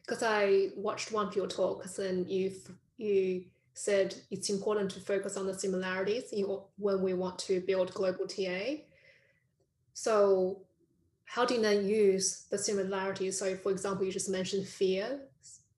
because 0.00 0.22
I 0.22 0.70
watched 0.76 1.12
one 1.12 1.26
of 1.28 1.36
your 1.36 1.46
talks, 1.46 1.98
and 1.98 2.28
you 2.28 2.52
you 2.96 3.44
said 3.74 4.14
it's 4.30 4.50
important 4.50 4.90
to 4.92 5.00
focus 5.00 5.36
on 5.36 5.46
the 5.46 5.54
similarities 5.58 6.32
when 6.76 7.02
we 7.02 7.14
want 7.14 7.38
to 7.38 7.60
build 7.60 7.92
global 7.94 8.26
TA. 8.26 8.82
So 9.94 10.62
how 11.32 11.46
do 11.46 11.54
you 11.54 11.62
then 11.62 11.86
use 11.88 12.44
the 12.50 12.58
similarities? 12.58 13.38
So, 13.38 13.56
for 13.56 13.72
example, 13.72 14.04
you 14.04 14.12
just 14.12 14.28
mentioned 14.28 14.66
fear 14.68 15.18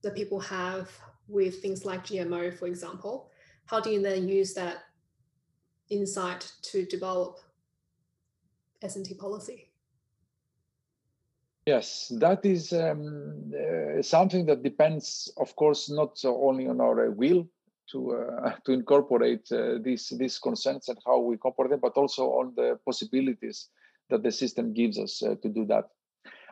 that 0.03 0.17
people 0.17 0.41
have 0.41 0.91
with 1.29 1.63
things 1.63 1.85
like 1.85 2.05
GMO, 2.05 2.59
for 2.59 2.67
example. 2.67 3.31
How 3.67 3.79
do 3.79 3.91
you 3.91 4.03
then 4.03 4.27
use 4.27 4.53
that 4.55 4.79
insight 5.91 6.51
to 6.63 6.85
develop 6.87 7.39
S&T 8.83 9.15
policy? 9.15 9.71
Yes, 11.67 12.13
that 12.19 12.45
is 12.45 12.73
um, 12.73 13.53
uh, 13.55 14.03
something 14.03 14.47
that 14.47 14.65
depends, 14.65 15.33
of 15.37 15.55
course, 15.55 15.89
not 15.89 16.21
only 16.25 16.67
on 16.67 16.81
our 16.81 17.13
will 17.13 17.47
to 17.93 18.17
uh, 18.17 18.57
to 18.67 18.73
incorporate 18.73 19.47
uh, 19.53 19.79
these 19.81 20.09
these 20.19 20.37
concerns 20.41 20.89
and 20.89 20.99
how 21.07 21.21
we 21.21 21.35
incorporate 21.35 21.71
them, 21.71 21.81
but 21.81 21.97
also 21.97 22.25
on 22.41 22.53
the 22.57 22.77
possibilities 22.85 23.69
that 24.11 24.23
the 24.23 24.33
system 24.33 24.73
gives 24.73 24.99
us 24.99 25.23
uh, 25.23 25.35
to 25.43 25.49
do 25.49 25.65
that. 25.67 25.85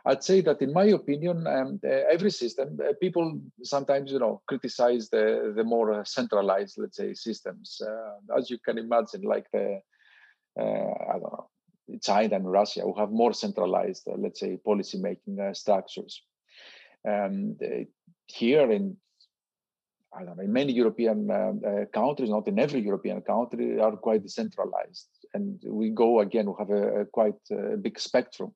I'd 0.04 0.24
say 0.24 0.40
that, 0.40 0.60
in 0.60 0.72
my 0.72 0.86
opinion, 0.86 1.46
um, 1.46 1.78
uh, 1.84 1.88
every 2.10 2.32
system, 2.32 2.76
uh, 2.82 2.92
people 3.00 3.40
sometimes, 3.62 4.10
you 4.10 4.18
know, 4.18 4.42
criticize 4.48 5.08
the 5.10 5.52
the 5.54 5.62
more 5.62 6.04
centralized, 6.04 6.76
let's 6.78 6.96
say, 6.96 7.14
systems. 7.14 7.80
as 8.36 8.50
you 8.50 8.58
can 8.58 8.78
imagine, 8.78 9.22
like 9.22 9.46
the 9.52 9.80
I 10.58 11.18
don't 11.20 11.32
know, 11.32 11.48
China 12.02 12.36
and 12.36 12.50
Russia, 12.50 12.82
who 12.82 12.94
have 12.98 13.10
more 13.10 13.32
centralized, 13.32 14.08
uh, 14.08 14.14
let's 14.16 14.40
say, 14.40 14.56
policy 14.56 14.98
making 14.98 15.40
uh, 15.40 15.54
structures. 15.54 16.22
Um, 17.08 17.56
here 18.26 18.70
in 18.70 18.96
I 20.14 20.24
don't 20.24 20.36
know, 20.36 20.42
in 20.42 20.52
many 20.52 20.72
European 20.72 21.30
uh, 21.30 21.52
uh, 21.66 21.84
countries, 21.86 22.28
not 22.28 22.46
in 22.46 22.58
every 22.58 22.80
European 22.80 23.22
country, 23.22 23.80
are 23.80 23.96
quite 23.96 24.22
decentralized. 24.22 25.08
And 25.34 25.60
we 25.66 25.90
go 25.90 26.20
again, 26.20 26.46
we 26.46 26.54
have 26.58 26.70
a, 26.70 27.00
a 27.00 27.04
quite 27.06 27.40
uh, 27.50 27.76
big 27.76 27.98
spectrum 27.98 28.54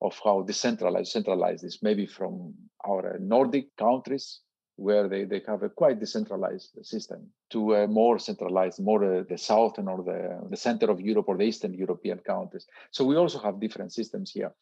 of 0.00 0.18
how 0.24 0.42
decentralized, 0.42 1.10
centralized 1.10 1.64
is, 1.64 1.80
maybe 1.82 2.06
from 2.06 2.54
our 2.86 3.18
Nordic 3.18 3.76
countries 3.76 4.40
where 4.78 5.08
they, 5.08 5.24
they 5.24 5.42
have 5.46 5.64
a 5.64 5.68
quite 5.68 5.98
decentralized 5.98 6.78
system 6.82 7.28
to 7.50 7.74
a 7.74 7.88
more 7.88 8.16
centralized, 8.16 8.78
more 8.78 9.18
uh, 9.18 9.24
the 9.28 9.36
southern 9.36 9.88
or 9.88 10.04
the, 10.04 10.48
the 10.50 10.56
center 10.56 10.88
of 10.88 11.00
Europe 11.00 11.24
or 11.26 11.36
the 11.36 11.42
Eastern 11.42 11.74
European 11.74 12.18
countries. 12.20 12.64
So 12.92 13.04
we 13.04 13.16
also 13.16 13.40
have 13.40 13.60
different 13.60 13.92
systems 13.92 14.30
here. 14.30 14.52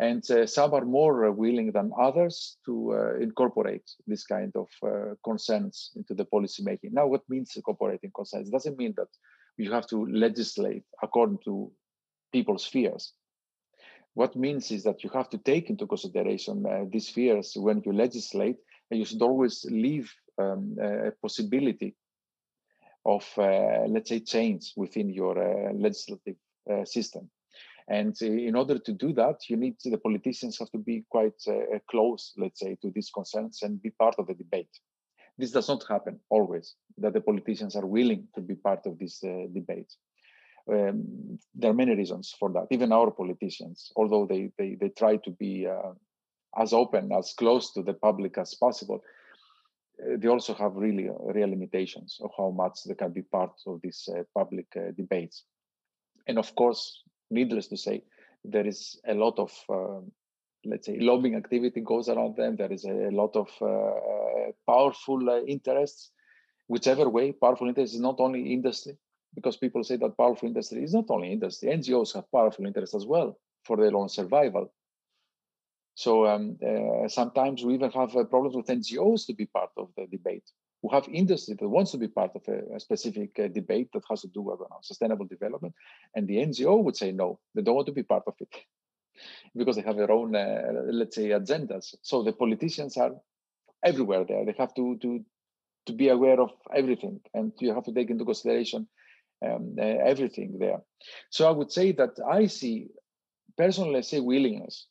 And 0.00 0.28
uh, 0.30 0.46
some 0.46 0.74
are 0.74 0.84
more 0.84 1.28
uh, 1.28 1.30
willing 1.30 1.70
than 1.70 1.92
others 1.96 2.56
to 2.66 2.92
uh, 2.92 3.20
incorporate 3.20 3.88
this 4.04 4.24
kind 4.24 4.52
of 4.56 4.68
uh, 4.84 5.14
concerns 5.24 5.92
into 5.94 6.14
the 6.14 6.24
policy 6.24 6.64
making. 6.64 6.94
Now, 6.94 7.06
what 7.06 7.22
means 7.28 7.54
incorporating 7.54 8.10
concerns? 8.12 8.50
Doesn't 8.50 8.76
mean 8.76 8.94
that 8.96 9.08
you 9.56 9.72
have 9.72 9.86
to 9.88 10.06
legislate 10.06 10.84
according 11.02 11.38
to 11.44 11.70
people's 12.32 12.64
fears. 12.64 13.12
What 14.14 14.36
means 14.36 14.70
is 14.70 14.82
that 14.84 15.02
you 15.02 15.10
have 15.10 15.30
to 15.30 15.38
take 15.38 15.70
into 15.70 15.86
consideration 15.86 16.66
uh, 16.66 16.84
these 16.90 17.08
fears 17.08 17.54
when 17.56 17.82
you 17.84 17.92
legislate 17.92 18.56
and 18.90 18.98
you 18.98 19.06
should 19.06 19.22
always 19.22 19.64
leave 19.70 20.12
um, 20.38 20.76
a 20.80 21.12
possibility 21.22 21.94
of, 23.04 23.26
uh, 23.38 23.86
let's 23.88 24.10
say, 24.10 24.20
change 24.20 24.72
within 24.76 25.08
your 25.10 25.38
uh, 25.38 25.72
legislative 25.72 26.36
uh, 26.70 26.84
system. 26.84 27.30
And 27.88 28.20
in 28.22 28.54
order 28.54 28.78
to 28.78 28.92
do 28.92 29.12
that, 29.14 29.48
you 29.48 29.56
need 29.56 29.76
the 29.84 29.98
politicians 29.98 30.58
have 30.58 30.70
to 30.70 30.78
be 30.78 31.04
quite 31.10 31.40
uh, 31.48 31.78
close, 31.90 32.32
let's 32.36 32.60
say, 32.60 32.76
to 32.80 32.90
these 32.94 33.10
concerns 33.10 33.62
and 33.62 33.82
be 33.82 33.90
part 33.90 34.14
of 34.18 34.28
the 34.28 34.34
debate. 34.34 34.70
This 35.38 35.50
does 35.50 35.68
not 35.68 35.84
happen 35.88 36.20
always, 36.28 36.74
that 36.98 37.12
the 37.14 37.20
politicians 37.20 37.74
are 37.76 37.86
willing 37.86 38.28
to 38.34 38.40
be 38.40 38.54
part 38.54 38.86
of 38.86 38.98
this 38.98 39.22
uh, 39.24 39.46
debate. 39.52 39.92
Um, 40.70 41.38
there 41.54 41.70
are 41.70 41.74
many 41.74 41.94
reasons 41.96 42.34
for 42.38 42.50
that. 42.52 42.68
Even 42.70 42.92
our 42.92 43.10
politicians, 43.10 43.90
although 43.96 44.26
they, 44.26 44.50
they, 44.58 44.76
they 44.80 44.90
try 44.90 45.16
to 45.16 45.30
be 45.30 45.66
uh, 45.66 45.92
as 46.56 46.72
open, 46.72 47.10
as 47.12 47.34
close 47.36 47.72
to 47.72 47.82
the 47.82 47.94
public 47.94 48.38
as 48.38 48.54
possible, 48.54 49.02
uh, 50.00 50.16
they 50.18 50.28
also 50.28 50.54
have 50.54 50.76
really 50.76 51.08
uh, 51.08 51.14
real 51.32 51.48
limitations 51.48 52.18
of 52.22 52.30
how 52.36 52.50
much 52.50 52.84
they 52.86 52.94
can 52.94 53.12
be 53.12 53.22
part 53.22 53.52
of 53.66 53.80
these 53.82 54.08
uh, 54.14 54.22
public 54.34 54.66
uh, 54.76 54.92
debates. 54.96 55.44
And 56.28 56.38
of 56.38 56.54
course, 56.54 57.02
needless 57.30 57.68
to 57.68 57.76
say, 57.76 58.02
there 58.44 58.66
is 58.66 59.00
a 59.06 59.14
lot 59.14 59.38
of, 59.38 59.52
um, 59.68 60.12
let's 60.64 60.86
say, 60.86 60.98
lobbying 60.98 61.34
activity 61.34 61.80
goes 61.80 62.08
around 62.08 62.36
them. 62.36 62.56
There 62.56 62.72
is 62.72 62.84
a, 62.84 63.10
lot 63.10 63.36
of 63.36 63.48
uh, 63.60 64.52
powerful 64.66 65.28
uh, 65.30 65.40
interests. 65.42 66.10
Whichever 66.68 67.08
way, 67.08 67.32
powerful 67.32 67.68
interest 67.68 67.94
is 67.94 68.00
not 68.00 68.20
only 68.20 68.52
industry, 68.52 68.96
because 69.34 69.56
people 69.56 69.84
say 69.84 69.96
that 69.96 70.16
powerful 70.16 70.48
industry 70.48 70.82
is 70.84 70.94
not 70.94 71.06
only 71.10 71.32
industry. 71.32 71.70
NGOs 71.70 72.14
have 72.14 72.30
powerful 72.30 72.66
interests 72.66 72.94
as 72.94 73.04
well 73.04 73.38
for 73.64 73.76
their 73.76 73.94
own 73.96 74.08
survival 74.08 74.72
so 75.94 76.26
um, 76.26 76.58
uh, 76.66 77.08
sometimes 77.08 77.64
we 77.64 77.74
even 77.74 77.90
have 77.90 78.16
uh, 78.16 78.24
problems 78.24 78.56
with 78.56 78.66
NGOs 78.66 79.26
to 79.26 79.34
be 79.34 79.46
part 79.46 79.70
of 79.76 79.90
the 79.96 80.06
debate. 80.06 80.44
We 80.82 80.90
have 80.92 81.06
industry 81.08 81.54
that 81.54 81.68
wants 81.68 81.92
to 81.92 81.98
be 81.98 82.08
part 82.08 82.32
of 82.34 82.42
a, 82.48 82.76
a 82.76 82.80
specific 82.80 83.38
uh, 83.38 83.48
debate 83.48 83.90
that 83.92 84.02
has 84.08 84.22
to 84.22 84.28
do 84.28 84.42
with 84.42 84.60
know, 84.60 84.78
sustainable 84.82 85.26
development, 85.26 85.74
and 86.14 86.26
the 86.26 86.36
NGO 86.36 86.82
would 86.82 86.96
say 86.96 87.12
no, 87.12 87.38
they 87.54 87.62
don't 87.62 87.74
want 87.74 87.86
to 87.86 87.92
be 87.92 88.02
part 88.02 88.24
of 88.26 88.34
it 88.40 88.48
because 89.56 89.76
they 89.76 89.82
have 89.82 89.96
their 89.96 90.10
own, 90.10 90.34
uh, 90.34 90.62
let's 90.86 91.16
say, 91.16 91.28
agendas. 91.28 91.94
So 92.02 92.22
the 92.22 92.32
politicians 92.32 92.96
are 92.96 93.12
everywhere 93.84 94.24
there. 94.24 94.44
They 94.44 94.54
have 94.58 94.74
to 94.74 94.96
to 95.02 95.24
to 95.86 95.92
be 95.92 96.08
aware 96.08 96.40
of 96.40 96.50
everything, 96.74 97.20
and 97.34 97.52
you 97.58 97.74
have 97.74 97.84
to 97.84 97.92
take 97.92 98.10
into 98.10 98.24
consideration 98.24 98.86
um, 99.44 99.74
uh, 99.78 99.82
everything 99.82 100.58
there. 100.58 100.80
So 101.30 101.48
I 101.48 101.50
would 101.50 101.72
say 101.72 101.92
that 101.92 102.10
I 102.30 102.46
see 102.46 102.88
personally, 103.56 103.98
I 103.98 104.02
say 104.02 104.20
willingness 104.20 104.86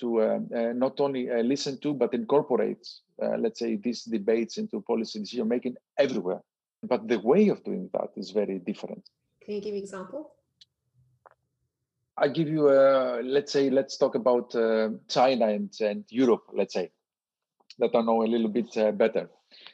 to 0.00 0.20
uh, 0.20 0.38
uh, 0.54 0.72
not 0.74 1.00
only 1.00 1.30
uh, 1.30 1.42
listen 1.42 1.78
to 1.80 1.94
but 1.94 2.14
incorporate, 2.14 2.86
let's 3.18 3.60
say, 3.60 3.76
these 3.76 4.02
debates 4.04 4.58
into 4.58 4.80
policy 4.82 5.20
decision 5.20 5.48
making 5.48 5.76
everywhere. 5.98 6.40
But 6.82 7.08
the 7.08 7.20
way 7.20 7.48
of 7.48 7.64
doing 7.64 7.88
that 7.92 8.10
is 8.16 8.30
very 8.30 8.58
different. 8.58 9.08
Can 9.44 9.54
you 9.54 9.60
give 9.60 9.74
example? 9.74 10.32
I 12.16 12.28
give 12.28 12.48
you, 12.48 12.68
a, 12.68 13.20
let's 13.22 13.52
say, 13.52 13.70
let's 13.70 13.96
talk 13.96 14.14
about 14.14 14.54
uh, 14.54 14.90
China 15.08 15.48
and, 15.48 15.70
and 15.80 16.04
Europe, 16.10 16.44
let's 16.52 16.74
say, 16.74 16.90
that 17.78 17.90
I 17.94 18.02
know 18.02 18.22
a 18.22 18.28
little 18.28 18.48
bit 18.48 18.76
uh, 18.76 18.92
better. 18.92 19.28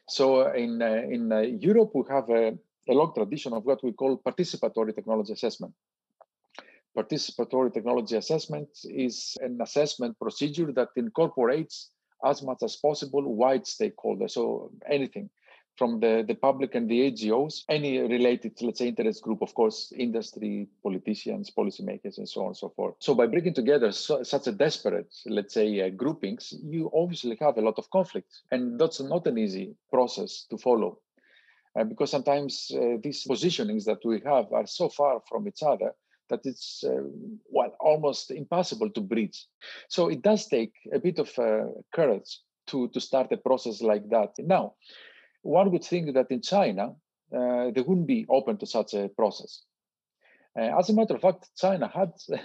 So 0.09 0.50
in 0.53 0.83
uh, 0.83 1.03
in 1.11 1.59
Europe, 1.61 1.90
we 1.94 2.03
have 2.11 2.29
a, 2.31 2.59
a 2.88 2.92
long 2.92 3.12
tradition 3.14 3.53
of 3.53 3.64
what 3.64 3.83
we 3.83 3.92
call 3.92 4.18
participatory 4.18 4.94
technology 4.94 5.33
assessment 5.33 5.74
participatory 6.96 7.72
technology 7.72 8.16
assessment 8.16 8.68
is 8.85 9.37
an 9.40 9.59
assessment 9.61 10.18
procedure 10.18 10.72
that 10.72 10.88
incorporates 10.96 11.90
as 12.24 12.42
much 12.42 12.59
as 12.62 12.76
possible 12.76 13.35
wide 13.35 13.64
stakeholders. 13.64 14.33
So 14.33 14.70
anything 14.88 15.31
from 15.81 15.99
the, 15.99 16.23
the 16.29 16.35
public 16.35 16.75
and 16.75 16.90
the 16.90 17.11
NGOs, 17.11 17.64
any 17.71 18.01
related, 18.01 18.53
let's 18.61 18.81
say, 18.81 18.88
interest 18.88 19.23
group, 19.23 19.40
of 19.40 19.55
course, 19.55 19.90
industry, 19.97 20.69
politicians, 20.83 21.51
policymakers, 21.57 22.19
and 22.19 22.29
so 22.29 22.43
on 22.43 22.49
and 22.49 22.57
so 22.59 22.69
forth. 22.69 22.97
So 22.99 23.14
by 23.14 23.27
bringing 23.27 23.55
together 23.55 23.90
so, 23.90 24.23
such 24.23 24.47
a 24.47 24.53
desperate, 24.53 25.11
let's 25.25 25.55
say, 25.55 25.81
uh, 25.81 25.88
groupings, 25.88 26.53
you 26.62 26.90
obviously 26.95 27.35
have 27.40 27.57
a 27.57 27.62
lot 27.62 27.79
of 27.79 27.88
conflict. 27.88 28.31
And 28.51 28.79
that's 28.79 29.01
not 29.01 29.27
an 29.27 29.38
easy 29.38 29.75
process 29.90 30.45
to 30.51 30.59
follow. 30.59 30.99
Uh, 31.75 31.85
because 31.85 32.11
sometimes 32.11 32.71
uh, 32.75 32.99
these 33.03 33.27
positionings 33.27 33.87
that 33.87 34.05
we 34.05 34.21
have 34.27 34.53
are 34.53 34.66
so 34.66 34.90
far 34.90 35.23
from 35.31 35.49
each 35.49 35.62
other 35.66 35.95
that 36.29 36.40
it's 36.45 36.85
uh, 36.85 37.05
well 37.49 37.75
almost 37.81 38.31
impossible 38.31 38.90
to 38.90 39.01
bridge. 39.01 39.47
So 39.88 40.11
it 40.11 40.21
does 40.21 40.47
take 40.47 40.75
a 40.93 40.99
bit 40.99 41.19
of 41.19 41.31
uh, 41.38 41.69
courage 41.95 42.40
to 42.66 42.88
to 42.88 43.01
start 43.01 43.33
a 43.33 43.38
process 43.38 43.81
like 43.81 44.09
that. 44.11 44.31
Now, 44.38 44.75
one 45.42 45.70
would 45.70 45.85
think 45.85 46.14
that 46.14 46.31
in 46.31 46.42
China 46.42 46.94
uh, 47.35 47.70
they 47.70 47.81
wouldn't 47.81 48.07
be 48.07 48.26
open 48.29 48.57
to 48.59 48.66
such 48.66 48.94
a 48.94 49.09
process. 49.09 49.62
Uh, 50.59 50.79
as 50.79 50.90
a 50.90 50.92
matter 50.92 51.14
of 51.14 51.22
fact, 51.22 51.48
China 51.57 51.88
had. 51.88 52.12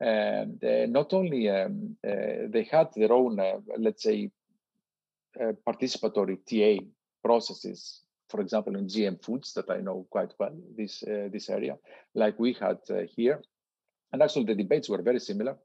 not 0.00 1.14
only 1.14 1.48
um, 1.48 1.96
uh, 2.06 2.46
they 2.48 2.68
had 2.70 2.88
their 2.94 3.12
own, 3.12 3.38
uh, 3.38 3.60
let's 3.78 4.02
say, 4.02 4.30
participatory 5.66 6.36
TA 6.44 6.84
processes 7.22 8.04
for 8.34 8.40
example, 8.40 8.74
in 8.76 8.86
GM 8.86 9.22
foods 9.24 9.52
that 9.54 9.70
I 9.70 9.78
know 9.78 10.06
quite 10.10 10.32
well, 10.40 10.56
this, 10.76 11.04
uh, 11.04 11.28
this 11.32 11.48
area, 11.48 11.76
like 12.14 12.36
we 12.38 12.52
had 12.54 12.78
uh, 12.90 13.02
here. 13.14 13.42
And 14.12 14.22
actually 14.22 14.46
the 14.46 14.56
debates 14.56 14.88
were 14.88 15.02
very 15.02 15.20
similar. 15.20 15.56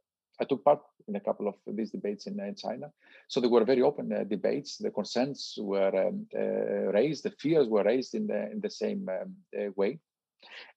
I 0.41 0.45
took 0.45 0.63
part 0.63 0.81
in 1.07 1.15
a 1.15 1.19
couple 1.19 1.47
of 1.47 1.55
these 1.67 1.91
debates 1.91 2.27
in, 2.27 2.39
in 2.39 2.55
China. 2.55 2.91
So 3.27 3.39
they 3.39 3.47
were 3.47 3.65
very 3.65 3.81
open 3.81 4.11
uh, 4.13 4.23
debates. 4.23 4.77
The 4.77 4.91
concerns 4.91 5.55
were 5.59 6.07
um, 6.07 6.27
uh, 6.35 6.91
raised, 6.91 7.23
the 7.23 7.31
fears 7.31 7.67
were 7.67 7.83
raised 7.83 8.15
in 8.15 8.27
the, 8.27 8.51
in 8.51 8.61
the 8.61 8.69
same 8.69 9.09
um, 9.09 9.35
uh, 9.57 9.71
way. 9.75 9.99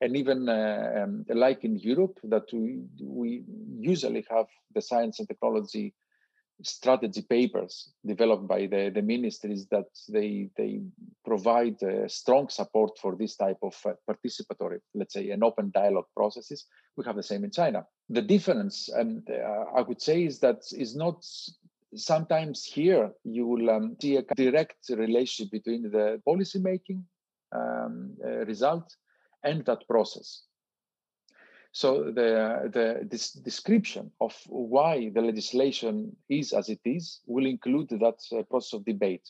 And 0.00 0.16
even 0.16 0.48
uh, 0.48 1.04
um, 1.04 1.24
like 1.28 1.64
in 1.64 1.76
Europe, 1.78 2.18
that 2.24 2.52
we, 2.52 2.80
we 3.00 3.44
usually 3.78 4.24
have 4.30 4.46
the 4.74 4.82
science 4.82 5.20
and 5.20 5.28
technology 5.28 5.94
strategy 6.62 7.22
papers 7.22 7.90
developed 8.06 8.46
by 8.46 8.66
the, 8.66 8.90
the 8.94 9.02
ministries 9.02 9.66
that 9.66 9.86
they 10.08 10.48
they 10.56 10.80
provide 11.24 11.82
uh, 11.82 12.06
strong 12.08 12.48
support 12.48 12.98
for 13.00 13.16
this 13.16 13.36
type 13.36 13.58
of 13.62 13.74
uh, 13.86 13.92
participatory, 14.08 14.80
let's 14.94 15.14
say, 15.14 15.30
an 15.30 15.42
open 15.42 15.70
dialogue 15.74 16.06
processes. 16.16 16.66
We 16.96 17.04
have 17.04 17.16
the 17.16 17.22
same 17.22 17.44
in 17.44 17.50
China. 17.50 17.86
The 18.08 18.22
difference, 18.22 18.88
and 18.88 19.28
uh, 19.30 19.64
I 19.76 19.82
would 19.82 20.00
say, 20.00 20.24
is 20.24 20.38
that 20.40 20.62
is 20.72 20.94
not 20.94 21.24
sometimes 21.94 22.64
here 22.64 23.10
you 23.24 23.46
will 23.46 23.70
um, 23.70 23.96
see 24.00 24.16
a 24.16 24.22
direct 24.34 24.88
relationship 24.90 25.52
between 25.52 25.90
the 25.90 26.20
policy 26.24 26.58
making 26.58 27.04
um, 27.54 28.16
uh, 28.24 28.44
result 28.46 28.96
and 29.44 29.64
that 29.66 29.86
process. 29.88 30.42
So 31.72 32.04
the, 32.04 32.70
the 32.70 33.08
this 33.10 33.32
description 33.32 34.10
of 34.20 34.36
why 34.46 35.10
the 35.14 35.22
legislation 35.22 36.14
is 36.28 36.52
as 36.52 36.68
it 36.68 36.80
is 36.84 37.20
will 37.26 37.46
include 37.46 37.88
that 37.88 38.20
uh, 38.30 38.42
process 38.42 38.74
of 38.74 38.84
debate. 38.84 39.28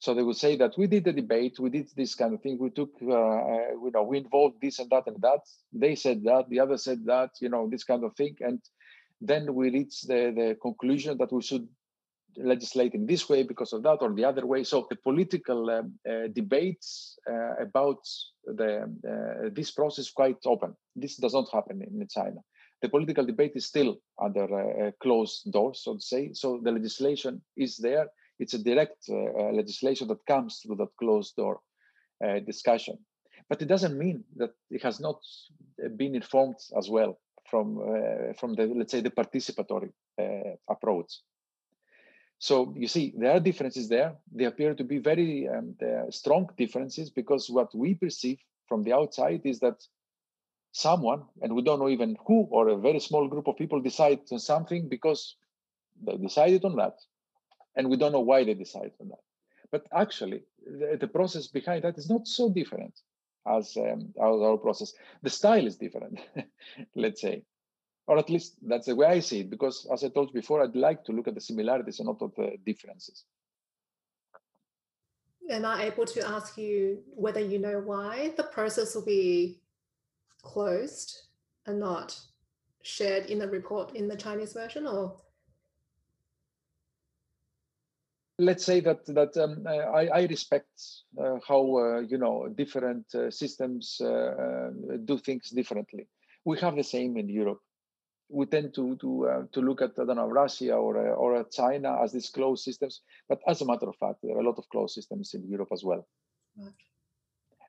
So 0.00 0.14
they 0.14 0.22
will 0.24 0.34
say 0.34 0.56
that 0.56 0.76
we 0.76 0.88
did 0.88 1.04
the 1.04 1.12
debate, 1.12 1.60
we 1.60 1.70
did 1.70 1.88
this 1.94 2.16
kind 2.16 2.34
of 2.34 2.42
thing, 2.42 2.58
we 2.58 2.70
took, 2.70 2.90
uh, 3.00 3.12
uh, 3.12 3.68
you 3.84 3.92
know, 3.94 4.02
we 4.02 4.18
involved 4.18 4.56
this 4.60 4.80
and 4.80 4.90
that 4.90 5.06
and 5.06 5.20
that. 5.22 5.42
They 5.72 5.94
said 5.94 6.24
that, 6.24 6.48
the 6.48 6.58
other 6.58 6.76
said 6.76 7.04
that, 7.06 7.30
you 7.40 7.48
know, 7.48 7.68
this 7.70 7.84
kind 7.84 8.02
of 8.02 8.12
thing, 8.16 8.36
and 8.40 8.58
then 9.20 9.54
we 9.54 9.70
reach 9.70 10.02
the, 10.02 10.32
the 10.34 10.56
conclusion 10.60 11.18
that 11.18 11.32
we 11.32 11.40
should 11.42 11.68
legislate 12.36 12.94
in 12.94 13.06
this 13.06 13.28
way 13.28 13.42
because 13.42 13.72
of 13.72 13.82
that 13.82 13.98
or 14.00 14.12
the 14.12 14.24
other 14.24 14.46
way. 14.46 14.64
So 14.64 14.86
the 14.88 14.96
political 14.96 15.70
um, 15.70 15.94
uh, 16.08 16.28
debates 16.32 17.18
uh, 17.30 17.56
about 17.60 18.06
the 18.44 18.82
uh, 18.82 19.50
this 19.52 19.70
process 19.70 20.10
quite 20.10 20.38
open. 20.46 20.74
This 20.96 21.16
does 21.16 21.34
not 21.34 21.50
happen 21.52 21.82
in, 21.82 22.00
in 22.00 22.08
China. 22.08 22.40
The 22.80 22.88
political 22.88 23.24
debate 23.24 23.52
is 23.54 23.66
still 23.66 23.98
under 24.20 24.44
uh, 24.44 24.90
closed 25.00 25.52
doors, 25.52 25.82
so 25.84 25.94
to 25.94 26.00
say. 26.00 26.32
So 26.32 26.60
the 26.62 26.72
legislation 26.72 27.42
is 27.56 27.76
there. 27.76 28.08
It's 28.38 28.54
a 28.54 28.62
direct 28.62 29.04
uh, 29.08 29.52
legislation 29.52 30.08
that 30.08 30.26
comes 30.26 30.58
through 30.58 30.76
that 30.76 30.96
closed 30.98 31.36
door 31.36 31.60
discussion. 32.46 32.98
But 33.48 33.62
it 33.62 33.66
doesn't 33.66 33.98
mean 33.98 34.22
that 34.36 34.52
it 34.70 34.80
has 34.84 35.00
not 35.00 35.20
been 35.96 36.14
informed 36.14 36.60
as 36.78 36.88
well 36.88 37.18
from 37.50 37.76
from 38.38 38.54
the 38.54 38.66
let's 38.66 38.92
say 38.92 39.00
the 39.00 39.10
participatory 39.10 39.90
approach. 40.68 41.12
So 42.42 42.74
you 42.76 42.88
see, 42.88 43.14
there 43.16 43.30
are 43.30 43.38
differences 43.38 43.88
there. 43.88 44.16
They 44.32 44.46
appear 44.46 44.74
to 44.74 44.82
be 44.82 44.98
very 44.98 45.48
um, 45.48 45.76
strong 46.10 46.48
differences 46.58 47.08
because 47.08 47.48
what 47.48 47.72
we 47.72 47.94
perceive 47.94 48.40
from 48.66 48.82
the 48.82 48.92
outside 48.92 49.42
is 49.44 49.60
that 49.60 49.80
someone, 50.72 51.22
and 51.40 51.54
we 51.54 51.62
don't 51.62 51.78
know 51.78 51.88
even 51.88 52.16
who, 52.26 52.48
or 52.50 52.66
a 52.66 52.76
very 52.76 52.98
small 52.98 53.28
group 53.28 53.46
of 53.46 53.56
people 53.56 53.80
decide 53.80 54.22
on 54.32 54.40
something 54.40 54.88
because 54.88 55.36
they 56.04 56.16
decided 56.16 56.64
on 56.64 56.74
that, 56.74 56.98
and 57.76 57.88
we 57.88 57.96
don't 57.96 58.10
know 58.10 58.26
why 58.32 58.42
they 58.42 58.54
decided 58.54 58.94
on 59.00 59.10
that. 59.10 59.22
But 59.70 59.86
actually, 59.96 60.42
the, 60.66 60.96
the 60.98 61.06
process 61.06 61.46
behind 61.46 61.84
that 61.84 61.96
is 61.96 62.10
not 62.10 62.26
so 62.26 62.50
different 62.50 62.98
as, 63.46 63.76
um, 63.76 64.12
as 64.16 64.40
our 64.42 64.56
process. 64.56 64.94
The 65.22 65.30
style 65.30 65.64
is 65.64 65.76
different, 65.76 66.18
let's 66.96 67.20
say 67.20 67.44
or 68.06 68.18
at 68.18 68.30
least 68.30 68.56
that's 68.62 68.86
the 68.86 68.96
way 68.96 69.06
I 69.06 69.20
see 69.20 69.40
it. 69.40 69.50
Because 69.50 69.86
as 69.92 70.04
I 70.04 70.08
told 70.08 70.28
you 70.28 70.40
before, 70.40 70.62
I'd 70.62 70.76
like 70.76 71.04
to 71.04 71.12
look 71.12 71.28
at 71.28 71.34
the 71.34 71.40
similarities 71.40 72.00
and 72.00 72.06
not 72.06 72.22
at 72.22 72.34
the 72.34 72.56
differences. 72.64 73.24
Am 75.50 75.64
I 75.64 75.84
able 75.84 76.06
to 76.06 76.28
ask 76.28 76.56
you 76.56 77.02
whether 77.14 77.40
you 77.40 77.58
know 77.58 77.80
why 77.80 78.32
the 78.36 78.44
process 78.44 78.94
will 78.94 79.04
be 79.04 79.60
closed 80.42 81.26
and 81.66 81.78
not 81.78 82.18
shared 82.82 83.26
in 83.26 83.38
the 83.38 83.48
report 83.48 83.94
in 83.94 84.08
the 84.08 84.16
Chinese 84.16 84.52
version, 84.52 84.86
or? 84.86 85.16
Let's 88.38 88.64
say 88.64 88.80
that 88.80 89.04
that 89.06 89.36
um, 89.36 89.64
I, 89.68 90.08
I, 90.08 90.22
respect 90.26 90.70
uh, 91.20 91.38
how 91.46 91.76
uh, 91.76 92.00
you 92.00 92.18
know 92.18 92.48
different 92.48 93.14
uh, 93.14 93.30
systems 93.30 94.00
uh, 94.00 94.08
uh, 94.08 94.70
do 95.04 95.18
things 95.18 95.50
differently. 95.50 96.08
We 96.44 96.58
have 96.58 96.74
the 96.74 96.82
same 96.82 97.16
in 97.18 97.28
Europe 97.28 97.60
we 98.32 98.46
tend 98.46 98.74
to 98.74 98.96
to 98.96 99.28
uh, 99.28 99.42
to 99.52 99.60
look 99.60 99.82
at 99.82 99.98
I 99.98 100.04
don't 100.04 100.16
know 100.16 100.28
Russia 100.28 100.74
or 100.74 100.96
uh, 100.96 101.14
or 101.14 101.44
China 101.50 102.02
as 102.02 102.12
these 102.12 102.30
closed 102.30 102.64
systems, 102.64 103.02
but 103.28 103.40
as 103.46 103.60
a 103.60 103.66
matter 103.66 103.88
of 103.88 103.96
fact, 103.96 104.20
there 104.22 104.36
are 104.36 104.40
a 104.40 104.48
lot 104.48 104.58
of 104.58 104.68
closed 104.70 104.94
systems 104.94 105.34
in 105.34 105.46
Europe 105.46 105.68
as 105.72 105.84
well. 105.84 106.06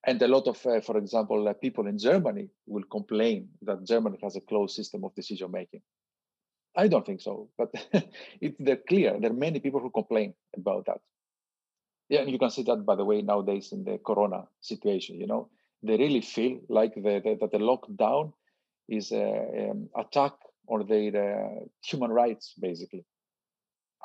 And 0.05 0.21
a 0.21 0.27
lot 0.27 0.47
of, 0.47 0.65
uh, 0.65 0.81
for 0.81 0.97
example, 0.97 1.47
uh, 1.47 1.53
people 1.53 1.87
in 1.87 1.97
Germany 1.97 2.49
will 2.67 2.83
complain 2.83 3.47
that 3.61 3.85
Germany 3.85 4.17
has 4.21 4.35
a 4.35 4.41
closed 4.41 4.75
system 4.75 5.05
of 5.05 5.15
decision 5.15 5.49
making. 5.49 5.81
I 6.75 6.89
don't 6.89 7.05
think 7.05 7.21
so, 7.21 7.49
but 7.57 7.69
it's 8.41 8.57
they're 8.59 8.83
clear. 8.89 9.17
There 9.19 9.31
are 9.31 9.45
many 9.47 9.59
people 9.59 9.79
who 9.79 9.91
complain 9.91 10.33
about 10.57 10.85
that. 10.87 10.99
Yeah, 12.09 12.21
and 12.21 12.31
you 12.31 12.39
can 12.39 12.49
see 12.49 12.63
that 12.63 12.85
by 12.85 12.95
the 12.95 13.05
way 13.05 13.21
nowadays 13.21 13.71
in 13.71 13.83
the 13.83 13.97
Corona 13.97 14.47
situation. 14.59 15.19
You 15.19 15.27
know, 15.27 15.49
they 15.83 15.97
really 15.97 16.21
feel 16.21 16.59
like 16.67 16.95
the, 16.95 17.21
the, 17.23 17.37
that 17.39 17.51
the 17.51 17.59
lockdown 17.59 18.33
is 18.89 19.11
an 19.11 19.69
um, 19.71 19.89
attack 19.95 20.33
or 20.65 20.83
their 20.83 21.15
uh, 21.15 21.65
human 21.83 22.11
rights, 22.11 22.53
basically. 22.59 23.05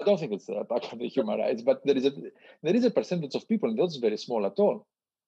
I 0.01 0.05
don't 0.05 0.19
think 0.19 0.33
it's 0.33 0.49
an 0.49 0.59
attack 0.59 0.93
on 0.93 0.99
the 0.99 1.09
human 1.09 1.39
rights, 1.39 1.63
but 1.63 1.85
there 1.85 1.97
is 1.97 2.07
a 2.07 2.13
there 2.63 2.77
is 2.77 2.85
a 2.85 2.91
percentage 2.91 3.35
of 3.35 3.49
people, 3.49 3.69
and 3.71 3.79
that's 3.79 3.97
very 3.97 4.17
small 4.17 4.47
at 4.47 4.59
all, 4.59 4.87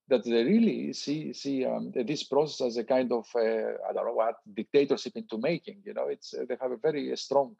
that 0.08 0.24
they 0.24 0.44
really 0.44 0.92
see 0.92 1.32
see 1.32 1.64
um, 1.64 1.92
this 1.94 2.24
process 2.24 2.66
as 2.66 2.76
a 2.76 2.84
kind 2.84 3.10
of 3.12 3.26
uh, 3.34 3.40
I 3.88 3.92
don't 3.92 4.06
know 4.06 4.14
what 4.14 4.36
dictatorship 4.54 5.14
into 5.16 5.38
making. 5.38 5.82
You 5.84 5.94
know, 5.94 6.06
it's 6.08 6.34
uh, 6.34 6.44
they 6.48 6.56
have 6.60 6.72
a 6.72 6.76
very 6.76 7.16
strong 7.16 7.56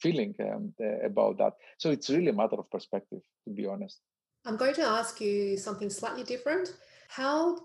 feeling 0.00 0.34
um, 0.40 0.72
uh, 0.80 1.06
about 1.06 1.38
that. 1.38 1.54
So 1.78 1.90
it's 1.90 2.10
really 2.10 2.28
a 2.28 2.32
matter 2.32 2.56
of 2.56 2.70
perspective, 2.70 3.22
to 3.44 3.50
be 3.50 3.66
honest. 3.66 4.00
I'm 4.46 4.56
going 4.56 4.74
to 4.74 4.84
ask 4.84 5.20
you 5.20 5.56
something 5.56 5.90
slightly 5.90 6.24
different. 6.24 6.74
How 7.08 7.58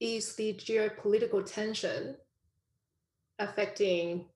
is 0.00 0.34
the 0.36 0.54
geopolitical 0.54 1.44
tension 1.44 2.16
affecting 3.38 4.26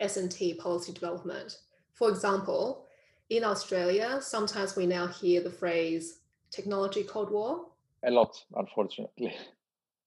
S&T 0.00 0.54
policy 0.54 0.92
development. 0.92 1.58
For 1.94 2.08
example, 2.08 2.86
in 3.28 3.44
Australia, 3.44 4.18
sometimes 4.20 4.74
we 4.76 4.86
now 4.86 5.06
hear 5.06 5.40
the 5.42 5.50
phrase 5.50 6.18
technology 6.50 7.04
Cold 7.04 7.30
War. 7.30 7.66
A 8.04 8.10
lot, 8.10 8.36
unfortunately. 8.56 9.34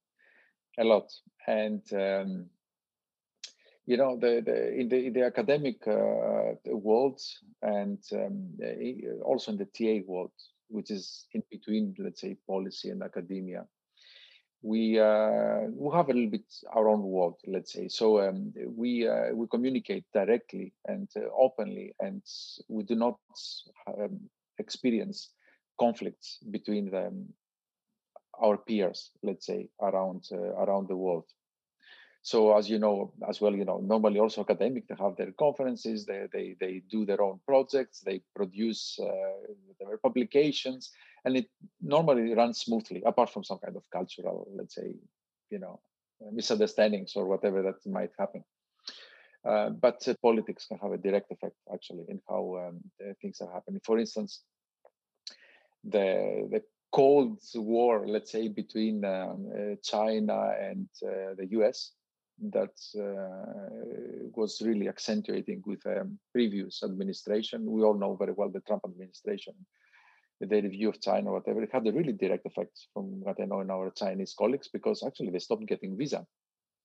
a 0.80 0.84
lot. 0.84 1.12
And, 1.48 1.82
um, 1.94 2.46
you 3.86 3.98
know, 3.98 4.18
the, 4.20 4.42
the, 4.46 4.74
in, 4.74 4.90
the, 4.90 5.06
in 5.08 5.14
the 5.14 5.24
academic 5.24 5.88
uh, 5.88 6.56
world 6.66 7.22
and 7.62 8.00
um, 8.14 8.58
also 9.24 9.52
in 9.52 9.58
the 9.58 9.66
TA 9.66 10.06
world, 10.08 10.32
which 10.70 10.90
is 10.92 11.28
in 11.34 11.44
between, 11.52 11.96
let's 12.00 12.22
say, 12.22 12.36
policy 12.48 12.90
and 12.90 13.04
academia, 13.04 13.66
we 14.64 14.98
uh, 14.98 15.68
we 15.76 15.94
have 15.94 16.10
a 16.10 16.14
little 16.14 16.30
bit 16.30 16.46
our 16.74 16.88
own 16.88 17.04
world, 17.04 17.36
let's 17.46 17.74
say. 17.74 17.90
So 17.90 18.22
um, 18.22 18.54
we 18.76 19.08
uh, 19.08 19.34
we 19.34 19.46
communicate 19.48 20.06
directly 20.14 20.74
and 20.88 21.10
uh, 21.18 21.28
openly, 21.38 21.94
and 22.00 22.24
we 22.70 22.84
do 22.84 22.96
not 22.96 23.20
um, 23.88 24.22
experience 24.60 25.30
conflicts 25.80 26.40
between 26.50 26.90
them, 26.90 27.34
our 28.42 28.58
peers, 28.58 29.12
let's 29.22 29.46
say, 29.46 29.70
around 29.82 30.24
uh, 30.32 30.38
around 30.38 30.88
the 30.88 30.96
world. 30.98 31.26
So 32.26 32.56
as 32.56 32.70
you 32.70 32.80
know, 32.80 33.12
as 33.28 33.42
well, 33.42 33.54
you 33.54 33.66
know, 33.66 33.80
normally 33.80 34.20
also 34.20 34.42
academic, 34.42 34.88
they 34.88 34.96
have 34.98 35.18
their 35.18 35.34
conferences, 35.34 36.06
they 36.06 36.28
they 36.32 36.56
they 36.58 36.82
do 36.90 37.06
their 37.06 37.22
own 37.22 37.42
projects, 37.46 38.00
they 38.00 38.22
produce 38.34 38.98
uh, 38.98 39.54
their 39.78 39.98
publications, 39.98 40.92
and 41.26 41.36
it 41.36 41.50
normally 41.82 42.34
runs 42.34 42.62
smoothly 42.62 43.04
apart 43.06 43.30
from 43.30 43.44
some 43.44 43.60
kind 43.60 43.76
of 43.76 43.84
cultural 43.92 44.48
let's 44.56 44.76
say 44.76 44.96
you 45.50 45.60
know 45.60 45.82
misunderstandings 46.32 47.14
or 47.18 47.26
whatever 47.26 47.62
that 47.62 47.86
might 47.86 48.12
happen. 48.18 48.44
Uh, 49.44 49.70
but 49.72 50.08
uh, 50.08 50.14
politics 50.22 50.66
can 50.66 50.78
have 50.78 50.94
a 50.94 50.98
direct 50.98 51.30
effect 51.30 51.58
actually 51.74 52.06
in 52.08 52.22
how 52.30 52.56
um, 52.66 52.80
things 53.22 53.42
are 53.42 53.52
happening. 53.52 53.82
For 53.84 54.00
instance 54.00 54.44
the 55.84 56.48
the 56.50 56.64
cold 56.94 57.40
war 57.56 58.08
let's 58.08 58.32
say 58.32 58.48
between 58.48 59.04
um, 59.04 59.52
uh, 59.52 59.76
china 59.84 60.54
and 60.62 60.88
uh, 61.06 61.34
the 61.38 61.48
us 61.52 61.92
that 62.40 62.76
uh, 63.00 64.30
was 64.36 64.62
really 64.62 64.88
accentuating 64.88 65.62
with 65.66 65.86
um, 65.86 66.18
previous 66.32 66.84
administration 66.84 67.66
we 67.66 67.84
all 67.84 67.98
know 67.98 68.16
very 68.16 68.34
well 68.34 68.50
the 68.50 68.60
trump 68.62 68.82
administration 68.86 69.54
the 70.40 70.62
review 70.62 70.90
of 70.90 71.02
China 71.02 71.32
whatever, 71.32 71.64
it 71.64 71.70
had 71.72 71.88
a 71.88 71.92
really 71.92 72.14
direct 72.14 72.46
effect 72.46 72.88
from 72.94 73.22
what 73.22 73.40
I 73.42 73.46
know 73.46 73.62
in 73.62 73.72
our 73.72 73.92
Chinese 73.92 74.34
colleagues 74.38 74.68
because 74.68 75.04
actually 75.06 75.30
they 75.30 75.40
stopped 75.40 75.66
getting 75.68 75.98
visa 75.98 76.26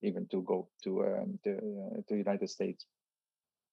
even 0.02 0.26
to 0.28 0.42
go 0.42 0.68
to 0.84 1.04
um, 1.04 1.38
uh, 1.46 2.00
to 2.08 2.16
United 2.16 2.48
States. 2.48 2.87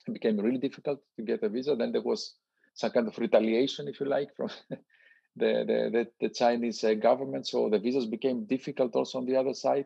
It 0.08 0.14
became 0.14 0.38
really 0.38 0.58
difficult 0.58 1.00
to 1.18 1.24
get 1.24 1.44
a 1.44 1.50
visa. 1.50 1.76
Then 1.76 1.92
there 1.92 2.02
was 2.02 2.36
some 2.74 2.92
kind 2.92 3.08
of 3.08 3.18
retaliation, 3.18 3.88
if 3.88 4.00
you 4.00 4.08
like, 4.08 4.30
from 4.36 4.50
the, 4.70 4.78
the, 5.36 5.90
the, 5.92 6.08
the 6.20 6.30
Chinese 6.30 6.84
uh, 6.84 6.94
government. 6.94 7.48
So 7.48 7.70
the 7.70 7.80
visas 7.80 8.06
became 8.06 8.46
difficult 8.46 8.96
also 8.96 9.20
on 9.20 9.26
the 9.26 9.36
other 9.36 9.54
side 9.54 9.86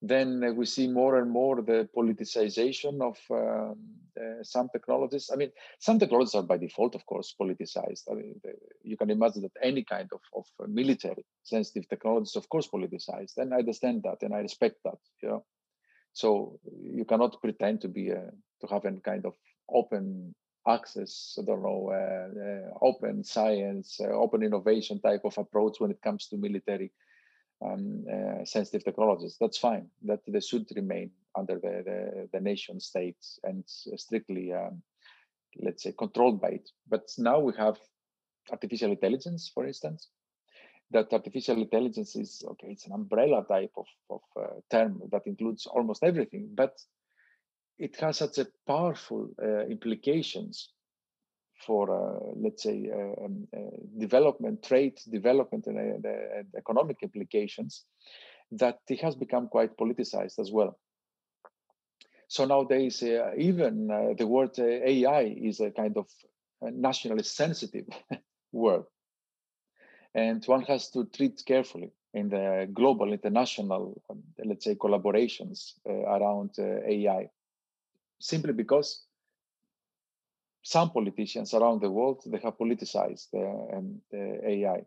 then 0.00 0.44
uh, 0.44 0.52
we 0.52 0.66
see 0.66 0.86
more 0.86 1.18
and 1.18 1.30
more 1.30 1.60
the 1.62 1.88
politicization 1.96 3.00
of 3.02 3.18
um, 3.30 3.78
uh, 4.18 4.42
some 4.42 4.68
technologies. 4.70 5.30
I 5.32 5.36
mean, 5.36 5.50
some 5.80 5.98
technologies 5.98 6.34
are 6.34 6.42
by 6.42 6.58
default, 6.58 6.94
of 6.94 7.04
course, 7.06 7.34
politicized. 7.40 8.04
I 8.10 8.14
mean, 8.14 8.40
the, 8.44 8.52
you 8.82 8.96
can 8.96 9.10
imagine 9.10 9.42
that 9.42 9.52
any 9.62 9.84
kind 9.84 10.08
of, 10.12 10.20
of 10.34 10.46
military 10.68 11.24
sensitive 11.42 11.88
technologies, 11.88 12.36
of 12.36 12.48
course, 12.48 12.68
politicized. 12.68 13.38
And 13.38 13.52
I 13.52 13.58
understand 13.58 14.02
that 14.04 14.22
and 14.22 14.34
I 14.34 14.38
respect 14.38 14.76
that. 14.84 14.98
You 15.22 15.28
know? 15.28 15.44
So 16.12 16.58
you 16.80 17.04
cannot 17.04 17.40
pretend 17.40 17.80
to 17.82 17.88
be 17.88 18.10
a, 18.10 18.30
to 18.60 18.66
have 18.68 18.84
any 18.84 19.00
kind 19.00 19.26
of 19.26 19.34
open 19.68 20.34
access, 20.66 21.38
I 21.40 21.44
don't 21.44 21.62
know, 21.62 21.90
uh, 21.90 22.40
uh, 22.40 22.78
open 22.82 23.24
science, 23.24 24.00
uh, 24.00 24.08
open 24.08 24.42
innovation 24.42 25.00
type 25.00 25.22
of 25.24 25.36
approach 25.38 25.80
when 25.80 25.90
it 25.90 26.02
comes 26.02 26.26
to 26.28 26.36
military 26.36 26.92
um, 27.64 28.04
uh, 28.10 28.44
sensitive 28.44 28.84
technologies. 28.84 29.36
That's 29.40 29.58
fine. 29.58 29.88
That 30.02 30.20
they 30.26 30.40
should 30.40 30.66
remain 30.74 31.10
under 31.36 31.54
the, 31.54 31.82
the, 31.84 32.28
the 32.32 32.40
nation 32.40 32.80
states 32.80 33.38
and 33.44 33.64
strictly, 33.66 34.52
um, 34.52 34.82
let's 35.60 35.82
say, 35.82 35.92
controlled 35.92 36.40
by 36.40 36.48
it. 36.48 36.70
But 36.88 37.08
now 37.18 37.40
we 37.40 37.52
have 37.58 37.78
artificial 38.50 38.90
intelligence, 38.90 39.50
for 39.52 39.66
instance. 39.66 40.08
That 40.90 41.12
artificial 41.12 41.58
intelligence 41.58 42.16
is 42.16 42.42
okay. 42.52 42.68
It's 42.68 42.86
an 42.86 42.92
umbrella 42.92 43.44
type 43.46 43.72
of, 43.76 43.86
of 44.08 44.20
uh, 44.40 44.46
term 44.70 45.02
that 45.12 45.26
includes 45.26 45.66
almost 45.66 46.02
everything, 46.02 46.48
but 46.54 46.80
it 47.78 47.96
has 47.96 48.16
such 48.16 48.38
a 48.38 48.46
powerful 48.66 49.28
uh, 49.42 49.66
implications 49.66 50.70
for 51.66 51.90
uh, 51.90 52.32
let's 52.36 52.62
say 52.62 52.90
uh, 52.92 53.24
um, 53.24 53.48
uh, 53.56 53.60
development, 53.98 54.62
trade 54.62 54.98
development, 55.10 55.66
and, 55.66 56.04
and 56.04 56.46
economic 56.56 56.98
implications, 57.02 57.84
that 58.52 58.78
it 58.88 59.00
has 59.00 59.14
become 59.14 59.48
quite 59.48 59.76
politicized 59.76 60.38
as 60.38 60.50
well. 60.50 60.78
So 62.28 62.44
nowadays, 62.44 63.02
even 63.02 63.86
the 64.18 64.26
word 64.26 64.58
AI 64.58 65.22
is 65.22 65.60
a 65.60 65.70
kind 65.70 65.96
of 65.96 66.06
nationally 66.60 67.22
sensitive 67.22 67.86
word. 68.52 68.84
And 70.14 70.44
one 70.44 70.62
has 70.62 70.90
to 70.90 71.06
treat 71.06 71.42
carefully 71.46 71.92
in 72.14 72.28
the 72.28 72.68
global, 72.72 73.12
international, 73.12 74.02
um, 74.10 74.22
let's 74.44 74.64
say, 74.64 74.74
collaborations 74.74 75.74
uh, 75.88 75.92
around 75.92 76.50
uh, 76.58 76.80
AI, 76.86 77.28
simply 78.20 78.52
because 78.52 79.04
some 80.62 80.90
politicians 80.90 81.54
around 81.54 81.80
the 81.80 81.90
world 81.90 82.22
they 82.26 82.38
have 82.38 82.58
politicized 82.58 83.28
um, 83.34 84.00
AI, 84.12 84.82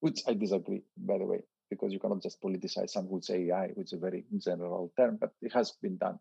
which 0.00 0.22
I 0.26 0.34
disagree, 0.34 0.82
by 0.96 1.18
the 1.18 1.26
way, 1.26 1.40
because 1.70 1.92
you 1.92 1.98
cannot 1.98 2.22
just 2.22 2.40
politicize 2.40 2.90
something 2.90 3.12
which 3.12 3.30
AI, 3.30 3.68
which 3.74 3.88
is 3.88 3.92
a 3.94 3.98
very 3.98 4.24
general 4.38 4.92
term, 4.96 5.18
but 5.20 5.32
it 5.42 5.52
has 5.52 5.72
been 5.82 5.96
done 5.96 6.18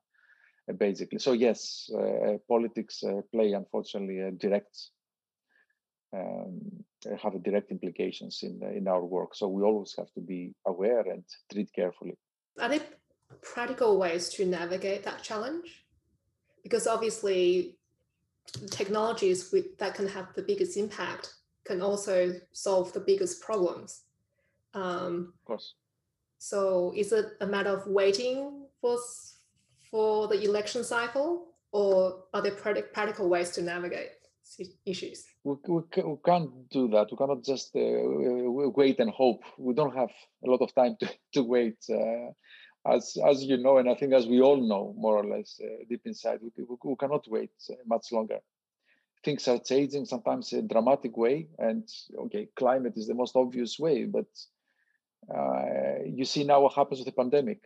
uh, 0.70 0.74
basically. 0.74 1.20
So 1.20 1.34
yes, 1.34 1.90
uh, 1.94 2.38
politics 2.48 3.04
uh, 3.04 3.22
play 3.32 3.54
unfortunately 3.54 4.32
direct 4.38 4.78
um, 6.14 6.62
have 7.22 7.44
direct 7.44 7.72
implications 7.72 8.40
in 8.44 8.62
in 8.76 8.88
our 8.88 9.04
work. 9.04 9.36
So 9.36 9.48
we 9.48 9.64
always 9.64 9.94
have 9.98 10.12
to 10.14 10.22
be 10.22 10.54
aware 10.66 11.02
and 11.02 11.24
treat 11.52 11.72
carefully. 11.74 12.18
Are 12.60 12.70
there 12.70 12.82
practical 13.42 13.98
ways 13.98 14.30
to 14.30 14.46
navigate 14.46 15.04
that 15.04 15.22
challenge? 15.22 15.86
Because 16.64 16.88
obviously, 16.88 17.77
technologies 18.70 19.52
with, 19.52 19.78
that 19.78 19.96
can 19.96 20.08
have 20.08 20.34
the 20.34 20.42
biggest 20.42 20.78
impact 20.78 21.34
can 21.66 21.82
also 21.82 22.34
solve 22.54 22.94
the 22.94 23.00
biggest 23.00 23.42
problems. 23.42 24.04
Um, 24.74 25.34
of 25.36 25.46
course. 25.46 25.74
So, 26.40 26.94
is 26.96 27.12
it 27.12 27.26
a 27.42 27.48
matter 27.48 27.72
of 27.72 27.88
waiting 27.88 28.66
for 28.80 28.98
for 29.90 30.28
the 30.28 30.44
election 30.44 30.84
cycle, 30.84 31.48
or 31.72 32.24
are 32.34 32.42
there 32.42 32.52
practical 32.52 33.30
ways 33.30 33.52
to 33.52 33.62
navigate 33.62 34.12
issues? 34.86 35.26
We, 35.44 35.56
we, 35.68 35.82
we 36.04 36.18
can't 36.26 36.70
do 36.70 36.88
that. 36.90 37.08
We 37.12 37.18
cannot 37.18 37.44
just 37.44 37.76
uh, 37.76 37.80
wait 37.82 39.00
and 39.00 39.10
hope. 39.10 39.44
We 39.58 39.74
don't 39.74 39.96
have 39.96 40.10
a 40.46 40.50
lot 40.50 40.62
of 40.62 40.74
time 40.76 40.98
to, 41.00 41.10
to 41.34 41.44
wait. 41.44 41.78
Uh, 41.90 42.32
as, 42.90 43.18
as 43.26 43.44
you 43.44 43.58
know, 43.58 43.78
and 43.78 43.90
I 43.90 43.96
think 43.96 44.14
as 44.14 44.28
we 44.28 44.42
all 44.42 44.58
know, 44.58 44.94
more 44.98 45.18
or 45.18 45.26
less, 45.26 45.60
uh, 45.64 45.84
deep 45.90 46.02
inside, 46.06 46.40
we, 46.42 46.52
we, 46.58 46.76
we, 46.84 46.96
cannot 46.96 47.28
wait 47.28 47.52
uh, 47.70 47.76
much 47.86 48.12
longer. 48.12 48.40
Things 49.24 49.48
are 49.48 49.60
changing 49.60 50.06
sometimes 50.06 50.54
in 50.54 50.60
a 50.60 50.68
dramatic 50.68 51.18
way, 51.18 51.48
and 51.58 51.88
okay, 52.26 52.50
climate 52.56 52.94
is 52.96 53.08
the 53.08 53.14
most 53.14 53.36
obvious 53.36 53.78
way, 53.80 54.06
but 54.06 54.28
uh, 55.34 56.04
you 56.06 56.26
see 56.26 56.44
now 56.44 56.62
what 56.62 56.74
happens 56.74 57.00
with 57.00 57.08
the 57.08 57.12
pandemic 57.12 57.62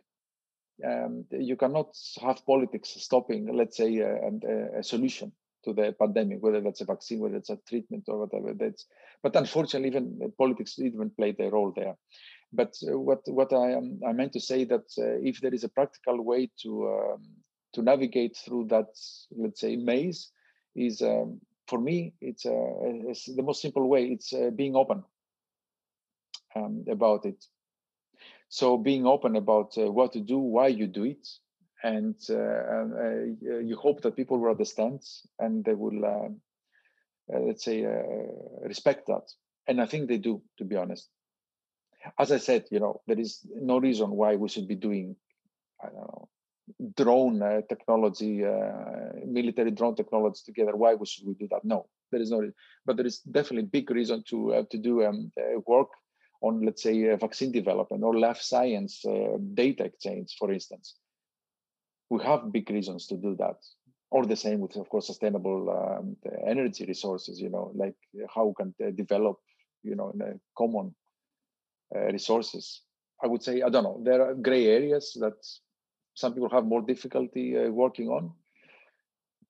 um, 0.86 1.26
you 1.32 1.56
cannot 1.56 1.96
have 2.22 2.46
politics 2.46 2.90
stopping, 2.98 3.56
let's 3.56 3.78
say, 3.78 3.98
a, 3.98 4.16
a, 4.16 4.80
a, 4.80 4.84
solution 4.84 5.32
to 5.64 5.74
the 5.74 5.96
pandemic, 5.98 6.42
whether 6.42 6.62
that's 6.62 6.82
a 6.82 6.86
vaccine, 6.86 7.20
whether 7.20 7.38
it's 7.38 7.50
a 7.50 7.60
treatment 7.68 8.06
or 8.08 8.20
whatever. 8.20 8.54
That's, 8.54 8.86
but 9.22 9.36
unfortunately, 9.36 9.90
even 9.90 10.32
politics 10.38 10.80
even 10.80 11.12
played 11.12 11.40
a 11.40 11.50
role 11.50 11.72
there. 11.76 11.96
But 12.54 12.76
uh, 12.88 13.00
what 13.00 13.22
what 13.28 13.54
I 13.54 13.74
um, 13.74 14.00
I 14.08 14.12
meant 14.14 14.34
to 14.34 14.40
say 14.40 14.66
that 14.66 14.88
uh, 14.98 15.20
if 15.24 15.40
there 15.42 15.54
is 15.54 15.64
a 15.64 15.70
practical 15.70 16.22
way 16.24 16.50
to 16.64 16.88
um, 16.90 17.24
to 17.74 17.82
navigate 17.82 18.38
through 18.38 18.68
that, 18.68 18.90
let's 19.32 19.62
say, 19.62 19.76
maze, 19.78 20.32
is 20.76 21.02
um, 21.02 21.40
for 21.68 21.80
me 21.80 22.14
it's, 22.20 22.46
uh, 22.46 22.52
it's, 23.08 23.34
the 23.34 23.44
most 23.44 23.62
simple 23.62 23.88
way. 23.88 24.08
It's 24.08 24.34
being 24.56 24.76
open 24.76 25.04
um, 26.56 26.84
about 26.90 27.26
it 27.26 27.46
so 28.52 28.78
being 28.78 29.08
open 29.08 29.38
about 29.38 29.78
what 29.78 30.12
to 30.12 30.20
do, 30.20 30.38
why 30.38 30.68
you 30.68 30.86
do 30.86 31.06
it, 31.06 31.26
and 31.84 32.16
uh, 32.30 32.34
uh, 32.36 33.60
you 33.64 33.78
hope 33.82 34.02
that 34.02 34.18
people 34.18 34.38
will 34.38 34.52
understand 34.52 35.02
and 35.40 35.64
they 35.64 35.74
will, 35.74 36.06
uh, 36.06 37.40
let's 37.40 37.64
say, 37.64 37.86
respect 38.64 39.08
that. 39.08 39.24
And 39.68 39.82
I 39.82 39.86
think 39.86 40.08
they 40.08 40.18
do, 40.18 40.42
to 40.58 40.66
be 40.66 40.76
honest. 40.76 41.10
As 42.18 42.32
I 42.32 42.38
said, 42.38 42.66
you 42.72 42.80
know, 42.80 43.02
there 43.08 43.20
is 43.20 43.46
no 43.56 43.80
reason 43.80 44.12
why 44.12 44.36
we 44.36 44.50
should 44.50 44.68
be 44.68 44.76
doing, 44.76 45.16
I 45.84 45.88
don't 45.88 45.96
know, 45.96 46.30
drone 46.96 47.42
uh, 47.42 47.62
technology, 47.68 48.46
uh, 48.46 49.26
military 49.26 49.72
drone 49.72 49.96
technology 49.96 50.42
together. 50.46 50.76
Why 50.76 50.96
should 51.04 51.28
we 51.28 51.34
do 51.34 51.48
that? 51.52 51.64
No, 51.64 51.88
there 52.12 52.22
is 52.22 52.32
no. 52.32 52.52
But 52.86 52.98
there 52.98 53.06
is 53.06 53.20
definitely 53.20 53.68
big 53.68 53.90
reason 53.90 54.24
to 54.30 54.54
uh, 54.54 54.64
to 54.72 54.78
do 54.78 55.06
um, 55.06 55.32
work 55.68 55.90
on, 56.42 56.66
let's 56.66 56.84
say, 56.84 57.10
uh, 57.10 57.18
vaccine 57.18 57.52
development 57.52 58.04
or 58.04 58.18
life 58.18 58.42
science 58.42 59.06
uh, 59.06 59.38
data 59.54 59.84
exchange, 59.84 60.36
for 60.40 60.52
instance. 60.52 60.96
We 62.10 62.24
have 62.24 62.52
big 62.52 62.70
reasons 62.70 63.08
to 63.08 63.16
do 63.16 63.36
that. 63.38 63.58
Or 64.10 64.26
the 64.26 64.36
same 64.36 64.60
with, 64.60 64.76
of 64.76 64.90
course, 64.90 65.08
sustainable 65.08 65.70
um, 65.70 66.18
energy 66.46 66.86
resources. 66.86 67.40
You 67.40 67.50
know, 67.50 67.72
like 67.76 67.96
how 68.34 68.54
can 68.58 68.74
they 68.78 68.92
develop, 68.92 69.38
you 69.84 69.96
know, 69.96 70.12
in 70.12 70.22
a 70.22 70.34
common 70.58 70.88
uh, 70.88 71.01
resources. 71.94 72.82
I 73.24 73.28
would 73.28 73.44
say 73.44 73.62
I 73.62 73.70
don't 73.70 73.84
know. 73.84 74.02
There 74.04 74.22
are 74.22 74.34
gray 74.34 74.68
areas 74.68 75.16
that 75.20 75.38
some 76.14 76.34
people 76.34 76.50
have 76.50 76.66
more 76.66 76.82
difficulty 76.82 77.58
uh, 77.58 77.70
working 77.70 78.10
on, 78.10 78.32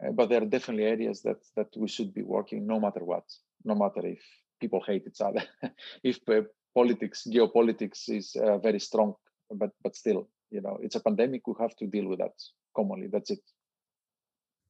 uh, 0.05 0.11
but 0.11 0.29
there 0.29 0.41
are 0.41 0.45
definitely 0.45 0.85
areas 0.85 1.21
that 1.21 1.39
that 1.55 1.69
we 1.75 1.87
should 1.87 2.13
be 2.13 2.23
working 2.23 2.67
no 2.67 2.79
matter 2.79 3.03
what, 3.03 3.23
no 3.63 3.75
matter 3.75 4.05
if 4.05 4.21
people 4.59 4.81
hate 4.85 5.07
each 5.07 5.21
other, 5.21 5.43
if 6.03 6.19
uh, 6.29 6.41
politics, 6.75 7.27
geopolitics 7.27 8.09
is 8.09 8.35
uh, 8.35 8.57
very 8.57 8.79
strong, 8.79 9.15
but 9.49 9.71
but 9.83 9.95
still, 9.95 10.27
you 10.51 10.61
know, 10.61 10.77
it's 10.81 10.95
a 10.95 10.99
pandemic. 10.99 11.47
We 11.47 11.53
have 11.59 11.75
to 11.77 11.87
deal 11.87 12.07
with 12.07 12.19
that 12.19 12.35
commonly. 12.75 13.07
That's 13.07 13.31
it. 13.31 13.43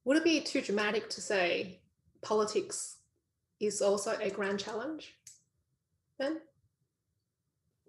Would 0.04 0.16
it 0.16 0.24
be 0.24 0.40
too 0.40 0.60
dramatic 0.60 1.08
to 1.10 1.20
say 1.20 1.78
politics 2.22 2.96
is 3.60 3.82
also 3.82 4.16
a 4.20 4.30
grand 4.30 4.58
challenge? 4.60 5.14
Then. 6.18 6.40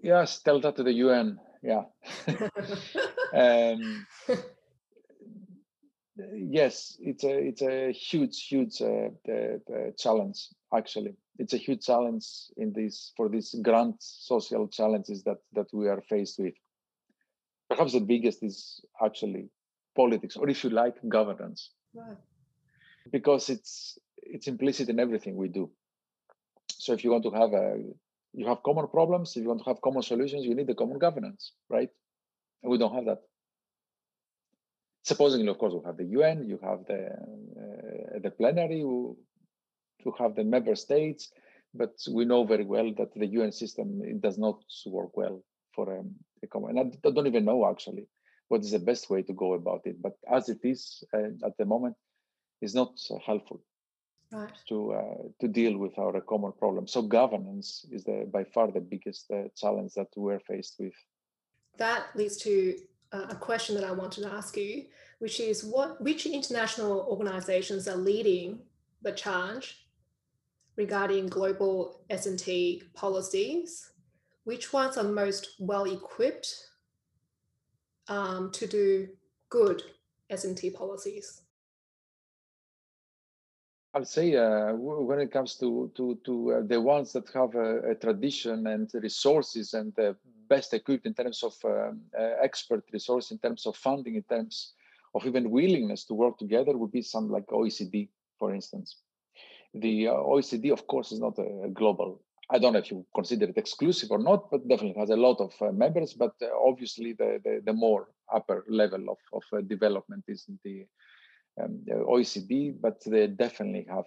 Yes, 0.03 0.41
tell 0.41 0.59
that 0.61 0.75
to 0.75 0.83
the 0.83 0.93
UN. 0.93 1.39
Yeah. 1.63 1.83
um, 3.33 4.05
yes, 6.33 6.97
it's 6.99 7.23
a 7.23 7.37
it's 7.37 7.61
a 7.61 7.91
huge 7.91 8.45
huge 8.45 8.81
uh, 8.81 9.09
uh, 9.31 9.91
challenge 9.97 10.49
actually 10.75 11.15
it's 11.39 11.53
a 11.53 11.57
huge 11.57 11.85
challenge 11.85 12.25
in 12.57 12.73
this 12.73 13.11
for 13.15 13.29
these 13.29 13.55
grand 13.61 13.95
social 13.99 14.67
challenges 14.67 15.23
that 15.23 15.37
that 15.53 15.67
we 15.73 15.87
are 15.87 16.01
faced 16.01 16.39
with 16.39 16.53
perhaps 17.69 17.93
the 17.93 17.99
biggest 17.99 18.43
is 18.43 18.81
actually 19.03 19.49
politics 19.95 20.35
or 20.35 20.49
if 20.49 20.63
you 20.63 20.69
like 20.69 20.95
governance 21.07 21.71
right. 21.93 22.17
because 23.11 23.49
it's 23.49 23.97
it's 24.17 24.47
implicit 24.47 24.89
in 24.89 24.99
everything 24.99 25.35
we 25.35 25.47
do 25.47 25.69
so 26.69 26.93
if 26.93 27.03
you 27.03 27.11
want 27.11 27.23
to 27.23 27.31
have 27.31 27.53
a 27.53 27.77
you 28.33 28.47
have 28.47 28.63
common 28.63 28.87
problems 28.87 29.35
if 29.35 29.43
you 29.43 29.49
want 29.49 29.59
to 29.59 29.69
have 29.69 29.81
common 29.81 30.01
solutions 30.01 30.45
you 30.45 30.55
need 30.55 30.67
the 30.67 30.75
common 30.75 30.97
governance 30.97 31.53
right 31.69 31.89
and 32.61 32.71
we 32.71 32.77
don't 32.77 32.93
have 32.93 33.05
that 33.05 33.21
supposedly 35.03 35.47
of 35.47 35.57
course 35.57 35.73
we 35.73 35.81
have 35.85 35.97
the 35.97 36.05
un 36.05 36.43
you 36.43 36.59
have 36.63 36.85
the 36.87 37.01
uh, 37.05 38.19
the 38.19 38.31
plenary 38.31 38.83
to 40.03 40.11
have 40.19 40.35
the 40.35 40.43
member 40.43 40.75
states, 40.75 41.31
but 41.73 41.93
we 42.11 42.25
know 42.25 42.43
very 42.43 42.65
well 42.65 42.93
that 42.97 43.13
the 43.15 43.27
UN 43.27 43.51
system 43.51 44.01
it 44.03 44.21
does 44.21 44.37
not 44.37 44.61
work 44.85 45.15
well 45.17 45.43
for 45.73 45.99
um, 45.99 46.13
a 46.43 46.47
common. 46.47 46.77
And 46.77 46.97
I 47.05 47.09
don't 47.09 47.27
even 47.27 47.45
know 47.45 47.67
actually 47.69 48.07
what 48.49 48.61
is 48.61 48.71
the 48.71 48.79
best 48.79 49.09
way 49.09 49.23
to 49.23 49.33
go 49.33 49.53
about 49.53 49.81
it. 49.85 50.01
But 50.01 50.13
as 50.31 50.49
it 50.49 50.59
is 50.63 51.03
uh, 51.13 51.45
at 51.45 51.57
the 51.57 51.65
moment, 51.65 51.95
is 52.61 52.75
not 52.75 52.97
helpful 53.25 53.61
right. 54.33 54.51
to 54.67 54.93
uh, 54.93 55.23
to 55.39 55.47
deal 55.47 55.77
with 55.77 55.97
our 55.97 56.19
common 56.21 56.51
problem. 56.53 56.87
So 56.87 57.01
governance 57.01 57.85
is 57.91 58.03
the 58.03 58.27
by 58.31 58.43
far 58.43 58.71
the 58.71 58.81
biggest 58.81 59.31
uh, 59.31 59.43
challenge 59.55 59.93
that 59.93 60.07
we're 60.15 60.39
faced 60.39 60.75
with. 60.79 60.93
That 61.77 62.07
leads 62.15 62.37
to 62.37 62.75
uh, 63.11 63.27
a 63.29 63.35
question 63.35 63.75
that 63.75 63.85
I 63.85 63.91
wanted 63.91 64.23
to 64.23 64.33
ask 64.33 64.57
you, 64.57 64.85
which 65.19 65.39
is 65.39 65.63
what 65.63 66.01
which 66.01 66.25
international 66.25 67.05
organizations 67.09 67.87
are 67.87 67.95
leading 67.95 68.59
the 69.01 69.11
charge 69.11 69.87
regarding 70.75 71.27
global 71.27 72.01
S&T 72.09 72.81
policies, 72.95 73.91
which 74.43 74.73
ones 74.73 74.97
are 74.97 75.03
most 75.03 75.55
well 75.59 75.85
equipped 75.85 76.51
um, 78.07 78.51
to 78.51 78.65
do 78.65 79.07
good 79.49 79.83
S&T 80.31 80.71
policies? 80.71 81.42
I'll 83.95 84.05
say 84.05 84.35
uh, 84.35 84.73
when 84.73 85.19
it 85.19 85.31
comes 85.31 85.55
to 85.57 85.91
to 85.95 86.17
to 86.25 86.53
uh, 86.53 86.61
the 86.65 86.81
ones 86.81 87.13
that 87.13 87.29
have 87.33 87.53
a, 87.53 87.91
a, 87.91 87.95
tradition 87.95 88.65
and 88.65 88.89
resources 88.95 89.75
and 89.75 89.93
the 89.95 90.15
best 90.49 90.73
equipped 90.73 91.05
in 91.05 91.13
terms 91.13 91.43
of 91.43 91.53
um, 91.63 92.01
uh, 92.17 92.23
expert 92.41 92.83
resource, 92.91 93.29
in 93.29 93.37
terms 93.37 93.67
of 93.67 93.75
funding, 93.75 94.15
in 94.15 94.23
terms 94.23 94.73
of 95.13 95.25
even 95.27 95.51
willingness 95.51 96.05
to 96.05 96.15
work 96.15 96.39
together, 96.39 96.75
would 96.75 96.91
be 96.91 97.03
some 97.03 97.29
like 97.29 97.45
OECD, 97.47 98.09
for 98.39 98.51
instance. 98.51 98.97
The 99.75 100.07
uh, 100.07 100.13
OECD, 100.13 100.71
of 100.71 100.87
course, 100.87 101.11
is 101.11 101.19
not 101.19 101.37
a 101.37 101.69
global. 101.69 102.19
I 102.49 102.57
don't 102.57 102.73
know 102.73 102.79
if 102.79 102.89
you 102.89 103.05
consider 103.13 103.45
it 103.45 103.57
exclusive 103.57 104.09
or 104.09 104.19
not, 104.19 104.49
but 104.49 104.67
definitely 104.67 104.99
has 104.99 105.11
a 105.11 105.15
lot 105.27 105.39
of 105.39 105.53
uh, 105.61 105.71
members. 105.71 106.13
But 106.13 106.33
uh, 106.41 106.47
obviously, 106.67 107.13
the, 107.13 107.39
the, 107.43 107.61
the 107.63 107.73
more 107.73 108.07
upper 108.33 108.65
level 108.67 109.05
of 109.09 109.19
of 109.33 109.67
development 109.67 110.23
is 110.27 110.45
in 110.49 110.57
the, 110.63 110.87
um, 111.61 111.81
OECD. 111.87 112.75
But 112.79 113.01
they 113.05 113.27
definitely 113.27 113.85
have 113.89 114.05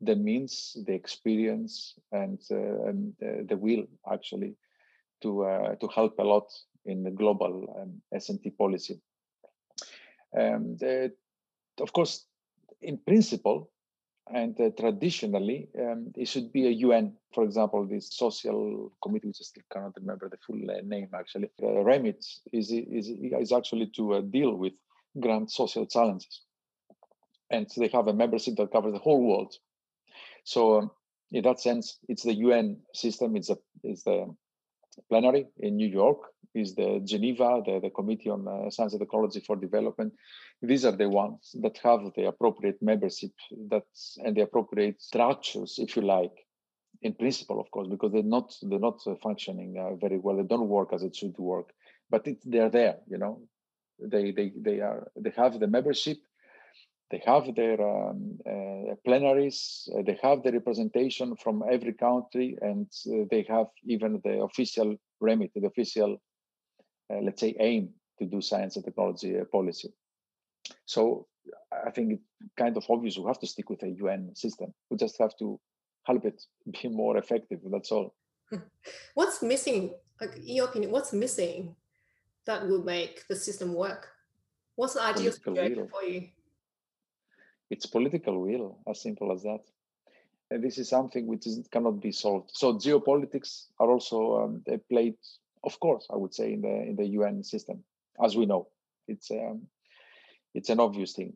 the 0.00 0.16
means, 0.16 0.76
the 0.86 0.94
experience, 0.94 1.94
and, 2.12 2.40
uh, 2.50 2.88
and 2.88 3.14
uh, 3.22 3.42
the 3.46 3.56
will 3.56 3.84
actually 4.10 4.54
to 5.22 5.44
uh, 5.44 5.74
to 5.76 5.88
help 5.88 6.18
a 6.18 6.24
lot 6.24 6.50
in 6.86 7.02
the 7.02 7.10
global 7.10 7.74
um, 7.78 8.00
S&T 8.14 8.50
policy. 8.50 9.00
Um, 10.36 10.76
the, 10.78 11.12
of 11.80 11.92
course, 11.92 12.24
in 12.80 12.98
principle 12.98 13.70
and 14.32 14.58
uh, 14.60 14.70
traditionally, 14.78 15.68
um, 15.78 16.12
it 16.16 16.28
should 16.28 16.52
be 16.52 16.66
a 16.66 16.70
UN, 16.70 17.14
for 17.34 17.42
example, 17.44 17.84
this 17.84 18.08
social 18.10 18.92
committee, 19.02 19.28
which 19.28 19.38
I 19.40 19.44
still 19.44 19.64
cannot 19.72 19.96
remember 19.96 20.28
the 20.28 20.38
full 20.46 20.70
uh, 20.70 20.80
name 20.84 21.08
actually. 21.14 21.50
Uh, 21.62 21.82
remit 21.82 22.24
is, 22.52 22.70
is, 22.70 23.08
is 23.08 23.52
actually 23.52 23.86
to 23.96 24.14
uh, 24.14 24.20
deal 24.20 24.54
with 24.54 24.74
grand 25.18 25.50
social 25.50 25.86
challenges. 25.86 26.42
And 27.50 27.66
they 27.76 27.88
have 27.88 28.06
a 28.06 28.12
membership 28.12 28.56
that 28.56 28.72
covers 28.72 28.92
the 28.92 28.98
whole 28.98 29.22
world. 29.26 29.54
So 30.44 30.78
um, 30.78 30.90
in 31.32 31.42
that 31.44 31.60
sense, 31.60 31.98
it's 32.08 32.22
the 32.22 32.34
UN 32.34 32.78
system, 32.94 33.36
it's, 33.36 33.50
a, 33.50 33.56
it's 33.82 34.04
the 34.04 34.34
plenary 35.08 35.46
in 35.58 35.76
New 35.76 35.88
York, 35.88 36.18
is 36.54 36.74
the 36.74 37.00
Geneva, 37.04 37.62
the, 37.64 37.80
the 37.80 37.90
Committee 37.90 38.30
on 38.30 38.46
uh, 38.46 38.70
Science 38.70 38.92
and 38.92 39.00
Technology 39.00 39.40
for 39.40 39.56
Development. 39.56 40.12
These 40.62 40.84
are 40.84 40.96
the 40.96 41.08
ones 41.08 41.54
that 41.62 41.78
have 41.82 42.00
the 42.16 42.26
appropriate 42.26 42.82
membership 42.82 43.30
that's, 43.68 44.18
and 44.24 44.36
the 44.36 44.42
appropriate 44.42 45.00
structures, 45.00 45.76
if 45.78 45.96
you 45.96 46.02
like, 46.02 46.32
in 47.02 47.14
principle, 47.14 47.60
of 47.60 47.70
course, 47.70 47.88
because 47.88 48.12
they're 48.12 48.22
not 48.22 48.52
they're 48.62 48.78
not 48.78 49.00
functioning 49.22 49.76
uh, 49.78 49.94
very 49.96 50.18
well. 50.18 50.36
They 50.36 50.42
don't 50.42 50.68
work 50.68 50.92
as 50.92 51.02
it 51.02 51.16
should 51.16 51.38
work, 51.38 51.70
but 52.10 52.26
it, 52.26 52.38
they're 52.44 52.68
there. 52.68 52.96
You 53.08 53.18
know, 53.18 53.40
they 54.02 54.30
they 54.30 54.52
they 54.56 54.80
are 54.80 55.10
they 55.16 55.32
have 55.36 55.58
the 55.58 55.66
membership 55.66 56.18
they 57.10 57.22
have 57.26 57.54
their 57.56 57.80
um, 57.82 58.38
uh, 58.46 58.94
plenaries, 59.04 59.88
uh, 59.92 60.02
they 60.02 60.16
have 60.22 60.42
the 60.44 60.52
representation 60.52 61.34
from 61.36 61.64
every 61.68 61.92
country, 61.92 62.56
and 62.62 62.86
uh, 63.08 63.24
they 63.30 63.44
have 63.48 63.66
even 63.84 64.20
the 64.22 64.42
official 64.42 64.96
remit, 65.20 65.50
the 65.54 65.66
official, 65.66 66.22
uh, 67.12 67.18
let's 67.20 67.40
say, 67.40 67.56
aim 67.58 67.90
to 68.20 68.26
do 68.26 68.40
science 68.40 68.76
and 68.76 68.84
technology 68.84 69.36
policy. 69.50 69.92
So 70.84 71.26
I 71.86 71.90
think 71.90 72.12
it's 72.12 72.22
kind 72.56 72.76
of 72.76 72.84
obvious 72.88 73.18
we 73.18 73.26
have 73.26 73.40
to 73.40 73.46
stick 73.46 73.70
with 73.70 73.82
a 73.82 73.88
UN 73.88 74.34
system. 74.36 74.72
We 74.88 74.96
just 74.96 75.18
have 75.18 75.36
to 75.38 75.58
help 76.04 76.24
it 76.24 76.40
be 76.70 76.88
more 76.88 77.16
effective. 77.16 77.58
That's 77.72 77.90
all. 77.90 78.14
What's 79.14 79.42
missing, 79.42 79.94
like 80.20 80.36
in 80.36 80.56
your 80.56 80.66
opinion, 80.66 80.92
what's 80.92 81.12
missing 81.12 81.74
that 82.46 82.66
will 82.66 82.82
make 82.82 83.26
the 83.28 83.36
system 83.36 83.74
work? 83.74 84.08
What's 84.76 84.94
the 84.94 85.02
ideal 85.02 85.32
situation 85.32 85.88
for 85.88 86.02
you? 86.02 86.28
It's 87.68 87.86
political 87.86 88.40
will, 88.40 88.78
as 88.88 89.00
simple 89.00 89.32
as 89.32 89.42
that. 89.42 89.60
And 90.50 90.64
this 90.64 90.78
is 90.78 90.88
something 90.88 91.26
which 91.26 91.46
is, 91.46 91.68
cannot 91.70 92.00
be 92.00 92.10
solved. 92.10 92.50
So 92.52 92.74
geopolitics 92.74 93.66
are 93.78 93.88
also 93.88 94.42
um, 94.42 94.64
played, 94.88 95.16
of 95.62 95.78
course, 95.78 96.06
I 96.10 96.16
would 96.16 96.34
say, 96.34 96.52
in 96.54 96.62
the 96.62 96.82
in 96.90 96.96
the 96.96 97.06
UN 97.18 97.44
system, 97.44 97.84
as 98.22 98.36
we 98.36 98.46
know. 98.46 98.68
It's 99.06 99.30
um, 99.30 99.66
it's 100.54 100.70
an 100.70 100.80
obvious 100.80 101.12
thing, 101.12 101.34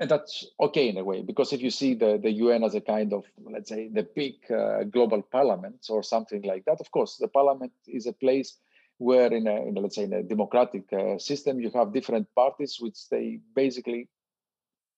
and 0.00 0.10
that's 0.10 0.46
okay 0.58 0.88
in 0.88 0.96
a 0.96 1.04
way 1.04 1.22
because 1.22 1.52
if 1.52 1.60
you 1.60 1.70
see 1.70 1.94
the 1.94 2.18
the 2.22 2.30
UN 2.30 2.64
as 2.64 2.74
a 2.74 2.80
kind 2.80 3.12
of 3.12 3.24
let's 3.50 3.68
say 3.68 3.88
the 3.88 4.04
big 4.04 4.34
uh, 4.50 4.84
global 4.84 5.22
parliament 5.22 5.84
or 5.90 6.02
something 6.02 6.42
like 6.42 6.64
that, 6.64 6.80
of 6.80 6.90
course, 6.90 7.16
the 7.16 7.28
parliament 7.28 7.72
is 7.86 8.06
a 8.06 8.12
place 8.12 8.56
where 8.98 9.32
in 9.32 9.46
a, 9.46 9.56
in 9.66 9.76
a 9.76 9.80
let's 9.80 9.96
say 9.96 10.04
in 10.04 10.12
a 10.12 10.22
democratic 10.22 10.92
uh, 10.92 11.18
system 11.18 11.60
you 11.60 11.70
have 11.70 11.92
different 11.92 12.26
parties 12.34 12.78
which 12.80 13.08
they 13.08 13.38
basically 13.54 14.08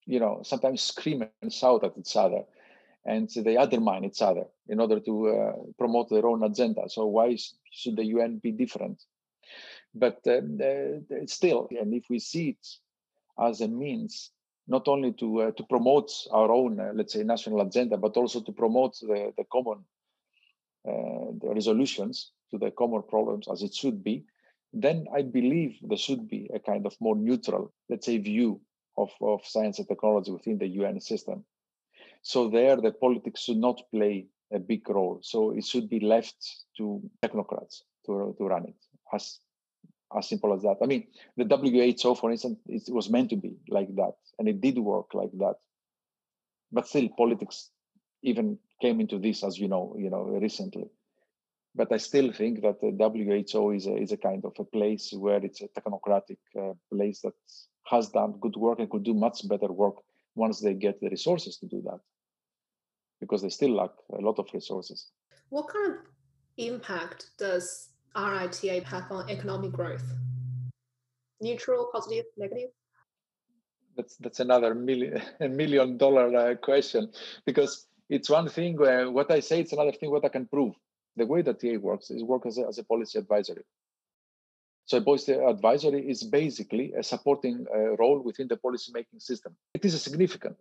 you 0.07 0.19
know, 0.19 0.41
sometimes 0.43 0.83
scream 0.83 1.25
and 1.41 1.53
shout 1.53 1.85
at 1.85 1.97
each 1.97 2.17
other 2.17 2.43
and 3.05 3.31
they 3.31 3.57
undermine 3.57 4.05
each 4.05 4.21
other 4.21 4.45
in 4.69 4.81
order 4.81 5.01
to 5.01 5.29
uh, 5.29 5.53
promote 5.79 6.11
their 6.11 6.27
own 6.27 6.43
agenda. 6.43 6.83
So 6.89 7.07
why 7.07 7.37
should 7.71 7.97
the 7.97 8.05
UN 8.05 8.39
be 8.39 8.51
different? 8.51 9.03
But 9.95 10.21
uh, 10.27 10.41
uh, 10.65 11.27
still, 11.27 11.69
and 11.71 11.95
if 11.95 12.05
we 12.11 12.19
see 12.19 12.51
it 12.51 12.67
as 13.41 13.61
a 13.61 13.69
means 13.69 14.31
not 14.69 14.87
only 14.89 15.13
to 15.13 15.43
uh, 15.43 15.51
to 15.53 15.65
promote 15.65 16.13
our 16.31 16.51
own, 16.53 16.79
uh, 16.79 16.93
let's 16.95 17.13
say, 17.13 17.25
national 17.25 17.61
agenda, 17.61 17.97
but 17.97 18.17
also 18.17 18.41
to 18.41 18.53
promote 18.53 18.99
the, 19.01 19.33
the 19.37 19.45
common 19.51 19.85
the 20.85 21.51
resolutions 21.55 22.33
to 22.51 22.59
the 22.59 22.71
common 22.71 23.03
problems 23.03 23.49
as 23.51 23.63
it 23.63 23.75
should 23.75 24.03
be, 24.03 24.25
then 24.73 25.07
I 25.15 25.23
believe 25.23 25.79
there 25.83 25.99
should 25.99 26.29
be 26.29 26.51
a 26.55 26.59
kind 26.59 26.87
of 26.87 26.95
more 27.01 27.17
neutral, 27.17 27.73
let's 27.89 28.07
say, 28.07 28.19
view 28.19 28.61
of, 28.97 29.11
of 29.21 29.41
science 29.45 29.79
and 29.79 29.89
technology 29.89 30.31
within 30.31 30.59
the 30.59 30.69
UN 30.69 31.01
system. 31.01 31.45
So 32.23 32.49
there, 32.49 32.77
the 32.77 32.93
politics 32.93 33.43
should 33.43 33.57
not 33.57 33.81
play 33.93 34.27
a 34.53 34.59
big 34.59 34.89
role. 34.89 35.21
So 35.23 35.53
it 35.53 35.65
should 35.65 35.89
be 35.89 36.01
left 36.01 36.37
to 36.77 37.03
technocrats 37.25 37.83
to, 38.07 38.35
to 38.39 38.45
run 38.47 38.67
it. 38.67 38.77
As 39.13 39.41
as 40.17 40.29
simple 40.29 40.53
as 40.55 40.63
that. 40.63 40.77
I 40.83 40.87
mean, 40.87 41.07
the 41.37 41.45
WHO, 41.45 42.15
for 42.15 42.31
instance, 42.31 42.59
it 42.67 42.83
was 42.89 43.11
meant 43.11 43.31
to 43.31 43.37
be 43.37 43.57
like 43.69 43.95
that, 43.97 44.15
and 44.39 44.49
it 44.49 44.61
did 44.61 44.79
work 44.79 45.15
like 45.15 45.31
that. 45.39 45.55
But 46.73 46.89
still, 46.89 47.09
politics 47.17 47.71
even 48.23 48.59
came 48.81 49.01
into 49.01 49.19
this, 49.19 49.45
as 49.45 49.59
you 49.59 49.69
know, 49.69 49.95
you 49.99 50.11
know, 50.11 50.23
recently. 50.23 50.87
But 51.75 51.93
I 51.93 51.99
still 51.99 52.33
think 52.33 52.63
that 52.63 52.81
the 52.81 52.91
WHO 52.91 53.71
is 53.71 53.87
a, 53.87 53.97
is 53.97 54.13
a 54.13 54.17
kind 54.17 54.45
of 54.45 54.55
a 54.59 54.65
place 54.65 55.13
where 55.13 55.45
it's 55.45 55.61
a 55.61 55.69
technocratic 55.69 56.39
uh, 56.59 56.75
place 56.93 57.21
that 57.21 57.35
has 57.87 58.09
done 58.09 58.35
good 58.41 58.57
work 58.57 58.81
and 58.81 58.91
could 58.91 59.05
do 59.05 59.15
much 59.15 59.47
better 59.49 59.73
work 59.73 59.97
once 60.35 60.61
they 60.61 60.75
get 60.75 61.01
the 61.01 61.09
resources 61.09 61.57
to 61.59 61.67
do 61.67 61.83
that 61.83 62.01
because 63.21 63.43
they 63.43 63.51
still 63.51 63.75
lack 63.75 63.91
a 64.13 64.21
lot 64.21 64.39
of 64.39 64.49
resources. 64.53 65.11
What 65.51 65.69
kind 65.69 65.93
of 65.93 65.99
impact 66.57 67.31
does 67.39 67.91
RITA 68.17 68.85
have 68.85 69.11
on 69.11 69.29
economic 69.31 69.73
growth? 69.73 70.05
Neutral, 71.41 71.89
positive, 71.93 72.25
negative? 72.37 72.71
That's 73.97 74.17
that's 74.17 74.41
another 74.41 74.75
million 74.75 75.21
million 75.41 75.99
dollar 75.99 76.35
uh, 76.35 76.55
question 76.57 77.13
because 77.45 77.87
it's 78.09 78.31
one 78.31 78.49
thing 78.49 78.77
where 78.77 79.11
what 79.11 79.31
I 79.31 79.41
say, 79.41 79.61
it's 79.61 79.73
another 79.73 79.93
thing 79.93 80.11
what 80.11 80.25
I 80.25 80.29
can 80.29 80.47
prove. 80.47 80.75
The 81.21 81.27
way 81.27 81.43
that 81.43 81.61
TA 81.61 81.77
works 81.77 82.11
is 82.11 82.25
work 82.25 82.47
as 82.47 82.57
a, 82.57 82.67
as 82.67 82.79
a 82.79 82.83
policy 82.83 83.19
advisory. 83.19 83.65
So 84.87 84.97
a 84.97 85.03
policy 85.03 85.35
advisory 85.35 86.09
is 86.09 86.23
basically 86.23 86.95
a 86.95 87.03
supporting 87.03 87.67
uh, 87.69 87.95
role 87.99 88.21
within 88.21 88.49
the 88.49 88.57
policymaking 88.57 89.21
system. 89.21 89.55
It 89.75 89.85
is 89.85 89.93
a 89.93 89.99
significant 89.99 90.57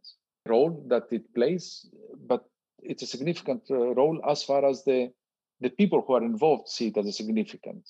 role 0.46 0.84
that 0.88 1.06
it 1.12 1.34
plays, 1.34 1.90
but 2.28 2.44
it's 2.84 3.04
a 3.04 3.08
significant 3.08 3.62
uh, 3.72 3.96
role 3.96 4.20
as 4.28 4.44
far 4.44 4.66
as 4.66 4.84
the 4.84 5.14
the 5.62 5.70
people 5.70 6.04
who 6.06 6.14
are 6.14 6.24
involved 6.24 6.68
see 6.68 6.88
it 6.88 6.98
as 6.98 7.08
a 7.08 7.14
significant, 7.14 7.86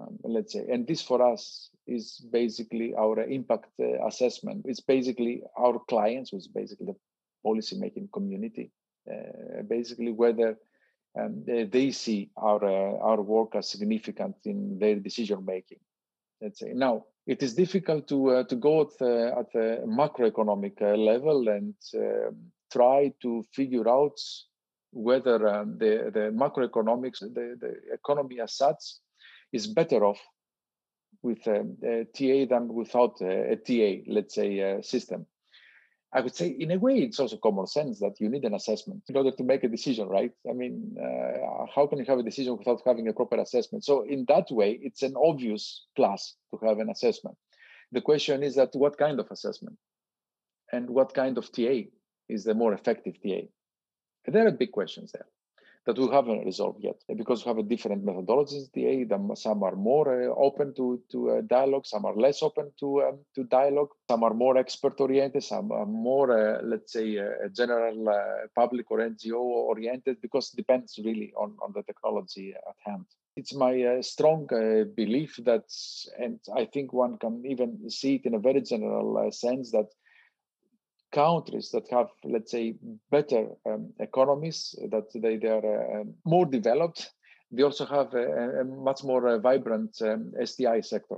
um, 0.00 0.18
let's 0.22 0.52
say. 0.52 0.64
And 0.70 0.86
this 0.86 1.02
for 1.02 1.20
us 1.32 1.70
is 1.88 2.24
basically 2.30 2.94
our 2.94 3.24
impact 3.24 3.70
uh, 3.80 4.06
assessment. 4.06 4.66
It's 4.68 4.84
basically 4.94 5.42
our 5.56 5.80
clients, 5.88 6.32
which 6.32 6.42
is 6.42 6.48
basically 6.48 6.86
the 6.86 6.96
policymaking 7.44 8.12
community, 8.12 8.70
uh, 9.12 9.62
basically 9.62 10.12
whether 10.12 10.56
and 11.14 11.44
they 11.46 11.90
see 11.90 12.30
our 12.36 12.62
uh, 12.64 12.98
our 12.98 13.20
work 13.20 13.54
as 13.54 13.68
significant 13.68 14.36
in 14.44 14.78
their 14.78 14.96
decision 14.96 15.44
making. 15.44 15.78
Let's 16.40 16.60
say 16.60 16.72
now 16.74 17.04
it 17.26 17.42
is 17.42 17.54
difficult 17.54 18.08
to 18.08 18.30
uh, 18.30 18.44
to 18.44 18.56
go 18.56 18.82
at 18.82 18.98
the, 18.98 19.34
at 19.38 19.52
the 19.52 19.82
macroeconomic 19.86 20.80
uh, 20.80 20.96
level 20.96 21.48
and 21.48 21.74
um, 21.94 22.36
try 22.72 23.12
to 23.22 23.44
figure 23.52 23.88
out 23.88 24.18
whether 24.92 25.48
um, 25.48 25.78
the 25.78 26.10
the 26.12 26.30
macroeconomics 26.32 27.20
the, 27.20 27.56
the 27.60 27.74
economy 27.92 28.40
as 28.40 28.54
such 28.54 28.82
is 29.52 29.66
better 29.66 30.04
off 30.04 30.20
with 31.22 31.46
um, 31.48 31.76
a 31.84 32.04
TA 32.04 32.46
than 32.48 32.68
without 32.68 33.20
a, 33.20 33.52
a 33.52 33.56
TA, 33.56 34.02
let's 34.06 34.34
say, 34.34 34.60
uh, 34.60 34.82
system. 34.82 35.26
I 36.12 36.20
would 36.22 36.34
say, 36.34 36.48
in 36.48 36.70
a 36.70 36.78
way, 36.78 36.98
it's 37.00 37.20
also 37.20 37.36
common 37.36 37.66
sense 37.66 38.00
that 38.00 38.18
you 38.18 38.30
need 38.30 38.44
an 38.44 38.54
assessment 38.54 39.02
in 39.08 39.16
order 39.16 39.30
to 39.32 39.44
make 39.44 39.62
a 39.62 39.68
decision, 39.68 40.08
right? 40.08 40.32
I 40.48 40.54
mean, 40.54 40.96
uh, 40.98 41.66
how 41.74 41.86
can 41.86 41.98
you 41.98 42.06
have 42.06 42.18
a 42.18 42.22
decision 42.22 42.56
without 42.56 42.80
having 42.86 43.08
a 43.08 43.12
proper 43.12 43.36
assessment? 43.36 43.84
So, 43.84 44.04
in 44.04 44.24
that 44.28 44.50
way, 44.50 44.78
it's 44.82 45.02
an 45.02 45.14
obvious 45.16 45.84
plus 45.96 46.36
to 46.50 46.66
have 46.66 46.78
an 46.78 46.88
assessment. 46.88 47.36
The 47.92 48.00
question 48.00 48.42
is 48.42 48.54
that 48.54 48.70
what 48.72 48.96
kind 48.96 49.20
of 49.20 49.30
assessment 49.30 49.76
and 50.72 50.88
what 50.88 51.12
kind 51.12 51.36
of 51.36 51.52
TA 51.52 51.82
is 52.28 52.44
the 52.44 52.54
more 52.54 52.72
effective 52.72 53.16
TA? 53.22 53.40
There 54.26 54.46
are 54.46 54.50
big 54.50 54.72
questions 54.72 55.12
there 55.12 55.26
that 55.88 55.98
we 55.98 56.06
haven't 56.08 56.44
resolved 56.44 56.84
yet 56.84 57.02
because 57.16 57.42
we 57.42 57.48
have 57.48 57.56
a 57.56 57.62
different 57.62 58.04
methodologies 58.04 58.68
TA. 58.74 59.34
Some 59.34 59.62
are 59.62 59.74
more 59.74 60.06
uh, 60.22 60.34
open 60.36 60.74
to 60.74 61.00
to 61.12 61.30
uh, 61.30 61.40
dialogue, 61.46 61.86
some 61.86 62.04
are 62.04 62.14
less 62.14 62.42
open 62.42 62.70
to 62.80 63.04
um, 63.04 63.18
to 63.34 63.44
dialogue. 63.44 63.88
Some 64.10 64.22
are 64.22 64.34
more 64.34 64.58
expert 64.58 65.00
oriented, 65.00 65.42
some 65.42 65.72
are 65.72 65.86
more 65.86 66.28
uh, 66.38 66.60
let's 66.62 66.92
say 66.92 67.18
uh, 67.18 67.48
general 67.56 68.06
uh, 68.06 68.46
public 68.54 68.90
or 68.90 68.98
NGO 68.98 69.40
oriented 69.72 70.20
because 70.20 70.52
it 70.52 70.58
depends 70.58 71.00
really 71.02 71.32
on 71.42 71.56
on 71.64 71.72
the 71.74 71.82
technology 71.84 72.52
at 72.52 72.76
hand. 72.84 73.06
It's 73.36 73.54
my 73.54 73.74
uh, 73.82 74.02
strong 74.02 74.46
belief 74.94 75.40
that, 75.44 75.64
and 76.18 76.38
I 76.54 76.66
think 76.66 76.92
one 76.92 77.16
can 77.16 77.44
even 77.46 77.88
see 77.88 78.16
it 78.16 78.26
in 78.26 78.34
a 78.34 78.44
very 78.48 78.60
general 78.60 79.30
sense 79.32 79.70
that 79.70 79.88
countries 81.12 81.70
that 81.70 81.88
have, 81.90 82.08
let's 82.24 82.50
say, 82.50 82.74
better 83.10 83.48
um, 83.66 83.92
economies, 83.98 84.74
that 84.90 85.06
they, 85.14 85.36
they 85.36 85.48
are 85.48 86.00
uh, 86.00 86.04
more 86.24 86.46
developed, 86.46 87.10
they 87.50 87.62
also 87.62 87.86
have 87.86 88.14
a, 88.14 88.60
a 88.60 88.64
much 88.64 89.04
more 89.04 89.28
uh, 89.28 89.38
vibrant 89.38 89.96
um, 90.02 90.32
STI 90.44 90.80
sector. 90.80 91.16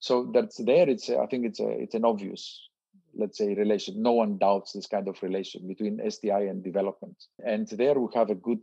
So 0.00 0.30
that's 0.32 0.58
there. 0.58 0.88
It's 0.88 1.08
I 1.08 1.26
think 1.26 1.46
it's 1.46 1.60
a, 1.60 1.68
it's 1.68 1.94
an 1.94 2.04
obvious, 2.04 2.68
let's 3.14 3.38
say, 3.38 3.54
relation. 3.54 4.02
No 4.02 4.12
one 4.12 4.38
doubts 4.38 4.72
this 4.72 4.86
kind 4.86 5.08
of 5.08 5.22
relation 5.22 5.66
between 5.66 6.00
STI 6.10 6.42
and 6.42 6.62
development. 6.62 7.16
And 7.44 7.66
there 7.68 7.98
we 7.98 8.08
have 8.14 8.30
a 8.30 8.34
good 8.34 8.60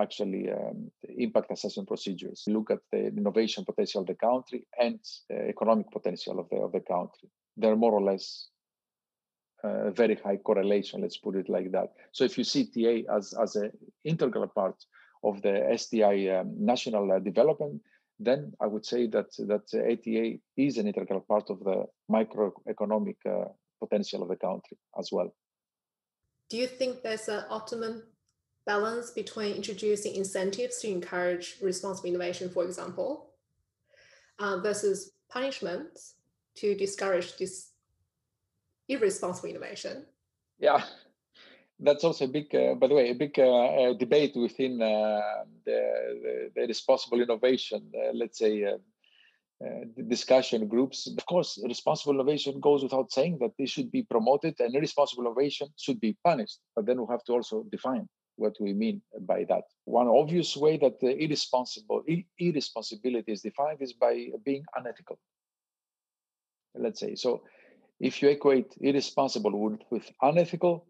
actually 0.00 0.50
um, 0.50 0.90
impact 1.02 1.50
assessment 1.50 1.88
procedures. 1.88 2.44
Look 2.46 2.70
at 2.70 2.78
the 2.92 3.08
innovation 3.08 3.64
potential 3.64 4.02
of 4.02 4.06
the 4.06 4.14
country 4.14 4.66
and 4.78 5.00
uh, 5.32 5.48
economic 5.48 5.90
potential 5.90 6.38
of 6.38 6.48
the 6.48 6.56
of 6.56 6.72
the 6.72 6.80
country. 6.80 7.28
They're 7.56 7.76
more 7.76 7.92
or 7.92 8.02
less 8.02 8.48
uh, 9.62 9.90
very 9.90 10.14
high 10.16 10.36
correlation, 10.36 11.02
let's 11.02 11.18
put 11.18 11.36
it 11.36 11.48
like 11.48 11.70
that. 11.72 11.92
So 12.12 12.24
if 12.24 12.38
you 12.38 12.44
see 12.44 12.66
TA 12.66 13.14
as, 13.14 13.34
as 13.34 13.56
an 13.56 13.72
integral 14.04 14.48
part 14.48 14.76
of 15.22 15.42
the 15.42 15.74
STI 15.76 16.28
um, 16.28 16.54
national 16.58 17.12
uh, 17.12 17.18
development, 17.18 17.82
then 18.18 18.52
I 18.60 18.66
would 18.66 18.84
say 18.84 19.06
that 19.08 19.30
that 19.38 19.64
ATA 19.74 20.38
is 20.56 20.78
an 20.78 20.86
integral 20.86 21.20
part 21.20 21.48
of 21.50 21.60
the 21.60 21.86
microeconomic 22.10 23.16
uh, 23.26 23.48
potential 23.78 24.22
of 24.22 24.28
the 24.28 24.36
country 24.36 24.76
as 24.98 25.10
well. 25.10 25.34
Do 26.50 26.56
you 26.56 26.66
think 26.66 27.02
there's 27.02 27.28
an 27.28 27.44
optimum 27.48 28.02
balance 28.66 29.10
between 29.10 29.56
introducing 29.56 30.14
incentives 30.14 30.78
to 30.80 30.88
encourage 30.88 31.56
responsible 31.62 32.10
innovation, 32.10 32.50
for 32.50 32.64
example, 32.64 33.30
uh, 34.38 34.58
versus 34.58 35.12
punishments 35.28 36.14
to 36.56 36.74
discourage 36.74 37.36
this 37.36 37.70
irresponsible 38.90 39.50
innovation? 39.50 40.04
Yeah, 40.58 40.82
that's 41.78 42.04
also 42.04 42.26
a 42.26 42.28
big, 42.28 42.54
uh, 42.54 42.74
by 42.74 42.88
the 42.88 42.94
way, 42.94 43.10
a 43.10 43.14
big 43.14 43.38
uh, 43.38 43.44
uh 43.44 43.92
debate 43.94 44.36
within 44.36 44.82
uh, 44.82 45.44
the, 45.64 45.80
the, 46.22 46.50
the, 46.54 46.66
responsible 46.66 47.20
innovation, 47.20 47.90
uh, 47.96 48.12
let's 48.12 48.38
say, 48.38 48.76
discussion 50.08 50.66
groups. 50.68 51.06
Of 51.06 51.24
course, 51.26 51.58
responsible 51.66 52.14
innovation 52.14 52.60
goes 52.60 52.82
without 52.82 53.12
saying 53.12 53.38
that 53.40 53.52
this 53.58 53.70
should 53.70 53.90
be 53.90 54.02
promoted 54.02 54.58
and 54.58 54.74
irresponsible 54.74 55.24
innovation 55.26 55.68
should 55.76 56.00
be 56.00 56.16
punished. 56.24 56.58
But 56.74 56.86
then 56.86 56.98
we 57.00 57.06
have 57.10 57.24
to 57.24 57.32
also 57.32 57.64
define 57.70 58.08
what 58.36 58.56
we 58.58 58.72
mean 58.72 59.02
by 59.20 59.44
that. 59.44 59.64
One 59.84 60.08
obvious 60.08 60.56
way 60.56 60.78
that 60.78 60.96
irresponsible 61.02 62.02
irresponsibility 62.38 63.32
is 63.32 63.42
defined 63.42 63.82
is 63.82 63.92
by 63.92 64.28
being 64.44 64.64
unethical. 64.74 65.18
Let's 66.74 67.00
say 67.00 67.14
so. 67.14 67.42
If 68.00 68.22
you 68.22 68.30
equate 68.30 68.74
irresponsible 68.80 69.58
with, 69.58 69.80
with 69.90 70.10
unethical, 70.22 70.86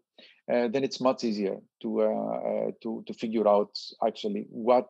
uh, 0.51 0.67
then 0.69 0.83
it's 0.83 1.01
much 1.01 1.23
easier 1.23 1.57
to 1.81 2.01
uh, 2.01 2.05
uh, 2.05 2.71
to 2.81 3.03
to 3.05 3.13
figure 3.13 3.47
out 3.47 3.77
actually 4.05 4.47
what 4.49 4.89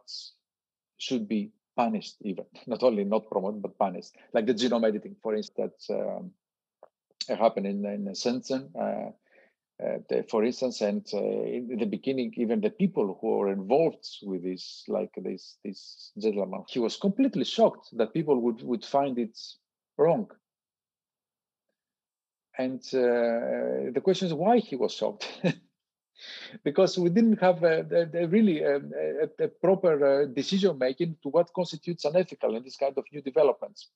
should 0.97 1.27
be 1.27 1.51
punished 1.75 2.17
even. 2.21 2.45
Not 2.67 2.83
only 2.83 3.03
not 3.03 3.29
promoted 3.29 3.61
but 3.61 3.77
punished. 3.77 4.15
Like 4.33 4.45
the 4.45 4.53
genome 4.53 4.87
editing 4.87 5.15
for 5.21 5.35
instance 5.35 5.89
um, 5.89 6.31
happened 7.27 7.67
in, 7.67 7.85
in 7.85 8.05
Shenzhen 8.13 8.69
uh, 8.75 9.11
uh, 9.83 9.97
the, 10.09 10.23
for 10.29 10.43
instance 10.43 10.81
and 10.81 11.07
uh, 11.13 11.17
in 11.17 11.77
the 11.79 11.85
beginning 11.85 12.31
even 12.37 12.61
the 12.61 12.69
people 12.69 13.17
who 13.19 13.37
were 13.37 13.51
involved 13.51 14.05
with 14.21 14.43
this 14.43 14.83
like 14.87 15.11
this 15.17 15.57
this 15.63 16.11
gentleman 16.19 16.63
he 16.67 16.77
was 16.77 16.97
completely 16.97 17.43
shocked 17.43 17.89
that 17.93 18.13
people 18.13 18.39
would 18.39 18.61
would 18.61 18.85
find 18.85 19.17
it 19.17 19.35
wrong 19.97 20.29
and 22.57 22.81
uh, 22.93 23.91
the 23.93 24.01
question 24.03 24.27
is 24.27 24.33
why 24.33 24.59
he 24.59 24.75
was 24.75 24.93
shocked. 24.93 25.27
because 26.63 26.97
we 26.97 27.09
didn't 27.09 27.39
have 27.39 27.63
a, 27.63 27.85
a, 27.91 28.23
a 28.23 28.27
really 28.27 28.63
um, 28.63 28.91
a, 28.95 29.43
a 29.43 29.47
proper 29.47 30.23
uh, 30.23 30.25
decision 30.25 30.77
making 30.77 31.17
to 31.23 31.29
what 31.29 31.53
constitutes 31.53 32.05
unethical 32.05 32.55
in 32.55 32.63
this 32.63 32.77
kind 32.77 32.97
of 32.97 33.05
new 33.11 33.21
developments. 33.21 33.89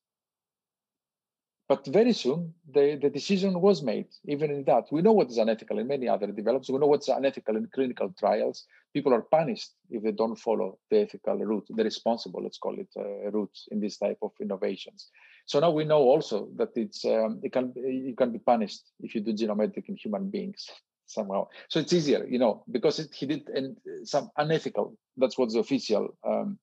But 1.68 1.88
very 1.88 2.14
soon, 2.14 2.54
the, 2.72 3.00
the 3.02 3.10
decision 3.10 3.60
was 3.60 3.82
made, 3.82 4.08
even 4.26 4.52
in 4.52 4.64
that. 4.66 4.86
We 4.92 5.02
know 5.02 5.14
what 5.14 5.32
is 5.32 5.40
unethical 5.40 5.80
in 5.80 5.88
many 5.88 6.08
other 6.08 6.28
developments. 6.28 6.70
We 6.70 6.78
know 6.78 6.86
what's 6.86 7.08
unethical 7.08 7.56
in 7.56 7.68
clinical 7.74 8.14
trials. 8.20 8.66
People 8.94 9.16
are 9.16 9.24
punished 9.24 9.72
if 9.90 10.04
they 10.04 10.12
don't 10.12 10.36
follow 10.36 10.78
the 10.92 11.00
ethical 11.00 11.38
route, 11.38 11.66
the 11.70 11.84
responsible, 11.84 12.44
let's 12.44 12.60
call 12.60 12.80
it, 12.80 12.90
uh, 12.96 13.32
route 13.32 13.58
in 13.72 13.80
this 13.80 13.98
type 13.98 14.20
of 14.22 14.32
innovations. 14.40 15.10
So 15.46 15.60
now 15.60 15.72
we 15.72 15.86
know 15.86 16.00
also 16.00 16.50
that 16.56 16.70
it's 16.76 17.06
um, 17.06 17.40
it 17.44 17.52
can 17.52 17.74
you 17.76 18.16
can 18.16 18.32
be 18.32 18.40
punished 18.40 18.82
if 19.02 19.14
you 19.14 19.22
do 19.22 19.34
genome 19.34 19.64
editing 19.64 19.84
in 19.90 19.96
human 19.96 20.30
beings 20.30 20.70
somehow. 21.06 21.48
So 21.70 21.80
it's 21.80 21.94
easier, 21.94 22.26
you 22.28 22.40
know, 22.40 22.64
because 22.72 23.00
it, 23.00 23.14
he 23.14 23.26
did 23.26 23.48
and 23.50 23.78
some 24.04 24.32
unethical. 24.38 24.98
That's 25.18 25.38
what's 25.38 25.54
the 25.54 25.60
official 25.60 26.18
um, 26.24 26.58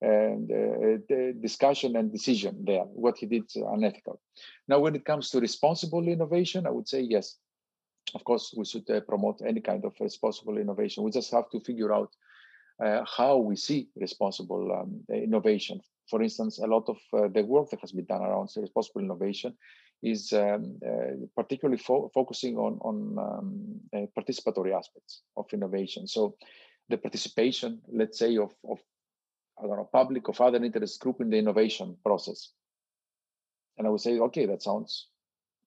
and 0.00 0.50
uh, 0.50 1.32
discussion 1.40 1.96
and 1.96 2.12
decision 2.12 2.64
there. 2.66 2.82
What 2.82 3.18
he 3.18 3.26
did 3.26 3.44
uh, 3.56 3.68
unethical. 3.70 4.20
Now, 4.68 4.80
when 4.80 4.94
it 4.94 5.04
comes 5.04 5.30
to 5.30 5.40
responsible 5.40 6.06
innovation, 6.08 6.66
I 6.66 6.70
would 6.70 6.88
say 6.88 7.00
yes. 7.00 7.36
Of 8.14 8.24
course, 8.24 8.54
we 8.56 8.64
should 8.64 8.88
uh, 8.90 9.00
promote 9.00 9.40
any 9.46 9.60
kind 9.60 9.84
of 9.84 9.94
responsible 9.98 10.58
innovation. 10.58 11.04
We 11.04 11.10
just 11.10 11.32
have 11.32 11.48
to 11.50 11.60
figure 11.60 11.92
out 11.92 12.10
uh, 12.84 13.04
how 13.04 13.38
we 13.38 13.56
see 13.56 13.88
responsible 13.96 14.72
um, 14.72 15.00
innovation. 15.08 15.80
For 16.10 16.22
instance, 16.22 16.58
a 16.58 16.66
lot 16.66 16.88
of 16.88 16.98
uh, 17.12 17.28
the 17.28 17.42
work 17.42 17.70
that 17.70 17.80
has 17.80 17.92
been 17.92 18.04
done 18.04 18.22
around 18.22 18.50
responsible 18.56 19.00
innovation 19.00 19.56
is 20.02 20.32
um, 20.32 20.78
uh, 20.86 21.26
particularly 21.34 21.78
fo- 21.78 22.10
focusing 22.12 22.58
on, 22.58 22.78
on 22.82 23.18
um, 23.18 24.08
participatory 24.16 24.76
aspects 24.76 25.22
of 25.36 25.46
innovation. 25.52 26.06
So 26.06 26.36
the 26.90 26.98
participation, 26.98 27.80
let's 27.90 28.18
say, 28.18 28.36
of, 28.36 28.52
of 28.68 28.78
I 29.58 29.66
don't 29.66 29.76
know, 29.76 29.88
public 29.90 30.28
or 30.28 30.46
other 30.46 30.62
interest 30.62 31.00
group 31.00 31.20
in 31.20 31.30
the 31.30 31.38
innovation 31.38 31.96
process. 32.04 32.50
And 33.78 33.86
I 33.86 33.90
would 33.90 34.00
say, 34.00 34.18
okay, 34.18 34.46
that 34.46 34.62
sounds 34.62 35.08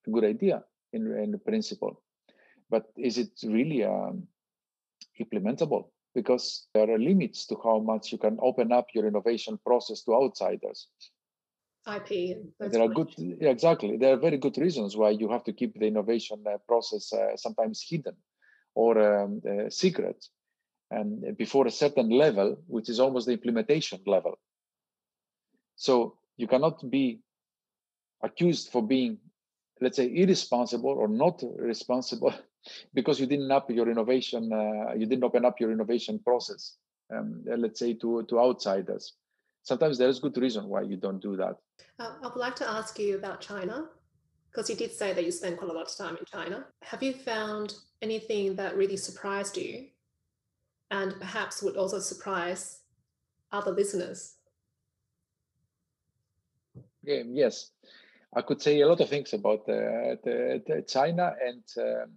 a 0.06 0.10
good 0.10 0.24
idea 0.24 0.62
in, 0.92 1.12
in 1.18 1.38
principle, 1.40 2.00
but 2.70 2.84
is 2.96 3.18
it 3.18 3.30
really 3.42 3.84
um, 3.84 4.28
implementable? 5.20 5.88
Because 6.20 6.66
there 6.74 6.90
are 6.90 6.98
limits 6.98 7.46
to 7.46 7.54
how 7.62 7.78
much 7.92 8.10
you 8.12 8.18
can 8.18 8.36
open 8.42 8.72
up 8.72 8.86
your 8.94 9.06
innovation 9.06 9.54
process 9.64 10.02
to 10.04 10.14
outsiders. 10.14 10.88
IP. 11.96 12.38
there 12.58 12.82
are 12.82 12.88
good, 12.88 13.10
yeah, 13.16 13.50
exactly. 13.50 13.96
There 13.96 14.12
are 14.14 14.26
very 14.28 14.36
good 14.36 14.58
reasons 14.58 14.96
why 14.96 15.10
you 15.10 15.30
have 15.30 15.44
to 15.44 15.52
keep 15.52 15.78
the 15.78 15.86
innovation 15.86 16.38
uh, 16.46 16.58
process 16.66 17.12
uh, 17.12 17.36
sometimes 17.36 17.84
hidden 17.88 18.16
or 18.74 18.92
um, 18.98 19.40
uh, 19.48 19.70
secret 19.70 20.18
and 20.90 21.36
before 21.36 21.66
a 21.66 21.70
certain 21.70 22.10
level, 22.10 22.58
which 22.66 22.88
is 22.88 22.98
almost 23.00 23.26
the 23.26 23.32
implementation 23.32 24.00
level. 24.06 24.38
So 25.76 26.18
you 26.36 26.46
cannot 26.46 26.90
be 26.90 27.20
accused 28.22 28.70
for 28.72 28.82
being, 28.82 29.18
let's 29.80 29.96
say, 29.96 30.06
irresponsible 30.14 30.90
or 30.90 31.08
not 31.08 31.42
responsible 31.56 32.34
because 32.94 33.20
you 33.20 33.26
didn't 33.26 33.50
up 33.50 33.70
your 33.70 33.88
innovation, 33.90 34.52
uh, 34.52 34.92
you 34.94 35.06
didn't 35.06 35.24
open 35.24 35.44
up 35.44 35.60
your 35.60 35.72
innovation 35.72 36.18
process, 36.18 36.76
um, 37.14 37.44
let's 37.44 37.78
say, 37.78 37.94
to, 37.94 38.22
to 38.24 38.40
outsiders. 38.40 39.14
Sometimes 39.62 39.98
there 39.98 40.08
is 40.08 40.18
good 40.18 40.36
reason 40.36 40.68
why 40.68 40.82
you 40.82 40.96
don't 40.96 41.20
do 41.20 41.36
that. 41.36 41.56
Uh, 41.98 42.14
I 42.22 42.28
would 42.28 42.36
like 42.36 42.56
to 42.56 42.68
ask 42.68 42.98
you 42.98 43.16
about 43.16 43.40
China 43.40 43.88
because 44.50 44.70
you 44.70 44.76
did 44.76 44.92
say 44.92 45.12
that 45.12 45.24
you 45.24 45.30
spent 45.30 45.58
quite 45.58 45.70
a 45.70 45.74
lot 45.74 45.86
of 45.86 45.96
time 45.96 46.16
in 46.16 46.24
China. 46.24 46.66
Have 46.82 47.02
you 47.02 47.12
found 47.12 47.74
anything 48.00 48.54
that 48.56 48.76
really 48.76 48.96
surprised 48.96 49.56
you 49.56 49.88
and 50.90 51.18
perhaps 51.18 51.62
would 51.62 51.76
also 51.76 51.98
surprise 51.98 52.80
other 53.52 53.70
listeners. 53.70 54.34
Yeah, 57.02 57.22
yes, 57.26 57.70
I 58.36 58.42
could 58.42 58.60
say 58.60 58.80
a 58.80 58.86
lot 58.86 59.00
of 59.00 59.08
things 59.08 59.32
about 59.32 59.66
the, 59.66 60.18
the, 60.22 60.62
the 60.66 60.82
China, 60.82 61.34
and 61.44 61.64
um, 61.78 62.10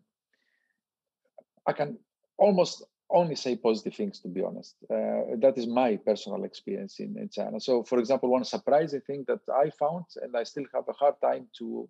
I 1.66 1.74
can 1.74 1.98
almost 2.38 2.84
only 3.10 3.36
say 3.36 3.56
positive 3.56 3.96
things 3.96 4.20
to 4.20 4.28
be 4.28 4.42
honest. 4.42 4.76
Uh, 4.90 5.36
that 5.40 5.54
is 5.58 5.68
my 5.68 5.98
personal 5.98 6.44
experience 6.44 7.00
in, 7.00 7.18
in 7.18 7.30
China. 7.30 7.60
So, 7.60 7.84
for 7.84 8.00
example, 8.00 8.30
one 8.30 8.44
surprising 8.44 9.02
thing 9.02 9.26
that 9.28 9.42
I 9.54 9.70
found, 9.70 10.06
and 10.22 10.36
I 10.36 10.44
still 10.44 10.66
have 10.74 10.88
a 10.88 10.94
hard 10.94 11.16
time 11.22 11.48
to 11.60 11.90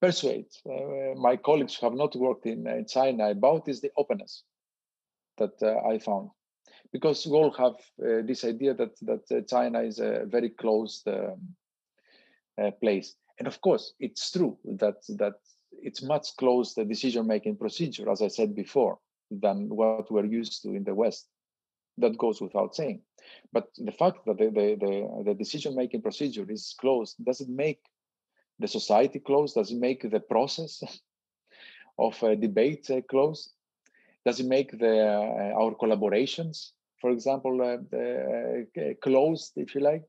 persuade 0.00 0.46
uh, 0.68 1.14
my 1.16 1.36
colleagues 1.36 1.76
who 1.76 1.86
have 1.86 1.94
not 1.94 2.16
worked 2.16 2.46
in, 2.46 2.66
in 2.66 2.86
China 2.86 3.30
about, 3.30 3.68
is 3.68 3.80
the 3.80 3.92
openness 3.96 4.42
that 5.38 5.62
uh, 5.62 5.88
I 5.88 5.98
found, 5.98 6.30
because 6.92 7.26
we 7.26 7.32
all 7.32 7.52
have 7.52 7.74
uh, 7.74 8.22
this 8.26 8.44
idea 8.44 8.74
that 8.74 8.98
that 9.02 9.30
uh, 9.30 9.40
China 9.42 9.80
is 9.80 10.00
a 10.00 10.24
very 10.26 10.50
closed 10.50 11.06
um, 11.08 11.54
Uh, 12.60 12.70
place, 12.70 13.14
and 13.38 13.48
of 13.48 13.58
course 13.62 13.94
it's 13.98 14.30
true 14.30 14.58
that 14.62 14.96
that 15.08 15.32
it's 15.82 16.02
much 16.02 16.36
closed 16.36 16.76
the 16.76 16.84
decision 16.84 17.26
making 17.26 17.56
procedure, 17.56 18.10
as 18.10 18.20
I 18.20 18.28
said 18.28 18.54
before, 18.54 18.98
than 19.30 19.70
what 19.70 20.10
we're 20.10 20.26
used 20.26 20.62
to 20.62 20.74
in 20.74 20.84
the 20.84 20.94
West. 20.94 21.28
That 21.96 22.18
goes 22.18 22.42
without 22.42 22.74
saying. 22.74 23.00
But 23.50 23.68
the 23.78 23.92
fact 23.92 24.26
that 24.26 24.36
the, 24.36 24.50
the, 24.50 24.76
the, 24.78 25.22
the 25.24 25.34
decision 25.34 25.74
making 25.74 26.02
procedure 26.02 26.44
is 26.50 26.74
closed 26.78 27.16
doesn't 27.24 27.54
make 27.54 27.80
the 28.58 28.68
society 28.68 29.18
closed, 29.18 29.54
does 29.54 29.72
it 29.72 29.78
make 29.78 30.10
the 30.10 30.20
process 30.20 30.82
of 31.98 32.22
uh, 32.22 32.34
debate 32.34 32.90
uh, 32.90 33.00
closed? 33.02 33.52
Does 34.26 34.40
it 34.40 34.46
make 34.46 34.78
the 34.78 35.52
our 35.58 35.74
collaborations, 35.74 36.72
for 37.00 37.10
example, 37.10 37.58
closed, 39.02 39.52
if 39.56 39.74
you 39.74 39.80
like? 39.80 40.04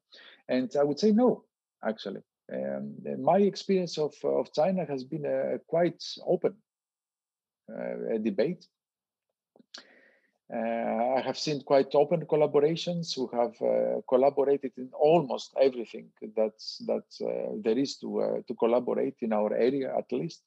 And 0.47 0.69
I 0.77 0.83
would 0.83 0.99
say 0.99 1.11
no, 1.11 1.45
actually. 1.83 2.21
Um, 2.51 2.95
my 3.19 3.37
experience 3.37 3.97
of, 3.97 4.13
of 4.23 4.53
China 4.53 4.85
has 4.85 5.03
been 5.03 5.25
a 5.25 5.59
quite 5.67 6.03
open 6.25 6.55
uh, 7.71 8.17
debate. 8.21 8.65
Uh, 10.53 11.15
I 11.17 11.21
have 11.25 11.37
seen 11.37 11.61
quite 11.61 11.95
open 11.95 12.25
collaborations 12.25 13.15
who 13.15 13.27
have 13.33 13.55
uh, 13.61 14.01
collaborated 14.07 14.73
in 14.77 14.89
almost 14.93 15.53
everything 15.59 16.09
that's 16.35 16.79
that 16.85 17.05
uh, 17.25 17.55
there 17.63 17.77
is 17.77 17.97
to 17.97 18.21
uh, 18.21 18.41
to 18.47 18.53
collaborate 18.55 19.15
in 19.21 19.33
our 19.33 19.53
area 19.53 19.95
at 19.97 20.11
least. 20.11 20.43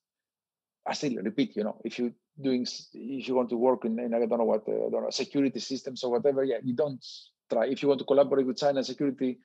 I 0.86 0.92
still 0.92 1.16
repeat, 1.16 1.57
you 1.57 1.64
know, 1.64 1.80
if 1.84 1.99
you 1.99 2.12
doing 2.40 2.66
if 2.92 3.26
you 3.26 3.34
want 3.34 3.49
to 3.51 3.57
work 3.57 3.84
in, 3.84 3.99
in 3.99 4.14
I 4.14 4.18
don't 4.26 4.38
know 4.38 4.44
what 4.44 4.68
uh, 4.68 4.86
I 4.86 4.90
don't 4.90 5.03
know 5.03 5.11
security 5.11 5.59
systems 5.61 6.05
or 6.05 6.12
whatever, 6.12 6.44
yeah, 6.44 6.59
you 6.62 6.74
don't 6.74 7.05
try. 7.51 7.66
If 7.66 7.82
you 7.82 7.88
want 7.88 7.99
to 8.01 8.05
collaborate 8.05 8.47
with 8.47 8.59
China 8.59 8.84
security 8.84 9.38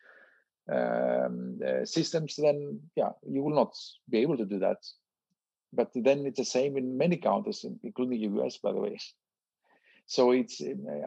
um, 0.70 1.60
uh, 1.66 1.86
systems, 1.86 2.36
then 2.36 2.80
yeah, 2.96 3.12
you 3.28 3.44
will 3.44 3.56
not 3.56 3.74
be 4.10 4.20
able 4.20 4.38
to 4.38 4.46
do 4.46 4.60
that. 4.60 4.78
But 5.74 5.92
then 5.96 6.26
it's 6.26 6.40
the 6.40 6.46
same 6.46 6.78
in 6.78 6.98
many 6.98 7.18
countries, 7.18 7.66
including 7.84 8.20
the 8.20 8.42
US, 8.42 8.58
by 8.58 8.72
the 8.72 8.82
way. 8.82 8.98
So 10.08 10.32
it's 10.32 10.62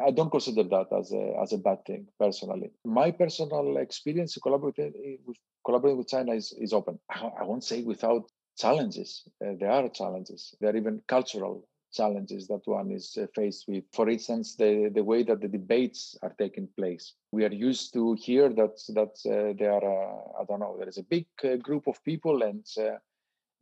I 0.06 0.12
don't 0.12 0.30
consider 0.30 0.62
that 0.62 0.86
as 0.98 1.12
a 1.12 1.36
as 1.42 1.52
a 1.52 1.58
bad 1.58 1.84
thing 1.84 2.06
personally. 2.18 2.70
My 2.86 3.10
personal 3.10 3.76
experience 3.76 4.38
collaborating 4.42 5.18
with 5.26 5.36
collaborating 5.66 5.98
with 5.98 6.08
China 6.08 6.32
is, 6.32 6.54
is 6.58 6.72
open. 6.72 6.98
I, 7.10 7.30
I 7.40 7.44
won't 7.44 7.64
say 7.64 7.82
without 7.82 8.30
challenges. 8.56 9.28
Uh, 9.44 9.54
there 9.60 9.70
are 9.70 9.88
challenges. 9.90 10.54
There 10.58 10.70
are 10.70 10.76
even 10.76 11.02
cultural 11.06 11.68
challenges 11.94 12.46
that 12.48 12.66
one 12.66 12.90
is 12.90 13.16
uh, 13.20 13.26
faced 13.34 13.64
with. 13.68 13.84
For 13.92 14.08
instance, 14.08 14.56
the, 14.56 14.90
the 14.94 15.04
way 15.04 15.22
that 15.22 15.40
the 15.40 15.48
debates 15.48 16.16
are 16.22 16.34
taking 16.38 16.68
place. 16.76 17.14
We 17.32 17.44
are 17.44 17.52
used 17.52 17.92
to 17.94 18.14
hear 18.14 18.48
that 18.50 18.76
that 18.88 19.14
uh, 19.26 19.54
there 19.58 19.72
are, 19.72 19.84
uh, 19.84 20.42
I 20.42 20.44
don't 20.44 20.60
know, 20.60 20.76
there 20.78 20.88
is 20.88 20.98
a 20.98 21.04
big 21.04 21.26
uh, 21.44 21.56
group 21.56 21.86
of 21.86 22.02
people 22.04 22.42
and 22.42 22.66
uh, 22.78 22.98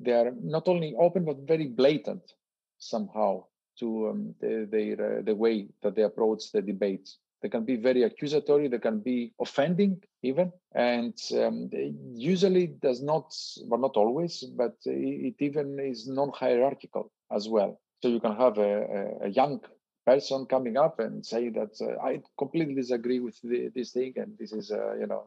they 0.00 0.12
are 0.12 0.32
not 0.42 0.68
only 0.68 0.94
open 0.98 1.24
but 1.24 1.46
very 1.46 1.66
blatant 1.66 2.34
somehow 2.78 3.44
to 3.78 4.08
um, 4.08 4.34
the, 4.40 4.68
their, 4.70 5.18
uh, 5.18 5.22
the 5.22 5.34
way 5.34 5.68
that 5.82 5.94
they 5.94 6.02
approach 6.02 6.52
the 6.52 6.62
debates. 6.62 7.18
They 7.42 7.48
can 7.48 7.64
be 7.64 7.76
very 7.76 8.04
accusatory. 8.04 8.68
They 8.68 8.78
can 8.78 9.00
be 9.00 9.32
offending 9.40 10.00
even, 10.22 10.52
and 10.76 11.18
um, 11.36 11.70
usually 12.14 12.68
does 12.68 13.02
not, 13.02 13.34
but 13.68 13.80
not 13.80 13.96
always, 13.96 14.44
but 14.44 14.76
it 14.84 15.34
even 15.40 15.80
is 15.80 16.06
non-hierarchical 16.06 17.10
as 17.32 17.48
well. 17.48 17.81
So 18.02 18.08
you 18.08 18.18
can 18.20 18.34
have 18.36 18.58
a, 18.58 19.18
a 19.22 19.28
young 19.28 19.60
person 20.04 20.46
coming 20.46 20.76
up 20.76 20.98
and 20.98 21.24
say 21.24 21.50
that 21.50 21.80
uh, 21.80 22.04
I 22.04 22.20
completely 22.36 22.74
disagree 22.74 23.20
with 23.20 23.40
the, 23.42 23.70
this 23.74 23.92
thing 23.92 24.14
and 24.16 24.36
this 24.38 24.52
is, 24.52 24.72
uh, 24.72 24.94
you 24.94 25.06
know, 25.06 25.26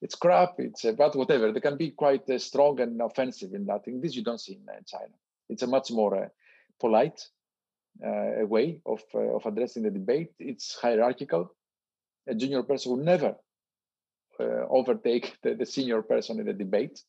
it's 0.00 0.14
crap, 0.14 0.54
it's 0.58 0.84
uh, 0.84 0.92
but 0.92 1.14
whatever. 1.14 1.52
They 1.52 1.60
can 1.60 1.76
be 1.76 1.90
quite 1.90 2.28
uh, 2.30 2.38
strong 2.38 2.80
and 2.80 3.00
offensive 3.00 3.52
in 3.52 3.66
that 3.66 3.84
thing. 3.84 4.00
This 4.00 4.16
you 4.16 4.24
don't 4.24 4.40
see 4.40 4.54
in 4.54 4.68
uh, 4.68 4.80
China. 4.86 5.12
It's 5.50 5.62
a 5.62 5.66
much 5.66 5.90
more 5.90 6.24
uh, 6.24 6.28
polite 6.80 7.20
way 8.00 8.80
of, 8.86 9.02
of 9.14 9.44
addressing 9.44 9.82
the 9.82 9.90
debate. 9.90 10.32
It's 10.38 10.78
hierarchical. 10.80 11.54
A 12.26 12.34
junior 12.34 12.62
person 12.62 12.92
will 12.92 13.04
never 13.04 13.36
overtake 14.40 15.36
the, 15.42 15.54
the 15.54 15.66
senior 15.66 16.00
person 16.00 16.40
in 16.40 16.46
the 16.46 16.54
debate 16.54 17.02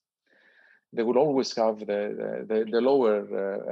they 0.93 1.03
will 1.03 1.17
always 1.17 1.53
have 1.55 1.79
the, 1.79 2.45
the, 2.47 2.65
the 2.69 2.81
lower 2.81 3.15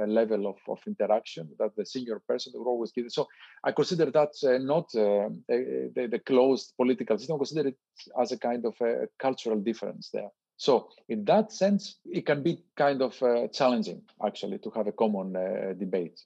uh, 0.02 0.06
level 0.06 0.46
of, 0.48 0.56
of 0.68 0.80
interaction 0.86 1.48
that 1.58 1.74
the 1.76 1.86
senior 1.86 2.20
person 2.26 2.52
will 2.54 2.66
always 2.66 2.90
give. 2.90 3.10
So 3.10 3.28
I 3.62 3.72
consider 3.72 4.10
that 4.10 4.32
uh, 4.44 4.58
not 4.58 4.86
uh, 4.94 5.30
the, 5.48 6.08
the, 6.10 6.18
closed 6.18 6.74
political 6.76 7.16
system, 7.16 7.36
I 7.36 7.38
consider 7.38 7.68
it 7.68 7.78
as 8.20 8.32
a 8.32 8.38
kind 8.38 8.64
of 8.66 8.74
a 8.80 9.08
cultural 9.18 9.60
difference 9.60 10.10
there. 10.12 10.30
So 10.56 10.88
in 11.08 11.24
that 11.26 11.52
sense, 11.52 11.96
it 12.04 12.26
can 12.26 12.42
be 12.42 12.64
kind 12.76 13.02
of 13.02 13.20
uh, 13.22 13.48
challenging 13.48 14.02
actually 14.24 14.58
to 14.58 14.70
have 14.70 14.86
a 14.86 14.92
common 14.92 15.36
uh, 15.36 15.74
debate. 15.78 16.20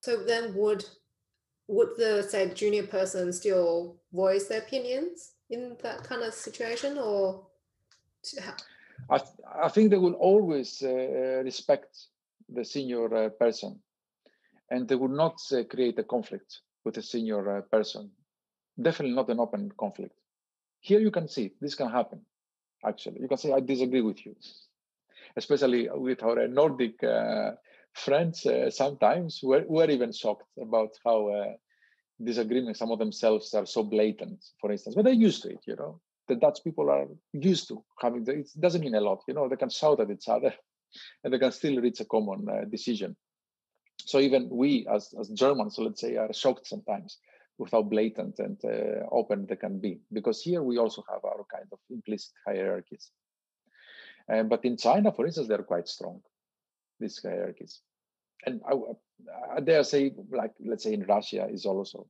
So 0.00 0.24
then 0.24 0.54
would 0.54 0.84
would 1.68 1.90
the 1.96 2.22
say 2.28 2.52
junior 2.52 2.82
person 2.82 3.32
still 3.32 3.96
voice 4.12 4.48
their 4.48 4.58
opinions 4.58 5.32
in 5.50 5.76
that 5.82 6.02
kind 6.02 6.22
of 6.22 6.34
situation 6.34 6.98
or 6.98 7.46
I, 9.08 9.18
th- 9.18 9.30
I 9.62 9.68
think 9.68 9.90
they 9.90 9.98
will 9.98 10.14
always 10.14 10.82
uh, 10.82 10.88
uh, 10.88 11.42
respect 11.42 11.96
the 12.48 12.64
senior 12.64 13.14
uh, 13.14 13.28
person 13.30 13.80
and 14.70 14.88
they 14.88 14.94
will 14.96 15.08
not 15.08 15.38
uh, 15.52 15.64
create 15.64 15.98
a 15.98 16.04
conflict 16.04 16.60
with 16.84 16.96
a 16.96 17.02
senior 17.02 17.58
uh, 17.58 17.60
person. 17.62 18.10
Definitely 18.80 19.14
not 19.16 19.28
an 19.28 19.40
open 19.40 19.72
conflict. 19.78 20.14
Here 20.80 21.00
you 21.00 21.10
can 21.10 21.28
see 21.28 21.52
this 21.60 21.74
can 21.74 21.90
happen. 21.90 22.20
Actually, 22.84 23.20
you 23.20 23.28
can 23.28 23.36
say 23.36 23.52
I 23.52 23.60
disagree 23.60 24.00
with 24.00 24.24
you, 24.24 24.34
especially 25.36 25.88
with 25.92 26.22
our 26.22 26.48
Nordic 26.48 27.02
uh, 27.04 27.52
friends. 27.92 28.46
sometimes 28.70 29.40
we're, 29.42 29.64
we're 29.68 29.90
even 29.90 30.12
shocked 30.12 30.48
about 30.58 30.90
how 31.04 31.56
disagreements, 32.22 32.78
some 32.78 32.90
of 32.90 32.98
themselves 32.98 33.52
are 33.54 33.66
so 33.66 33.82
blatant, 33.82 34.42
for 34.60 34.72
instance, 34.72 34.94
but 34.94 35.04
they're 35.04 35.12
used 35.12 35.42
to 35.42 35.50
it. 35.50 35.60
You 35.66 35.76
know, 35.76 36.00
the 36.28 36.36
Dutch 36.36 36.58
people 36.62 36.90
are 36.90 37.06
used 37.32 37.68
to 37.68 37.82
having 38.00 38.24
the, 38.24 38.32
it 38.32 38.50
doesn't 38.58 38.82
mean 38.82 38.94
a 38.94 39.00
lot, 39.00 39.22
you 39.26 39.34
know, 39.34 39.48
they 39.48 39.56
can 39.56 39.70
shout 39.70 40.00
at 40.00 40.10
each 40.10 40.28
other 40.28 40.54
and 41.24 41.32
they 41.32 41.38
can 41.38 41.52
still 41.52 41.80
reach 41.80 42.00
a 42.00 42.04
common 42.04 42.48
uh, 42.48 42.64
decision. 42.70 43.16
So 43.98 44.18
even 44.18 44.48
we 44.50 44.86
as, 44.92 45.12
as 45.18 45.28
Germans, 45.28 45.76
let's 45.78 46.00
say, 46.00 46.16
are 46.16 46.32
shocked 46.32 46.66
sometimes 46.66 47.18
with 47.58 47.72
how 47.72 47.82
blatant 47.82 48.38
and 48.38 48.58
uh, 48.64 49.06
open 49.12 49.46
they 49.46 49.56
can 49.56 49.78
be, 49.78 50.00
because 50.12 50.42
here 50.42 50.62
we 50.62 50.78
also 50.78 51.04
have 51.10 51.24
our 51.24 51.44
kind 51.52 51.66
of 51.72 51.78
implicit 51.90 52.32
hierarchies. 52.46 53.10
But 54.26 54.64
in 54.64 54.76
China, 54.76 55.10
for 55.10 55.26
instance, 55.26 55.48
they're 55.48 55.64
quite 55.64 55.88
strong, 55.88 56.22
these 57.00 57.20
hierarchies. 57.20 57.80
And 58.46 58.60
I, 58.66 58.74
I 59.56 59.60
dare 59.60 59.82
say, 59.82 60.12
like, 60.30 60.52
let's 60.60 60.84
say 60.84 60.94
in 60.94 61.02
Russia 61.02 61.48
is 61.50 61.66
also 61.66 62.06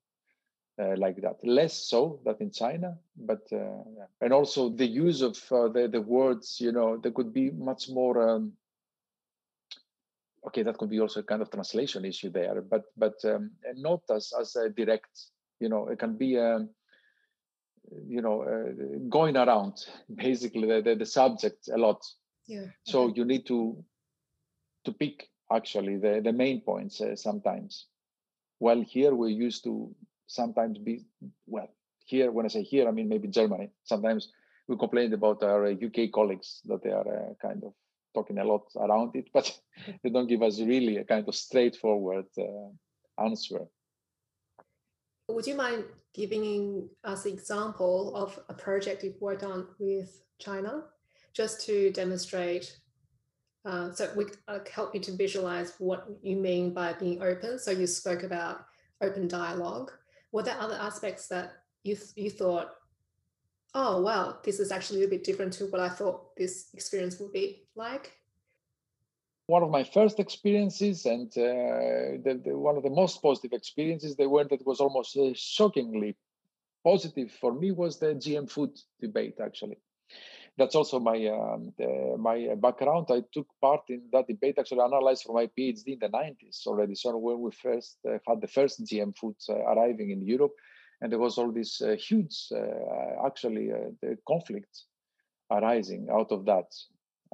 uh, 0.80 0.94
like 0.96 1.20
that. 1.20 1.44
Less 1.44 1.74
so 1.74 2.20
than 2.24 2.36
in 2.40 2.50
China, 2.50 2.96
but 3.16 3.42
uh, 3.52 3.84
yeah. 3.96 4.06
and 4.20 4.32
also 4.32 4.70
the 4.70 4.86
use 4.86 5.20
of 5.20 5.36
uh, 5.52 5.68
the 5.68 5.88
the 5.88 6.00
words. 6.00 6.60
You 6.60 6.72
know, 6.72 6.96
there 6.96 7.12
could 7.12 7.32
be 7.32 7.50
much 7.50 7.88
more. 7.88 8.30
Um, 8.30 8.52
okay, 10.46 10.62
that 10.62 10.78
could 10.78 10.90
be 10.90 11.00
also 11.00 11.20
a 11.20 11.24
kind 11.24 11.42
of 11.42 11.50
translation 11.50 12.04
issue 12.04 12.30
there, 12.30 12.62
but 12.62 12.84
but 12.96 13.22
um, 13.24 13.50
not 13.74 14.02
as 14.10 14.32
as 14.40 14.56
a 14.56 14.70
direct. 14.70 15.10
You 15.60 15.68
know, 15.68 15.88
it 15.88 15.98
can 15.98 16.16
be. 16.16 16.38
Um, 16.38 16.70
you 18.06 18.22
know, 18.22 18.42
uh, 18.42 18.98
going 19.08 19.36
around 19.36 19.84
basically 20.14 20.68
the, 20.68 20.80
the, 20.80 20.94
the, 20.94 21.06
subject 21.06 21.68
a 21.74 21.76
lot. 21.76 22.04
Yeah. 22.46 22.66
So 22.84 23.04
okay. 23.04 23.14
you 23.16 23.24
need 23.24 23.46
to 23.46 23.84
to 24.84 24.92
pick 24.92 25.28
actually 25.52 25.96
the 25.96 26.20
the 26.22 26.32
main 26.32 26.60
points 26.60 27.00
uh, 27.00 27.16
sometimes. 27.16 27.86
While 28.58 28.82
here 28.82 29.14
we're 29.14 29.28
used 29.46 29.64
to 29.64 29.94
sometimes 30.30 30.78
be 30.78 31.04
well 31.46 31.68
here 32.06 32.30
when 32.30 32.46
i 32.46 32.48
say 32.48 32.62
here 32.62 32.88
i 32.88 32.92
mean 32.92 33.08
maybe 33.08 33.28
germany 33.28 33.70
sometimes 33.84 34.32
we 34.68 34.76
complain 34.76 35.12
about 35.12 35.42
our 35.42 35.66
uk 35.66 35.98
uh, 35.98 36.06
colleagues 36.14 36.60
that 36.64 36.82
they 36.82 36.90
are 36.90 37.08
uh, 37.18 37.34
kind 37.42 37.62
of 37.64 37.72
talking 38.14 38.38
a 38.38 38.44
lot 38.44 38.62
around 38.76 39.14
it 39.14 39.28
but 39.34 39.46
they 40.02 40.10
don't 40.10 40.28
give 40.28 40.42
us 40.42 40.60
really 40.60 40.96
a 40.98 41.04
kind 41.04 41.26
of 41.28 41.34
straightforward 41.34 42.26
uh, 42.38 43.24
answer. 43.24 43.60
Would 45.28 45.46
you 45.46 45.54
mind 45.54 45.84
giving 46.12 46.88
us 47.04 47.24
an 47.24 47.32
example 47.32 48.16
of 48.16 48.38
a 48.48 48.54
project 48.54 49.04
you've 49.04 49.20
worked 49.20 49.44
on 49.44 49.68
with 49.78 50.22
china 50.40 50.84
just 51.32 51.64
to 51.66 51.92
demonstrate 51.92 52.76
uh, 53.64 53.92
so 53.92 54.10
we 54.16 54.24
uh, 54.48 54.58
help 54.72 54.94
you 54.94 55.00
to 55.00 55.12
visualize 55.12 55.74
what 55.78 56.08
you 56.22 56.36
mean 56.36 56.72
by 56.72 56.94
being 56.94 57.22
open? 57.22 57.58
So 57.58 57.70
you 57.70 57.86
spoke 57.86 58.22
about 58.22 58.64
open 59.02 59.28
dialogue 59.28 59.92
were 60.32 60.42
there 60.42 60.60
other 60.60 60.76
aspects 60.76 61.28
that 61.28 61.52
you 61.82 61.96
you 62.16 62.30
thought 62.30 62.68
oh 63.74 64.00
wow 64.00 64.38
this 64.44 64.60
is 64.60 64.72
actually 64.72 65.04
a 65.04 65.08
bit 65.08 65.24
different 65.24 65.52
to 65.52 65.66
what 65.66 65.80
i 65.80 65.88
thought 65.88 66.36
this 66.36 66.68
experience 66.74 67.18
would 67.20 67.32
be 67.32 67.64
like 67.74 68.12
one 69.46 69.62
of 69.62 69.70
my 69.70 69.82
first 69.82 70.20
experiences 70.20 71.06
and 71.06 71.26
uh, 71.36 72.22
the, 72.24 72.40
the, 72.44 72.56
one 72.56 72.76
of 72.76 72.84
the 72.84 72.90
most 72.90 73.20
positive 73.20 73.52
experiences 73.52 74.14
the 74.14 74.28
one 74.28 74.46
that 74.48 74.64
was 74.64 74.80
almost 74.80 75.16
uh, 75.16 75.30
shockingly 75.34 76.16
positive 76.84 77.30
for 77.32 77.52
me 77.52 77.70
was 77.72 77.98
the 77.98 78.14
gm 78.14 78.48
food 78.50 78.70
debate 79.00 79.38
actually 79.42 79.78
that's 80.60 80.76
also 80.76 81.00
my 81.00 81.18
um, 81.28 81.72
my 82.22 82.54
background. 82.56 83.08
I 83.10 83.22
took 83.32 83.48
part 83.60 83.82
in 83.88 84.02
that 84.12 84.28
debate, 84.28 84.58
actually 84.58 84.82
analyzed 84.82 85.24
for 85.24 85.34
my 85.34 85.48
PhD 85.58 85.88
in 85.94 86.00
the 86.00 86.10
90s 86.10 86.66
already. 86.66 86.94
So 86.94 87.16
when 87.18 87.40
we 87.40 87.50
first 87.52 87.98
uh, 88.08 88.18
had 88.28 88.40
the 88.42 88.48
first 88.48 88.84
GM 88.84 89.16
foods 89.18 89.48
uh, 89.48 89.54
arriving 89.54 90.10
in 90.10 90.22
Europe, 90.22 90.54
and 91.00 91.10
there 91.12 91.18
was 91.18 91.38
all 91.38 91.52
this 91.52 91.80
uh, 91.82 91.96
huge, 91.96 92.48
uh, 92.54 93.26
actually, 93.26 93.72
uh, 93.72 93.90
the 94.02 94.18
conflict 94.28 94.84
arising 95.50 96.08
out 96.12 96.32
of 96.32 96.44
that. 96.46 96.70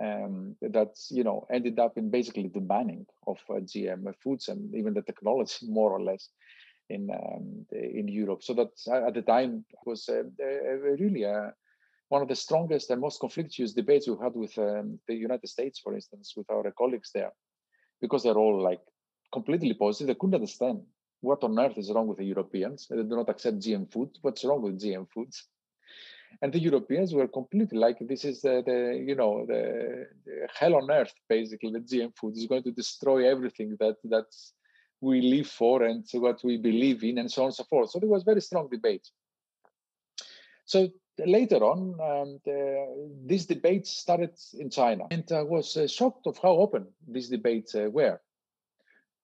um, 0.03 0.57
that's 0.61 1.11
you 1.11 1.25
know 1.25 1.47
ended 1.51 1.79
up 1.79 1.97
in 1.99 2.11
basically 2.11 2.49
the 2.49 2.61
banning 2.61 3.07
of 3.27 3.39
GM 3.49 4.13
foods 4.23 4.49
and 4.49 4.75
even 4.75 4.95
the 4.95 5.03
technology 5.03 5.67
more 5.69 5.93
or 5.93 6.03
less 6.03 6.31
in 6.89 7.11
um, 7.11 7.67
in 7.73 8.09
Europe. 8.09 8.43
So 8.43 8.55
that 8.55 8.73
at 9.09 9.15
the 9.15 9.23
time 9.23 9.65
was 9.85 10.09
uh, 10.09 10.25
really 10.99 11.25
uh, 11.25 11.51
one 12.09 12.23
of 12.23 12.29
the 12.29 12.37
strongest 12.37 12.91
and 12.91 13.01
most 13.01 13.21
conflictuous 13.21 13.75
debates 13.75 14.07
we've 14.07 14.21
had 14.21 14.35
with 14.35 14.57
um, 14.59 14.99
the 15.09 15.15
United 15.15 15.49
States, 15.49 15.81
for 15.81 15.95
instance, 15.95 16.35
with 16.37 16.49
our 16.51 16.71
colleagues 16.73 17.11
there, 17.13 17.33
because 18.01 18.23
they're 18.23 18.35
all 18.35 18.63
like 18.63 18.81
completely 19.33 19.75
positive. 19.75 20.09
They 20.09 20.15
couldn't 20.15 20.37
understand 20.37 20.83
what 21.21 21.43
on 21.43 21.59
earth 21.59 21.79
is 21.79 21.91
wrong 21.91 22.07
with 22.07 22.19
the 22.19 22.25
Europeans. 22.25 22.87
They 22.89 22.97
do 22.97 23.17
not 23.17 23.29
accept 23.29 23.59
GM 23.59 23.91
food. 23.93 24.11
What's 24.23 24.45
wrong 24.45 24.63
with 24.63 24.81
GM 24.81 25.07
foods? 25.13 25.49
And 26.43 26.53
the 26.53 26.61
Europeans 26.61 27.15
were 27.15 27.29
completely 27.29 27.79
like, 27.79 27.99
this 28.01 28.25
is 28.25 28.43
the, 28.43 28.63
the 28.65 29.03
you 29.05 29.15
know, 29.15 29.47
the, 29.47 30.07
the, 30.25 30.49
hell 30.59 30.75
on 30.77 30.91
earth, 30.91 31.13
basically. 31.29 31.73
The 31.73 31.81
GM 31.81 32.13
food 32.17 32.37
is 32.37 32.47
going 32.47 32.63
to 32.65 32.73
destroy 32.73 33.29
everything 33.29 33.77
that 33.81 33.97
that's 34.05 34.53
we 35.01 35.21
live 35.21 35.47
for 35.47 35.83
and 35.83 36.05
what 36.15 36.43
we 36.43 36.57
believe 36.57 37.05
in, 37.05 37.19
and 37.19 37.31
so 37.31 37.43
on 37.43 37.47
and 37.47 37.55
so 37.55 37.65
forth. 37.65 37.91
So 37.91 37.99
there 37.99 38.09
was 38.09 38.23
very 38.23 38.41
strong 38.41 38.69
debate. 38.71 39.07
So 40.65 40.89
later 41.19 41.65
on, 41.65 41.99
um, 42.01 42.41
the, 42.45 43.11
these 43.25 43.47
debates 43.47 43.91
started 43.91 44.33
in 44.59 44.71
China, 44.71 45.05
and 45.11 45.25
I 45.33 45.43
was 45.43 45.77
uh, 45.77 45.87
shocked 45.87 46.27
of 46.27 46.39
how 46.39 46.51
open 46.51 46.87
these 47.09 47.29
debates 47.29 47.75
uh, 47.75 47.89
were. 47.91 48.21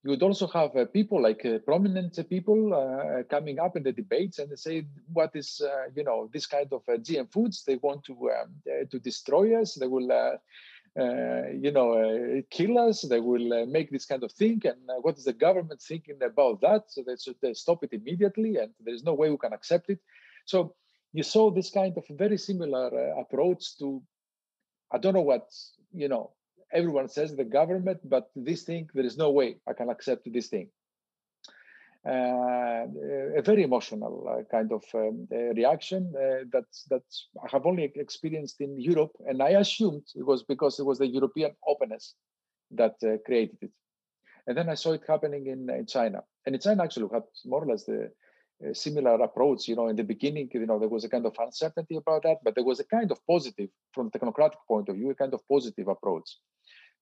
You 0.05 0.11
would 0.11 0.23
also 0.23 0.49
have 0.49 0.75
uh, 0.75 0.87
people 0.87 1.23
like 1.23 1.45
uh, 1.45 1.59
prominent 1.59 2.19
people 2.29 2.75
uh, 2.75 3.23
coming 3.31 3.61
up 3.61 3.77
in 3.77 3.85
the 3.85 3.93
debates 3.93 4.41
and 4.41 4.59
say 4.59 4.85
what 5.13 5.31
is 5.35 5.63
uh, 5.65 5.91
you 5.95 6.03
know 6.03 6.29
this 6.33 6.45
kind 6.47 6.73
of 6.73 6.85
gm 6.87 7.31
foods? 7.33 7.63
They 7.65 7.77
want 7.77 8.03
to 8.07 8.13
um, 8.31 8.51
to 8.91 8.99
destroy 8.99 9.61
us. 9.61 9.75
They 9.75 9.87
will 9.87 10.11
you 10.97 11.71
know 11.71 12.43
kill 12.51 12.79
us. 12.79 13.03
They 13.03 13.21
will 13.21 13.65
make 13.67 13.93
this 13.93 14.05
kind 14.05 14.25
of 14.25 14.33
thing. 14.33 14.63
And 14.65 14.81
what 15.03 15.19
is 15.19 15.25
the 15.25 15.35
government 15.35 15.81
thinking 15.81 16.21
about 16.21 16.61
that? 16.63 16.91
So 16.91 17.05
they 17.07 17.15
should 17.15 17.57
stop 17.57 17.85
it 17.85 17.93
immediately 17.93 18.57
and 18.57 18.73
there's 18.81 19.05
no 19.05 19.15
way 19.15 19.31
we 19.31 19.39
can 19.39 19.53
accept 19.53 19.89
it. 19.89 20.01
So 20.47 20.75
you 21.13 21.23
saw 21.23 21.51
this 21.51 21.71
kind 21.71 21.97
of 21.97 22.05
very 22.11 22.39
similar 22.39 22.89
approach 23.21 23.79
to 23.79 24.03
i 24.93 24.99
don't 24.99 25.15
know 25.15 25.29
what 25.33 25.47
you 25.93 26.09
know 26.09 26.33
everyone 26.73 27.09
says 27.09 27.37
the 27.37 27.45
government, 27.45 28.01
but 28.05 28.31
this 28.35 28.63
thing, 28.63 28.89
there 28.95 29.05
is 29.05 29.17
no 29.17 29.31
way 29.31 29.57
I 29.69 29.73
can 29.73 29.91
accept 29.91 30.31
this 30.33 30.49
thing. 30.49 30.69
Uh, 32.05 32.87
a 33.37 33.43
very 33.43 33.63
emotional 33.63 34.27
uh, 34.29 34.43
kind 34.51 34.73
of 34.73 34.83
um, 34.93 35.29
uh, 35.31 35.37
reaction 35.55 36.13
that's 36.53 36.85
that's 36.91 37.29
I 37.45 37.49
have 37.53 37.65
only 37.65 37.93
experienced 37.95 38.61
in 38.61 38.81
Europe, 38.81 39.13
and 39.29 39.41
I 39.41 39.51
assumed 39.51 40.03
it 40.17 40.27
was 40.27 40.43
because 40.43 40.81
it 40.81 40.87
was 40.87 40.99
the 40.99 41.07
European 41.07 41.53
openness 41.65 42.15
that 42.73 42.97
uh, 43.05 43.19
created 43.25 43.59
it. 43.61 43.71
And 44.49 44.59
then 44.59 44.69
I 44.69 44.75
saw 44.75 44.93
it 44.93 45.05
happening 45.07 45.47
in, 45.47 45.71
in 45.71 45.87
China, 45.87 46.25
and 46.45 46.57
in 46.57 46.61
China 46.61 46.83
actually 46.83 47.09
had 47.13 47.23
more 47.45 47.63
or 47.63 47.69
less 47.69 47.85
the 47.85 48.07
uh, 48.07 48.09
similar 48.73 49.15
approach. 49.23 49.69
You 49.69 49.77
know, 49.77 49.89
in 49.89 49.97
the 49.97 50.05
beginning, 50.05 50.49
you 50.53 50.67
know, 50.67 50.79
there 50.79 50.89
was 50.89 51.05
a 51.05 51.09
kind 51.09 51.27
of 51.27 51.37
uncertainty 51.39 51.97
about 51.97 52.23
that, 52.23 52.39
but 52.45 52.55
there 52.55 52.65
was 52.65 52.81
a 52.81 52.85
kind 52.85 53.11
of 53.11 53.19
positive, 53.27 53.71
from 53.93 54.11
the 54.13 54.19
technocratic 54.19 54.63
point 54.69 54.89
of 54.89 54.97
view, 54.97 55.11
a 55.11 55.15
kind 55.15 55.35
of 55.35 55.41
positive 55.49 55.89
approach 55.89 56.39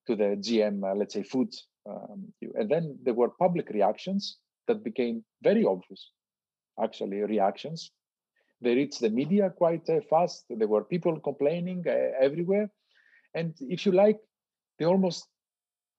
to 0.07 0.17
the 0.17 0.37
GM, 0.37 0.83
uh, 0.85 0.95
let's 0.95 1.15
say, 1.15 1.23
food. 1.23 1.53
Um, 1.89 2.33
and 2.55 2.69
then 2.71 2.99
there 3.03 3.15
were 3.15 3.29
public 3.29 3.71
reactions 3.71 4.39
that 4.67 4.85
became 4.85 5.25
very 5.43 5.65
obvious, 5.65 6.11
actually, 6.83 7.23
reactions. 7.23 7.91
They 8.61 8.75
reached 8.75 9.01
the 9.01 9.11
media 9.11 9.51
quite 9.51 9.89
uh, 9.89 10.01
fast. 10.09 10.45
There 10.51 10.69
were 10.69 10.85
people 10.85 11.19
complaining 11.21 11.85
uh, 11.87 12.13
everywhere. 12.21 12.71
And 13.35 13.55
if 13.61 13.87
you 13.87 13.93
like, 13.93 14.19
they 14.79 14.85
almost 14.85 15.27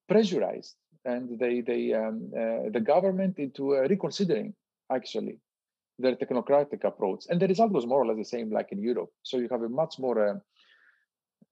pressurized 0.07 0.75
and 1.05 1.39
they, 1.39 1.61
they 1.61 1.93
um, 1.93 2.31
uh, 2.35 2.69
the 2.71 2.81
government 2.83 3.39
into 3.39 3.75
uh, 3.75 3.87
reconsidering, 3.87 4.53
actually, 4.91 5.39
their 6.01 6.15
technocratic 6.15 6.83
approach. 6.83 7.25
And 7.29 7.39
the 7.39 7.47
result 7.47 7.71
was 7.71 7.85
more 7.85 8.01
or 8.01 8.07
less 8.07 8.17
the 8.17 8.25
same 8.37 8.51
like 8.51 8.71
in 8.71 8.81
Europe. 8.81 9.11
So 9.23 9.37
you 9.37 9.47
have 9.51 9.63
a 9.63 9.69
much 9.69 9.99
more 9.99 10.29
uh, 10.29 10.39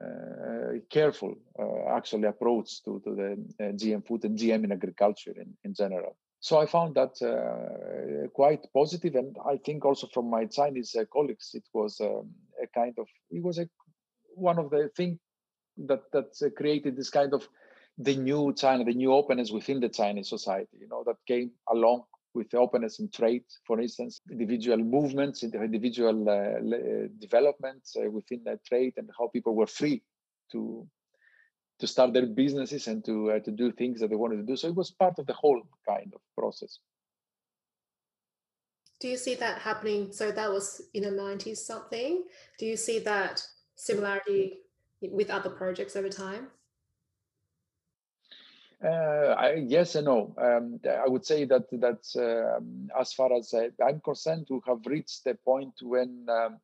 uh, 0.01 0.79
careful 0.89 1.35
uh, 1.59 1.95
actually 1.95 2.27
approach 2.27 2.83
to, 2.83 3.01
to 3.03 3.15
the 3.15 3.31
uh, 3.65 3.71
GM 3.73 4.05
food 4.07 4.23
and 4.23 4.37
GM 4.37 4.63
in 4.63 4.71
agriculture 4.71 5.33
in, 5.35 5.53
in 5.65 5.73
general. 5.73 6.15
So 6.39 6.57
I 6.57 6.67
found 6.67 6.95
that 6.95 7.21
uh, 7.21 8.29
quite 8.29 8.65
positive, 8.73 9.15
and 9.15 9.35
I 9.45 9.57
think 9.57 9.83
also 9.83 10.07
from 10.07 10.29
my 10.29 10.45
Chinese 10.45 10.95
uh, 10.95 11.03
colleagues, 11.11 11.51
it 11.53 11.65
was 11.73 11.99
um, 11.99 12.29
a 12.63 12.67
kind 12.67 12.95
of 12.97 13.07
it 13.29 13.43
was 13.43 13.59
a 13.59 13.67
one 14.35 14.57
of 14.57 14.69
the 14.69 14.89
things 14.95 15.19
that 15.87 16.03
that 16.13 16.31
created 16.55 16.95
this 16.95 17.09
kind 17.09 17.33
of 17.33 17.45
the 17.97 18.15
new 18.15 18.53
China, 18.53 18.85
the 18.85 18.93
new 18.93 19.11
openness 19.13 19.51
within 19.51 19.81
the 19.81 19.89
Chinese 19.89 20.29
society. 20.29 20.77
You 20.79 20.87
know 20.87 21.03
that 21.05 21.17
came 21.27 21.51
along 21.69 22.03
with 22.33 22.53
openness 22.53 22.99
in 22.99 23.09
trade, 23.09 23.43
for 23.65 23.79
instance, 23.79 24.21
individual 24.29 24.77
movements, 24.77 25.43
individual 25.43 26.29
uh, 26.29 26.33
uh, 26.33 27.07
developments 27.19 27.95
uh, 27.95 28.09
within 28.09 28.41
that 28.45 28.63
trade, 28.63 28.93
and 28.97 29.09
how 29.17 29.27
people 29.27 29.55
were 29.55 29.67
free 29.67 30.03
to 30.51 30.87
to 31.79 31.87
start 31.87 32.13
their 32.13 32.25
businesses 32.25 32.87
and 32.87 33.03
to 33.05 33.31
uh, 33.31 33.39
to 33.39 33.51
do 33.51 33.71
things 33.71 33.99
that 33.99 34.09
they 34.09 34.15
wanted 34.15 34.37
to 34.37 34.43
do. 34.43 34.55
So 34.55 34.67
it 34.67 34.75
was 34.75 34.91
part 34.91 35.17
of 35.17 35.25
the 35.25 35.33
whole 35.33 35.61
kind 35.87 36.11
of 36.13 36.21
process. 36.37 36.79
Do 38.99 39.07
you 39.07 39.17
see 39.17 39.35
that 39.35 39.59
happening? 39.59 40.11
So 40.11 40.31
that 40.31 40.51
was 40.51 40.81
in 40.93 41.03
the 41.03 41.11
nineties 41.11 41.65
something. 41.65 42.23
Do 42.57 42.65
you 42.65 42.75
see 42.75 42.99
that 42.99 43.41
similarity 43.75 44.59
with 45.01 45.29
other 45.29 45.49
projects 45.49 45.95
over 45.95 46.09
time? 46.09 46.47
Uh, 48.83 49.35
I, 49.37 49.53
yes 49.67 49.95
and 49.95 50.05
no. 50.05 50.33
Um, 50.37 50.79
I 50.87 51.07
would 51.07 51.25
say 51.25 51.43
that 51.45 51.65
um, 52.57 52.89
as 52.97 53.11
far 53.11 53.33
as 53.33 53.53
I, 53.53 53.71
am 53.89 53.99
concerned, 53.99 54.47
we 54.49 54.61
have 54.67 54.85
reached 54.85 55.25
the 55.25 55.35
point 55.35 55.73
when 55.81 56.25
um, 56.29 56.59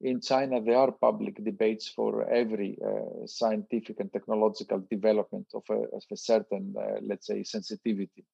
in 0.00 0.20
China 0.20 0.62
there 0.62 0.78
are 0.78 0.92
public 0.92 1.44
debates 1.44 1.88
for 1.88 2.28
every 2.28 2.78
uh, 2.84 3.26
scientific 3.26 4.00
and 4.00 4.10
technological 4.12 4.82
development 4.90 5.46
of 5.52 5.62
a, 5.68 5.74
of 5.94 6.02
a 6.10 6.16
certain, 6.16 6.74
uh, 6.78 7.00
let's 7.02 7.26
say, 7.26 7.42
sensitivity. 7.42 8.24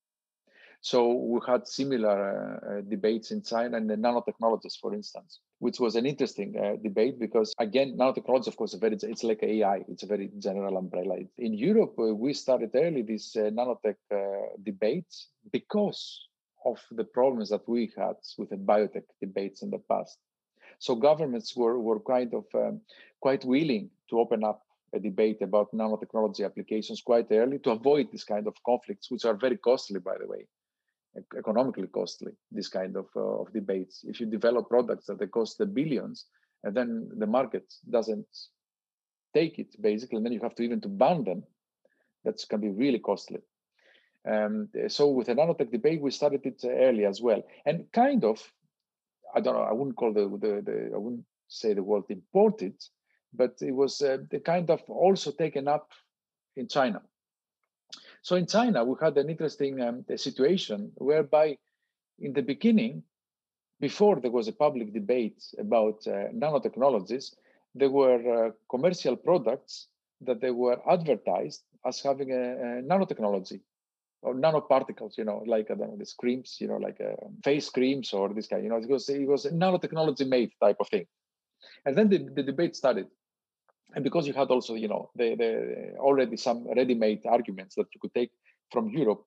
So 0.80 1.12
we 1.12 1.40
had 1.44 1.66
similar 1.66 2.60
uh, 2.62 2.78
uh, 2.78 2.80
debates 2.82 3.32
in 3.32 3.42
China 3.42 3.78
and 3.78 3.90
the 3.90 3.96
nanotechnologies, 3.96 4.78
for 4.80 4.94
instance, 4.94 5.40
which 5.58 5.80
was 5.80 5.96
an 5.96 6.06
interesting 6.06 6.54
uh, 6.56 6.76
debate 6.82 7.18
because 7.18 7.52
again, 7.58 7.96
nanotechnology, 7.96 8.46
of 8.46 8.56
course, 8.56 8.74
very 8.74 8.96
it's 9.02 9.24
like 9.24 9.42
AI. 9.42 9.84
It's 9.88 10.04
a 10.04 10.06
very 10.06 10.30
general 10.38 10.76
umbrella. 10.76 11.16
In 11.38 11.54
Europe, 11.54 11.94
uh, 11.98 12.14
we 12.14 12.32
started 12.32 12.70
early 12.74 13.02
this 13.02 13.36
uh, 13.36 13.50
nanotech 13.50 13.96
uh, 14.12 14.56
debates 14.62 15.28
because 15.52 16.28
of 16.64 16.78
the 16.92 17.04
problems 17.04 17.50
that 17.50 17.68
we 17.68 17.90
had 17.96 18.16
with 18.36 18.50
the 18.50 18.56
biotech 18.56 19.04
debates 19.20 19.62
in 19.62 19.70
the 19.70 19.78
past. 19.78 20.18
So 20.78 20.94
governments 20.94 21.56
were 21.56 21.78
were 21.80 22.00
kind 22.00 22.34
of 22.34 22.44
um, 22.54 22.80
quite 23.20 23.44
willing 23.44 23.90
to 24.10 24.20
open 24.20 24.44
up 24.44 24.62
a 24.94 25.00
debate 25.00 25.42
about 25.42 25.72
nanotechnology 25.72 26.44
applications 26.44 27.02
quite 27.02 27.26
early 27.30 27.58
to 27.58 27.70
avoid 27.72 28.10
this 28.10 28.24
kind 28.24 28.46
of 28.46 28.54
conflicts, 28.64 29.10
which 29.10 29.24
are 29.24 29.34
very 29.34 29.56
costly, 29.56 29.98
by 29.98 30.16
the 30.18 30.26
way 30.26 30.46
economically 31.36 31.88
costly 31.88 32.32
this 32.50 32.68
kind 32.68 32.96
of, 32.96 33.06
uh, 33.16 33.40
of 33.42 33.52
debates. 33.52 34.04
If 34.04 34.20
you 34.20 34.26
develop 34.26 34.68
products 34.68 35.06
that 35.06 35.18
they 35.18 35.26
cost 35.26 35.58
the 35.58 35.66
billions 35.66 36.26
and 36.64 36.74
then 36.76 37.08
the 37.16 37.26
market 37.26 37.72
doesn't 37.88 38.26
take 39.34 39.58
it 39.58 39.80
basically 39.80 40.16
and 40.16 40.26
then 40.26 40.32
you 40.32 40.40
have 40.40 40.54
to 40.56 40.62
even 40.62 40.80
to 40.82 40.88
ban 40.88 41.24
them. 41.24 41.44
That's 42.24 42.44
can 42.44 42.60
be 42.60 42.68
really 42.68 42.98
costly. 42.98 43.40
Um, 44.28 44.68
so 44.88 45.08
with 45.08 45.28
the 45.28 45.34
nanotech 45.34 45.70
debate 45.70 46.02
we 46.02 46.10
started 46.10 46.44
it 46.44 46.62
early 46.64 47.04
as 47.04 47.20
well. 47.22 47.42
And 47.64 47.90
kind 47.92 48.24
of 48.24 48.42
i 49.34 49.40
don't 49.40 49.54
know 49.54 49.62
i 49.62 49.72
wouldn't 49.72 49.96
call 49.96 50.12
the, 50.12 50.28
the, 50.28 50.62
the 50.62 50.90
i 50.94 50.98
wouldn't 50.98 51.24
say 51.48 51.74
the 51.74 51.82
word 51.82 52.04
imported 52.08 52.74
but 53.32 53.56
it 53.60 53.72
was 53.72 54.00
uh, 54.00 54.18
the 54.30 54.40
kind 54.40 54.70
of 54.70 54.80
also 54.88 55.30
taken 55.32 55.68
up 55.68 55.90
in 56.56 56.68
china 56.68 57.00
so 58.28 58.36
in 58.36 58.46
China, 58.46 58.84
we 58.84 58.94
had 59.00 59.16
an 59.16 59.30
interesting 59.30 59.80
um, 59.80 60.04
situation 60.16 60.92
whereby, 60.96 61.56
in 62.18 62.34
the 62.34 62.42
beginning, 62.42 63.02
before 63.80 64.20
there 64.20 64.30
was 64.30 64.48
a 64.48 64.52
public 64.52 64.92
debate 64.92 65.42
about 65.58 66.06
uh, 66.06 66.28
nanotechnologies, 66.42 67.34
there 67.74 67.88
were 67.88 68.48
uh, 68.48 68.50
commercial 68.68 69.16
products 69.16 69.88
that 70.20 70.42
they 70.42 70.50
were 70.50 70.78
advertised 70.86 71.62
as 71.86 72.02
having 72.02 72.32
a, 72.32 72.34
a, 72.34 72.82
nanotechnology 72.82 73.60
or 74.20 74.34
nanoparticles, 74.34 75.16
you 75.16 75.24
know, 75.24 75.42
like 75.46 75.70
I 75.70 75.74
don't 75.74 75.92
know, 75.92 75.96
the 75.96 76.12
creams, 76.18 76.58
you 76.60 76.68
know, 76.68 76.76
like 76.76 77.00
uh, 77.00 77.28
face 77.42 77.70
creams 77.70 78.12
or 78.12 78.28
this 78.34 78.46
kind, 78.46 78.62
you 78.62 78.68
know, 78.68 78.76
it 78.76 78.90
was 78.90 79.08
it 79.08 79.26
was 79.26 79.46
a 79.46 79.52
nanotechnology 79.52 80.28
made 80.28 80.52
type 80.60 80.76
of 80.80 80.88
thing. 80.88 81.06
And 81.86 81.96
then 81.96 82.10
the, 82.10 82.18
the 82.18 82.42
debate 82.42 82.76
started 82.76 83.06
and 83.94 84.04
because 84.04 84.26
you 84.26 84.34
had 84.34 84.48
also 84.48 84.74
you 84.74 84.88
know 84.88 85.10
the, 85.16 85.34
the 85.34 85.98
already 85.98 86.36
some 86.36 86.66
ready-made 86.76 87.24
arguments 87.26 87.74
that 87.74 87.86
you 87.94 88.00
could 88.00 88.14
take 88.14 88.30
from 88.70 88.88
europe 88.90 89.24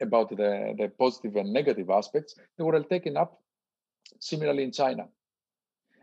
about 0.00 0.30
the, 0.30 0.74
the 0.78 0.90
positive 0.98 1.36
and 1.36 1.52
negative 1.52 1.90
aspects 1.90 2.34
they 2.56 2.64
were 2.64 2.74
all 2.74 2.84
taken 2.84 3.16
up 3.16 3.40
similarly 4.18 4.62
in 4.62 4.72
china 4.72 5.06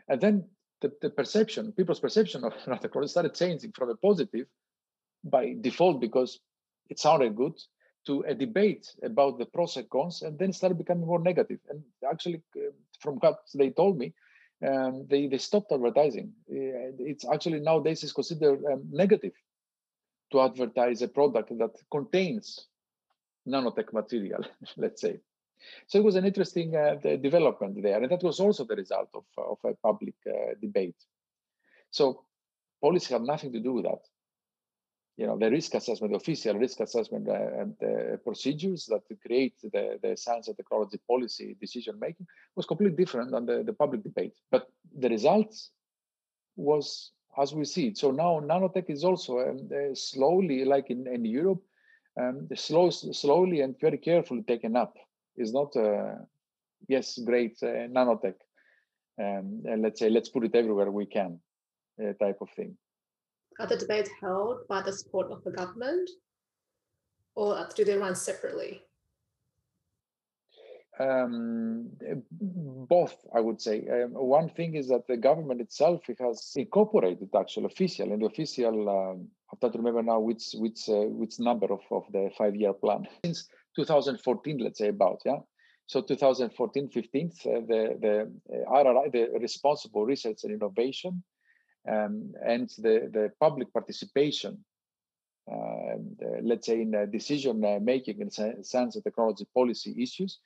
and 0.07 0.21
then 0.21 0.45
the, 0.81 0.91
the 1.01 1.09
perception, 1.09 1.71
people's 1.71 1.99
perception 1.99 2.43
of 2.43 2.53
nanotechnology 2.65 3.09
started 3.09 3.33
changing 3.33 3.71
from 3.71 3.89
a 3.89 3.95
positive 3.95 4.47
by 5.23 5.55
default 5.61 5.99
because 5.99 6.39
it 6.89 6.99
sounded 6.99 7.35
good 7.35 7.59
to 8.05 8.23
a 8.27 8.33
debate 8.33 8.87
about 9.03 9.37
the 9.37 9.45
pros 9.45 9.75
and 9.75 9.89
cons, 9.89 10.21
and 10.21 10.39
then 10.39 10.53
started 10.53 10.77
becoming 10.77 11.05
more 11.05 11.19
negative. 11.19 11.59
And 11.69 11.83
actually, 12.09 12.41
uh, 12.55 12.71
from 13.01 13.15
what 13.15 13.39
they 13.53 13.71
told 13.71 13.97
me, 13.97 14.13
um, 14.65 15.05
they 15.09 15.27
they 15.27 15.37
stopped 15.37 15.71
advertising. 15.71 16.33
It's 16.47 17.25
actually 17.27 17.59
nowadays 17.59 18.03
is 18.03 18.13
considered 18.13 18.63
um, 18.65 18.83
negative 18.91 19.33
to 20.31 20.41
advertise 20.41 21.01
a 21.01 21.07
product 21.07 21.57
that 21.57 21.71
contains 21.91 22.67
nanotech 23.47 23.93
material, 23.93 24.43
let's 24.77 25.01
say. 25.01 25.19
So 25.87 25.99
it 25.99 26.03
was 26.03 26.15
an 26.15 26.25
interesting 26.25 26.75
uh, 26.75 26.95
development 27.21 27.81
there, 27.81 28.01
and 28.01 28.11
that 28.11 28.23
was 28.23 28.39
also 28.39 28.63
the 28.65 28.75
result 28.75 29.09
of, 29.13 29.23
of 29.37 29.57
a 29.63 29.73
public 29.75 30.15
uh, 30.27 30.53
debate. 30.61 30.95
So 31.89 32.25
policy 32.81 33.13
had 33.13 33.23
nothing 33.23 33.51
to 33.53 33.59
do 33.59 33.73
with 33.73 33.85
that. 33.85 34.01
You 35.17 35.25
know, 35.25 35.37
the 35.37 35.49
risk 35.49 35.73
assessment, 35.73 36.13
the 36.13 36.17
official 36.17 36.55
risk 36.59 36.79
assessment 36.79 37.27
uh, 37.27 37.61
and 37.61 37.75
the 37.79 38.19
procedures 38.23 38.85
that 38.85 39.01
create 39.25 39.55
the, 39.61 39.97
the 40.01 40.15
science 40.15 40.47
and 40.47 40.55
technology 40.55 40.99
policy 41.07 41.55
decision 41.59 41.97
making 41.99 42.27
was 42.55 42.67
completely 42.67 42.95
different 42.95 43.31
than 43.31 43.47
the, 43.47 43.63
the 43.63 43.73
public 43.73 44.03
debate. 44.03 44.35
But 44.51 44.67
the 44.95 45.09
results 45.09 45.71
was 46.55 47.11
as 47.37 47.53
we 47.53 47.65
see 47.65 47.87
it. 47.87 47.97
So 47.97 48.11
now 48.11 48.39
nanotech 48.39 48.89
is 48.89 49.03
also 49.03 49.39
um, 49.39 49.69
uh, 49.71 49.93
slowly, 49.93 50.65
like 50.65 50.89
in, 50.89 51.07
in 51.07 51.25
Europe, 51.25 51.61
um, 52.19 52.47
slow, 52.55 52.89
slowly 52.89 53.61
and 53.61 53.75
very 53.79 53.97
carefully 53.97 54.43
taken 54.43 54.75
up. 54.75 54.95
It's 55.35 55.53
not, 55.53 55.75
uh, 55.75 56.15
yes, 56.87 57.17
great 57.19 57.57
uh, 57.61 57.87
nanotech. 57.89 58.35
Um, 59.19 59.63
and 59.65 59.81
let's 59.81 59.99
say, 59.99 60.09
let's 60.09 60.29
put 60.29 60.45
it 60.45 60.55
everywhere 60.55 60.91
we 60.91 61.05
can, 61.05 61.39
uh, 61.99 62.13
type 62.13 62.37
of 62.41 62.49
thing. 62.55 62.77
Are 63.59 63.67
the 63.67 63.77
debates 63.77 64.09
held 64.21 64.67
by 64.67 64.81
the 64.81 64.93
support 64.93 65.31
of 65.31 65.43
the 65.43 65.51
government, 65.51 66.09
or 67.35 67.67
do 67.75 67.83
they 67.83 67.97
run 67.97 68.15
separately? 68.15 68.83
um, 70.99 71.89
both, 72.31 73.15
I 73.33 73.39
would 73.39 73.61
say. 73.61 73.87
Um, 73.87 74.11
one 74.13 74.49
thing 74.49 74.75
is 74.75 74.87
that 74.89 75.07
the 75.07 75.17
government 75.17 75.61
itself 75.61 76.01
has 76.19 76.53
incorporated 76.55 77.29
actual 77.35 77.65
official 77.65 78.11
and 78.11 78.21
the 78.21 78.25
official. 78.25 78.89
Um, 78.89 79.27
I 79.51 79.67
to 79.67 79.77
remember 79.77 80.03
now 80.03 80.19
which 80.19 80.55
which 80.55 80.89
uh, 80.89 81.07
which 81.07 81.39
number 81.39 81.71
of, 81.71 81.81
of 81.91 82.03
the 82.11 82.29
five 82.37 82.55
year 82.55 82.73
plan 82.73 83.07
since 83.23 83.47
2014, 83.75 84.57
let's 84.57 84.79
say 84.79 84.89
about 84.89 85.21
yeah. 85.25 85.39
So 85.85 86.01
2014, 86.01 86.89
15, 86.89 87.27
uh, 87.29 87.49
the 87.67 87.97
the 88.01 88.31
uh, 88.53 88.71
RRI, 88.71 89.11
the 89.11 89.39
responsible 89.39 90.05
research 90.05 90.39
and 90.43 90.53
innovation, 90.53 91.23
um, 91.87 92.33
and 92.45 92.69
the 92.77 93.09
the 93.11 93.31
public 93.39 93.71
participation 93.73 94.63
uh, 95.51 95.95
let's 96.41 96.67
say 96.67 96.81
in 96.81 96.93
uh, 96.93 97.05
decision 97.05 97.63
uh, 97.63 97.79
making 97.81 98.19
in 98.19 98.29
science 98.29 98.95
and 98.95 99.03
technology 99.03 99.45
policy 99.53 99.95
issues 99.97 100.39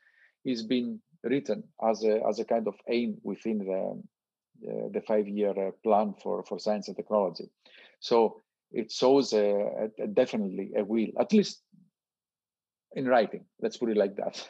is 0.45 0.63
being 0.63 0.99
written 1.23 1.63
as 1.89 2.03
a 2.03 2.21
as 2.27 2.39
a 2.39 2.45
kind 2.45 2.67
of 2.67 2.75
aim 2.87 3.17
within 3.23 3.59
the 3.59 4.89
the 4.93 5.01
five 5.01 5.27
year 5.27 5.51
uh, 5.51 5.71
plan 5.83 6.13
for 6.21 6.43
for 6.43 6.59
science 6.59 6.87
and 6.87 6.97
technology. 6.97 7.49
So 7.99 8.41
it 8.71 8.91
shows 8.91 9.33
a, 9.33 9.89
a, 9.99 10.07
definitely 10.07 10.71
a 10.77 10.83
will, 10.83 11.09
at 11.19 11.33
least 11.33 11.61
in 12.95 13.05
writing. 13.07 13.45
Let's 13.61 13.77
put 13.77 13.89
it 13.89 13.97
like 13.97 14.15
that. 14.17 14.47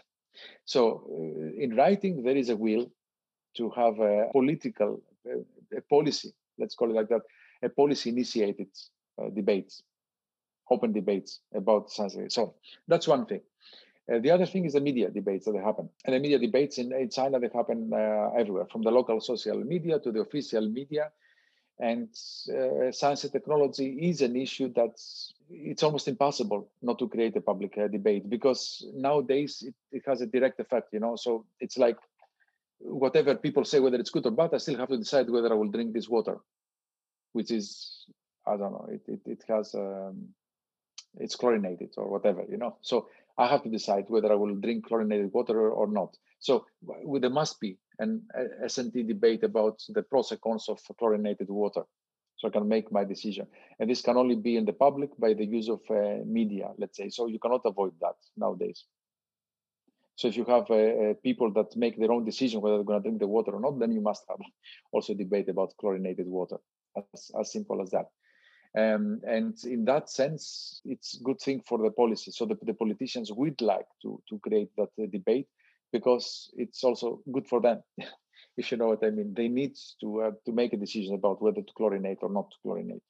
So 0.66 1.04
uh, 1.12 1.62
in 1.62 1.76
writing, 1.76 2.24
there 2.24 2.38
is 2.38 2.50
a 2.50 2.56
will 2.56 2.90
to 3.58 3.70
have 3.72 4.00
a 4.00 4.30
political 4.32 5.02
a 5.78 5.82
policy. 5.90 6.34
Let's 6.62 6.76
call 6.76 6.92
it 6.92 6.96
like 6.96 7.10
that. 7.10 7.24
A 7.64 7.70
policy 7.70 8.12
initiated 8.12 8.70
uh, 9.22 9.30
debates, 9.30 9.84
open 10.70 10.94
debates 10.94 11.40
about 11.54 11.92
science. 11.92 12.18
So 12.34 12.56
that's 12.88 13.08
one 13.08 13.26
thing. 13.26 13.42
Uh, 14.12 14.20
the 14.20 14.32
other 14.32 14.46
thing 14.46 14.66
is 14.66 14.74
the 14.74 14.82
media 14.82 15.10
debates 15.10 15.46
that 15.46 15.56
happen. 15.64 15.90
And 16.06 16.16
the 16.16 16.20
media 16.20 16.40
debates 16.40 16.78
in, 16.80 16.94
in 16.94 17.10
China, 17.10 17.40
they 17.40 17.50
happen 17.54 17.92
uh, 17.94 18.32
everywhere, 18.38 18.68
from 18.72 18.84
the 18.84 18.92
local 18.92 19.22
social 19.22 19.58
media 19.64 20.00
to 20.00 20.12
the 20.12 20.22
official 20.22 20.68
media. 20.70 21.12
And 21.80 22.10
uh, 22.50 22.92
science 22.92 23.24
and 23.24 23.34
technology 23.34 24.10
is 24.10 24.22
an 24.22 24.36
issue 24.36 24.72
that's 24.76 25.34
it's 25.50 25.84
almost 25.84 26.08
impossible 26.08 26.70
not 26.82 27.00
to 27.00 27.10
create 27.10 27.36
a 27.38 27.42
public 27.42 27.78
uh, 27.78 27.88
debate 27.88 28.30
because 28.30 28.86
nowadays 28.94 29.64
it, 29.66 29.76
it 29.92 30.04
has 30.08 30.22
a 30.22 30.28
direct 30.28 30.60
effect, 30.60 30.94
you 30.94 31.00
know. 31.00 31.16
So 31.18 31.46
it's 31.60 31.78
like 31.78 31.98
whatever 32.84 33.36
people 33.36 33.66
say, 33.66 33.80
whether 33.80 33.98
it's 33.98 34.10
good 34.10 34.26
or 34.26 34.32
bad, 34.32 34.54
I 34.54 34.58
still 34.58 34.78
have 34.78 34.90
to 34.90 34.98
decide 34.98 35.30
whether 35.30 35.52
I 35.52 35.56
will 35.56 35.70
drink 35.70 35.94
this 35.94 36.10
water, 36.10 36.38
which 37.34 37.52
is 37.52 38.06
I 38.46 38.58
don't 38.58 38.72
know. 38.72 38.88
It 38.92 39.02
it, 39.08 39.22
it 39.26 39.44
has 39.48 39.76
um, 39.76 40.30
it's 41.18 41.36
chlorinated 41.36 41.94
or 41.98 42.10
whatever, 42.10 42.44
you 42.50 42.58
know. 42.58 42.78
So 42.82 43.10
I 43.38 43.48
have 43.48 43.64
to 43.64 43.70
decide 43.70 44.06
whether 44.08 44.32
I 44.32 44.36
will 44.36 44.56
drink 44.56 44.88
chlorinated 44.88 45.32
water 45.34 45.72
or 45.72 45.88
not. 45.88 46.16
So 46.40 46.66
there 47.20 47.30
must 47.30 47.60
be 47.60 47.78
an 48.00 48.24
S&T 48.64 49.04
debate 49.04 49.44
about 49.44 49.82
the 49.90 50.04
pros 50.04 50.32
and 50.32 50.42
cons 50.42 50.70
of 50.70 50.80
chlorinated 50.98 51.50
water. 51.50 51.84
So 52.38 52.48
I 52.48 52.52
can 52.52 52.68
make 52.68 52.92
my 52.92 53.04
decision. 53.04 53.46
And 53.80 53.90
this 53.90 54.02
can 54.02 54.18
only 54.18 54.36
be 54.36 54.58
in 54.58 54.66
the 54.66 54.74
public 54.74 55.12
by 55.20 55.34
the 55.34 55.46
use 55.46 55.70
of 55.70 55.82
uh, 55.92 56.24
media, 56.26 56.72
let's 56.78 56.98
say. 56.98 57.10
So 57.10 57.28
you 57.28 57.38
cannot 57.38 57.62
avoid 57.66 57.94
that 58.02 58.16
nowadays. 58.36 58.86
So 60.22 60.28
if 60.28 60.38
you 60.38 60.46
have 60.46 60.70
uh, 60.70 60.76
uh, 60.76 61.14
people 61.24 61.52
that 61.54 61.76
make 61.76 61.98
their 61.98 62.12
own 62.12 62.26
decision 62.26 62.62
whether 62.62 62.76
they're 62.76 62.84
going 62.84 63.02
to 63.02 63.10
drink 63.10 63.20
the 63.20 63.26
water 63.28 63.54
or 63.54 63.60
not, 63.60 63.80
then 63.80 63.92
you 63.92 64.02
must 64.02 64.24
have 64.30 64.38
also 64.92 65.16
debate 65.16 65.50
about 65.50 65.74
chlorinated 65.80 66.28
water. 66.28 66.58
As, 66.96 67.32
as 67.40 67.52
simple 67.52 67.82
as 67.82 67.90
that. 67.90 68.06
Um, 68.78 69.22
and 69.28 69.58
in 69.64 69.84
that 69.86 70.12
sense, 70.12 70.80
it's 70.86 71.18
good 71.24 71.40
thing 71.40 71.64
for 71.68 71.80
the 71.80 71.90
policy. 71.90 72.30
So 72.30 72.46
the, 72.46 72.56
the 72.62 72.76
politicians 72.76 73.32
would 73.32 73.60
like 73.62 73.88
to, 74.04 74.22
to 74.30 74.38
create 74.38 74.70
that 74.78 74.90
uh, 75.02 75.08
debate 75.12 75.48
because 75.92 76.52
it's 76.56 76.84
also 76.84 77.22
good 77.34 77.48
for 77.48 77.60
them. 77.60 77.82
if 78.58 78.72
you 78.72 78.78
know 78.78 78.90
what 78.90 79.04
I 79.04 79.10
mean, 79.10 79.34
they 79.34 79.48
need 79.48 79.76
to 80.02 80.22
uh, 80.22 80.32
to 80.46 80.52
make 80.52 80.74
a 80.74 80.78
decision 80.78 81.16
about 81.16 81.42
whether 81.42 81.62
to 81.62 81.74
chlorinate 81.80 82.22
or 82.22 82.30
not 82.30 82.52
to 82.52 82.58
chlorinate. 82.64 83.02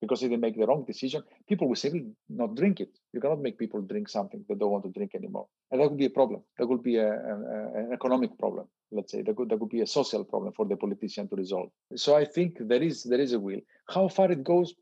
Because 0.00 0.22
if 0.22 0.30
they 0.30 0.36
make 0.36 0.56
the 0.56 0.66
wrong 0.66 0.84
decision, 0.86 1.22
people 1.46 1.68
will 1.68 1.76
simply 1.76 2.06
not 2.28 2.54
drink 2.54 2.80
it. 2.80 2.88
You 3.12 3.20
cannot 3.20 3.40
make 3.40 3.58
people 3.58 3.82
drink 3.82 4.08
something 4.08 4.44
they 4.48 4.54
don't 4.54 4.70
want 4.70 4.84
to 4.84 4.90
drink 4.90 5.14
anymore, 5.14 5.46
and 5.70 5.80
that 5.80 5.90
would 5.90 5.98
be 5.98 6.06
a 6.06 6.10
problem. 6.10 6.42
That 6.58 6.68
would 6.68 6.82
be 6.82 6.96
a, 6.96 7.08
a, 7.08 7.34
an 7.74 7.90
economic 7.92 8.38
problem. 8.38 8.66
Let's 8.90 9.12
say 9.12 9.22
that 9.22 9.36
could, 9.36 9.50
that 9.50 9.58
could 9.58 9.68
be 9.68 9.82
a 9.82 9.86
social 9.86 10.24
problem 10.24 10.54
for 10.54 10.66
the 10.66 10.76
politician 10.76 11.28
to 11.28 11.36
resolve. 11.36 11.70
So 11.96 12.16
I 12.16 12.24
think 12.24 12.56
there 12.60 12.82
is 12.82 13.02
there 13.02 13.20
is 13.20 13.34
a 13.34 13.38
will. 13.38 13.60
How 13.88 14.08
far 14.08 14.32
it 14.32 14.42
goes, 14.42 14.74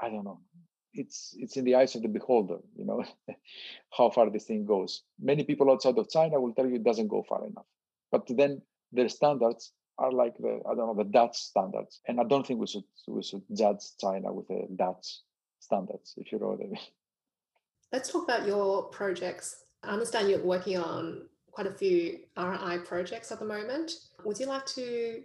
I 0.00 0.08
don't 0.08 0.24
know. 0.24 0.40
It's 0.94 1.34
it's 1.38 1.56
in 1.58 1.64
the 1.64 1.74
eyes 1.74 1.94
of 1.94 2.02
the 2.02 2.08
beholder, 2.08 2.58
you 2.74 2.86
know, 2.86 3.04
how 3.96 4.08
far 4.10 4.30
this 4.30 4.44
thing 4.44 4.64
goes. 4.64 5.02
Many 5.20 5.44
people 5.44 5.70
outside 5.70 5.98
of 5.98 6.08
China 6.08 6.40
will 6.40 6.54
tell 6.54 6.66
you 6.66 6.76
it 6.76 6.84
doesn't 6.84 7.08
go 7.08 7.22
far 7.28 7.46
enough. 7.46 7.66
But 8.10 8.26
then 8.28 8.62
their 8.92 9.08
standards 9.08 9.72
are 10.02 10.12
like 10.12 10.36
the 10.36 10.60
I 10.68 10.74
don't 10.74 10.88
know 10.88 10.94
the 10.94 11.10
Dutch 11.10 11.36
standards, 11.36 12.00
and 12.06 12.20
I 12.20 12.24
don't 12.24 12.46
think 12.46 12.60
we 12.60 12.66
should 12.66 12.84
we 13.06 13.22
should 13.22 13.42
judge 13.54 13.82
China 14.00 14.32
with 14.32 14.48
the 14.48 14.66
Dutch 14.76 15.20
standards, 15.60 16.14
if 16.16 16.32
you 16.32 16.38
know 16.38 16.48
what 16.48 16.60
I 16.60 16.64
mean. 16.64 16.78
Let's 17.92 18.10
talk 18.10 18.24
about 18.24 18.46
your 18.46 18.84
projects. 18.84 19.64
I 19.82 19.90
understand 19.90 20.28
you're 20.28 20.42
working 20.42 20.78
on 20.78 21.28
quite 21.50 21.66
a 21.66 21.72
few 21.72 22.20
RI 22.36 22.78
projects 22.84 23.30
at 23.30 23.38
the 23.38 23.44
moment. 23.44 23.92
Would 24.24 24.38
you 24.40 24.46
like 24.46 24.66
to 24.66 25.22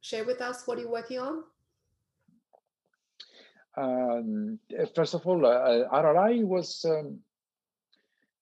share 0.00 0.24
with 0.24 0.40
us 0.40 0.66
what 0.66 0.78
you're 0.78 0.90
working 0.90 1.20
on? 1.20 1.44
Um, 3.76 4.58
eh, 4.76 4.84
first 4.94 5.14
of 5.14 5.26
all, 5.26 5.46
uh, 5.46 5.88
RRI 5.88 6.44
was. 6.44 6.84
Um, 6.84 7.20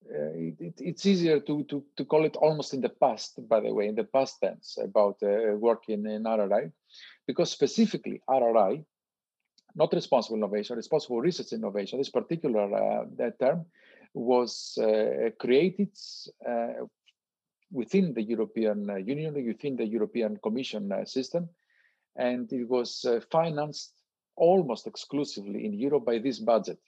uh, 0.09 0.33
it, 0.35 0.75
it's 0.79 1.07
easier 1.07 1.41
to, 1.41 1.65
to, 1.65 1.85
to 1.97 2.05
call 2.05 2.25
it 2.25 2.37
almost 2.37 2.75
in 2.75 2.81
the 2.81 2.89
past, 2.89 3.39
by 3.49 3.61
the 3.61 3.73
way, 3.73 3.87
in 3.87 3.95
the 3.95 4.05
past 4.05 4.41
tense 4.41 4.79
about 4.83 5.17
uh, 5.23 5.55
working 5.57 6.07
in 6.07 6.25
RRI, 6.25 6.73
because 7.27 7.51
specifically 7.51 8.21
RRI, 8.29 8.85
not 9.75 9.93
responsible 9.93 10.37
innovation, 10.37 10.77
responsible 10.77 11.21
research 11.21 11.53
innovation, 11.53 11.99
this 11.99 12.09
particular 12.09 12.75
uh, 12.75 13.31
term 13.39 13.67
was 14.15 14.77
uh, 14.83 15.31
created 15.39 15.97
uh, 16.49 16.85
within 17.71 18.13
the 18.15 18.23
European 18.23 18.89
Union, 19.07 19.35
within 19.47 19.77
the 19.77 19.87
European 19.87 20.37
Commission 20.39 20.93
system, 21.07 21.49
and 22.17 22.53
it 22.53 22.69
was 22.69 23.07
financed 23.31 23.93
almost 24.35 24.89
exclusively 24.89 25.65
in 25.65 25.75
Europe 25.75 26.05
by 26.05 26.19
this 26.19 26.41
budget. 26.41 26.79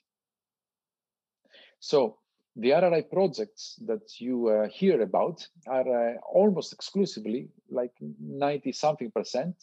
So 1.79 2.17
the 2.55 2.69
RRI 2.69 3.09
projects 3.09 3.79
that 3.85 4.19
you 4.19 4.49
uh, 4.49 4.67
hear 4.69 5.01
about 5.01 5.47
are 5.67 6.13
uh, 6.13 6.17
almost 6.31 6.73
exclusively, 6.73 7.49
like 7.69 7.93
90 8.19 8.71
something 8.71 9.11
percent, 9.11 9.55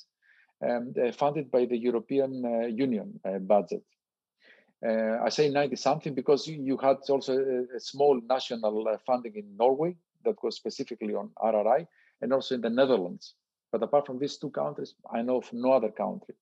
um, 0.68 0.92
uh, 1.00 1.12
funded 1.12 1.50
by 1.50 1.66
the 1.66 1.76
European 1.76 2.44
uh, 2.44 2.66
Union 2.66 3.20
uh, 3.24 3.38
budget. 3.38 3.84
I 4.82 5.28
say 5.28 5.50
90 5.50 5.76
something 5.76 6.14
because 6.14 6.46
you, 6.46 6.56
you 6.62 6.78
had 6.78 6.96
also 7.10 7.36
a, 7.36 7.76
a 7.76 7.80
small 7.80 8.18
national 8.26 8.96
funding 9.04 9.34
in 9.36 9.54
Norway 9.58 9.94
that 10.24 10.42
was 10.42 10.56
specifically 10.56 11.14
on 11.14 11.30
RRI 11.36 11.86
and 12.22 12.32
also 12.32 12.54
in 12.54 12.62
the 12.62 12.70
Netherlands 12.70 13.34
But 13.72 13.82
apart 13.82 14.06
from 14.06 14.18
these 14.18 14.36
two 14.36 14.50
countries, 14.50 14.94
I 15.12 15.22
know 15.22 15.38
of 15.38 15.52
no 15.52 15.72
other 15.72 15.90
country 15.90 16.34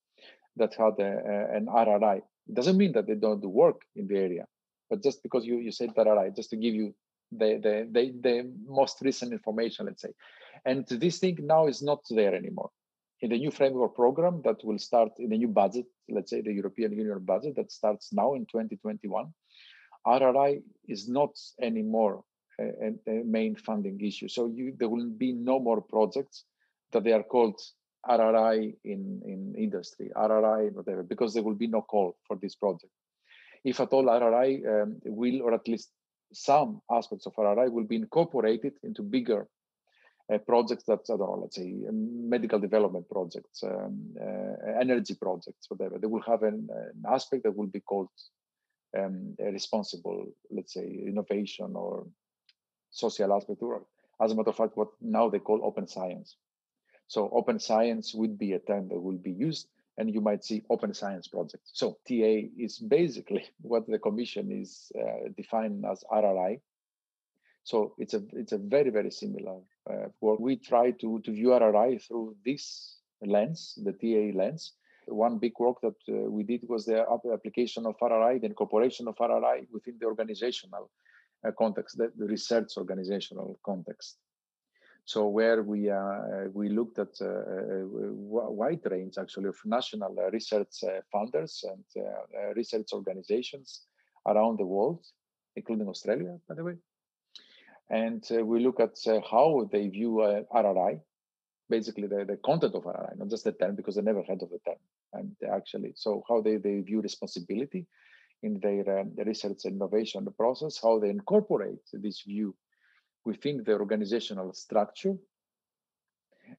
that 0.56 0.74
had 0.74 0.98
a, 0.98 1.22
a, 1.24 1.56
an 1.56 1.66
RRI. 1.66 2.18
It 2.48 2.54
doesn't 2.54 2.76
mean 2.76 2.92
that 2.92 3.06
they 3.06 3.14
don't 3.14 3.40
do 3.40 3.48
work 3.48 3.82
in 3.94 4.06
the 4.06 4.16
area, 4.16 4.46
but 4.88 5.02
just 5.02 5.22
because 5.22 5.44
you, 5.44 5.58
you 5.58 5.72
said 5.72 5.94
RRI, 5.94 6.34
just 6.34 6.50
to 6.50 6.56
give 6.56 6.74
you 6.74 6.94
the, 7.32 7.60
the, 7.62 7.88
the, 7.90 8.14
the 8.20 8.52
most 8.66 8.98
recent 9.02 9.32
information, 9.32 9.86
let's 9.86 10.02
say. 10.02 10.12
And 10.64 10.86
this 10.86 11.18
thing 11.18 11.38
now 11.42 11.66
is 11.66 11.82
not 11.82 12.00
there 12.10 12.34
anymore. 12.34 12.70
In 13.20 13.30
the 13.30 13.38
new 13.38 13.50
framework 13.50 13.94
program 13.96 14.42
that 14.44 14.64
will 14.64 14.78
start 14.78 15.10
in 15.18 15.30
the 15.30 15.38
new 15.38 15.48
budget, 15.48 15.86
let's 16.08 16.30
say 16.30 16.40
the 16.40 16.52
European 16.52 16.92
Union 16.92 17.18
budget 17.24 17.56
that 17.56 17.72
starts 17.72 18.12
now 18.12 18.34
in 18.34 18.46
2021, 18.46 19.32
RRI 20.06 20.62
is 20.86 21.08
not 21.08 21.36
anymore 21.60 22.22
a, 22.60 22.92
a 23.06 23.24
main 23.24 23.56
funding 23.56 24.00
issue. 24.00 24.28
So 24.28 24.46
you, 24.46 24.74
there 24.78 24.88
will 24.88 25.10
be 25.10 25.32
no 25.32 25.58
more 25.58 25.80
projects 25.80 26.44
that 26.92 27.04
they 27.04 27.12
are 27.12 27.22
called 27.22 27.60
RRI 28.08 28.74
in, 28.84 29.20
in 29.24 29.54
industry, 29.56 30.10
RRI, 30.16 30.72
whatever, 30.72 31.02
because 31.02 31.34
there 31.34 31.42
will 31.42 31.54
be 31.54 31.66
no 31.66 31.82
call 31.82 32.16
for 32.26 32.36
this 32.36 32.54
project. 32.54 32.92
If 33.68 33.80
at 33.80 33.92
all 33.92 34.04
RRI 34.04 34.50
um, 34.66 35.00
will, 35.04 35.42
or 35.42 35.52
at 35.54 35.68
least 35.68 35.90
some 36.32 36.80
aspects 36.90 37.26
of 37.26 37.34
RRI 37.34 37.70
will 37.70 37.84
be 37.84 37.96
incorporated 37.96 38.74
into 38.82 39.02
bigger 39.02 39.46
uh, 40.32 40.38
projects 40.38 40.84
that, 40.84 41.00
I 41.08 41.16
don't 41.16 41.20
know, 41.20 41.38
let's 41.42 41.56
say 41.56 41.70
um, 41.88 42.28
medical 42.28 42.58
development 42.58 43.08
projects, 43.10 43.62
um, 43.62 44.14
uh, 44.20 44.80
energy 44.80 45.14
projects, 45.14 45.66
whatever. 45.68 45.98
They 45.98 46.06
will 46.06 46.22
have 46.22 46.42
an, 46.42 46.68
an 46.70 47.02
aspect 47.10 47.42
that 47.44 47.56
will 47.56 47.66
be 47.66 47.80
called 47.80 48.08
um, 48.98 49.34
responsible, 49.38 50.26
let's 50.50 50.74
say, 50.74 50.86
innovation 51.06 51.72
or 51.74 52.06
social 52.90 53.32
aspect. 53.34 53.62
Or 53.62 53.82
as 54.20 54.32
a 54.32 54.34
matter 54.34 54.50
of 54.50 54.56
fact, 54.56 54.76
what 54.76 54.88
now 55.00 55.28
they 55.28 55.38
call 55.38 55.60
open 55.62 55.86
science. 55.86 56.36
So 57.06 57.30
open 57.32 57.58
science 57.58 58.14
would 58.14 58.38
be 58.38 58.52
a 58.52 58.58
term 58.58 58.88
that 58.88 59.00
will 59.00 59.16
be 59.18 59.32
used 59.32 59.68
and 59.98 60.14
you 60.14 60.20
might 60.20 60.44
see 60.44 60.62
open 60.70 60.94
science 60.94 61.26
projects. 61.28 61.70
So 61.74 61.98
TA 62.06 62.48
is 62.56 62.78
basically 62.78 63.44
what 63.60 63.86
the 63.86 63.98
commission 63.98 64.50
is 64.50 64.90
uh, 64.98 65.28
defined 65.36 65.84
as 65.84 66.02
RRI. 66.10 66.60
So 67.64 67.94
it's 67.98 68.14
a 68.14 68.22
it's 68.32 68.52
a 68.52 68.58
very 68.58 68.90
very 68.90 69.10
similar 69.10 69.58
uh, 69.90 70.08
work. 70.22 70.40
We 70.40 70.56
try 70.56 70.92
to 70.92 71.20
to 71.20 71.30
view 71.30 71.48
RRI 71.48 72.00
through 72.02 72.36
this 72.44 72.96
lens, 73.20 73.78
the 73.84 73.92
TA 73.92 74.38
lens. 74.38 74.72
One 75.06 75.38
big 75.38 75.52
work 75.58 75.76
that 75.82 76.00
uh, 76.08 76.30
we 76.30 76.44
did 76.44 76.62
was 76.68 76.84
the 76.86 77.04
application 77.32 77.86
of 77.86 77.96
RRI, 78.00 78.40
the 78.40 78.46
incorporation 78.46 79.08
of 79.08 79.16
RRI 79.16 79.66
within 79.72 79.96
the 79.98 80.06
organizational 80.06 80.90
uh, 81.46 81.50
context, 81.58 81.96
the, 81.96 82.12
the 82.16 82.26
research 82.26 82.68
organizational 82.76 83.58
context. 83.64 84.18
So 85.08 85.26
where 85.26 85.62
we 85.62 85.88
uh, 85.88 86.52
we 86.52 86.68
looked 86.68 86.98
at 86.98 87.18
a 87.22 87.24
uh, 87.24 88.44
uh, 88.44 88.50
wide 88.60 88.84
range 88.84 89.14
actually 89.16 89.48
of 89.48 89.56
national 89.64 90.14
research 90.30 90.84
funders 91.14 91.64
and 91.64 91.84
research 92.54 92.88
organizations 92.92 93.86
around 94.26 94.58
the 94.58 94.66
world, 94.66 95.02
including 95.56 95.88
Australia, 95.88 96.36
by 96.46 96.56
the 96.56 96.64
way. 96.64 96.76
And 97.88 98.22
we 98.42 98.60
look 98.60 98.80
at 98.80 98.98
how 99.30 99.66
they 99.72 99.88
view 99.88 100.12
RRI, 100.54 101.00
basically 101.70 102.06
the, 102.06 102.26
the 102.26 102.36
content 102.44 102.74
of 102.74 102.84
RRI, 102.84 103.16
not 103.16 103.30
just 103.30 103.44
the 103.44 103.52
term, 103.52 103.76
because 103.76 103.94
they 103.94 104.02
never 104.02 104.22
heard 104.24 104.42
of 104.42 104.50
the 104.50 104.60
term. 104.66 104.82
And 105.14 105.34
actually, 105.50 105.92
so 105.96 106.22
how 106.28 106.42
they, 106.42 106.58
they 106.58 106.80
view 106.80 107.00
responsibility 107.00 107.86
in 108.42 108.60
their 108.60 109.00
um, 109.00 109.12
research 109.16 109.64
and 109.64 109.76
innovation 109.76 110.28
process, 110.38 110.78
how 110.82 110.98
they 110.98 111.08
incorporate 111.08 111.80
this 111.94 112.20
view 112.20 112.54
within 113.30 113.56
the 113.66 113.74
organizational 113.84 114.52
structure 114.54 115.16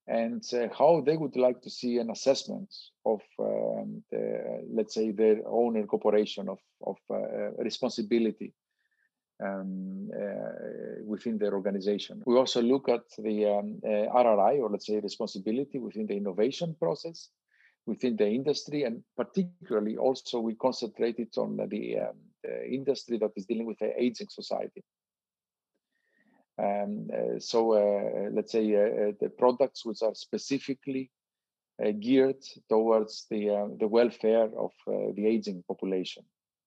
and 0.07 0.43
uh, 0.53 0.67
how 0.77 1.01
they 1.07 1.17
would 1.17 1.35
like 1.35 1.59
to 1.61 1.69
see 1.69 1.97
an 1.97 2.09
assessment 2.11 2.69
of, 3.05 3.21
um, 3.39 4.03
the, 4.11 4.23
let's 4.77 4.93
say, 4.93 5.11
their 5.11 5.37
own 5.47 5.75
incorporation 5.75 6.47
of, 6.47 6.59
of 6.91 6.97
uh, 7.09 7.51
responsibility 7.69 8.53
um, 9.43 10.09
uh, 10.13 11.01
within 11.03 11.39
their 11.39 11.53
organization. 11.53 12.21
We 12.25 12.35
also 12.35 12.61
look 12.61 12.87
at 12.87 13.05
the 13.17 13.37
um, 13.55 13.79
uh, 13.83 14.21
RRI, 14.23 14.59
or 14.61 14.69
let's 14.69 14.85
say 14.85 14.99
responsibility 14.99 15.79
within 15.79 16.05
the 16.05 16.17
innovation 16.17 16.75
process, 16.79 17.29
within 17.87 18.15
the 18.15 18.27
industry, 18.27 18.83
and 18.83 19.03
particularly 19.17 19.97
also 19.97 20.39
we 20.39 20.53
concentrated 20.53 21.29
on 21.37 21.57
the, 21.73 21.99
um, 22.05 22.17
the 22.43 22.55
industry 22.69 23.17
that 23.17 23.31
is 23.35 23.45
dealing 23.45 23.65
with 23.65 23.79
the 23.79 23.91
aging 23.97 24.29
society. 24.29 24.83
Um, 26.59 27.07
uh, 27.13 27.39
so 27.39 27.73
uh, 27.73 28.29
let's 28.31 28.51
say 28.51 28.65
uh, 28.75 29.13
the 29.21 29.29
products 29.37 29.85
which 29.85 30.01
are 30.01 30.15
specifically 30.15 31.11
geared 32.01 32.43
towards 32.67 33.25
the 33.29 33.73
the 33.79 33.87
welfare 33.87 34.49
of 34.57 34.71
the 34.85 35.25
aging 35.25 35.63
population, 35.65 36.23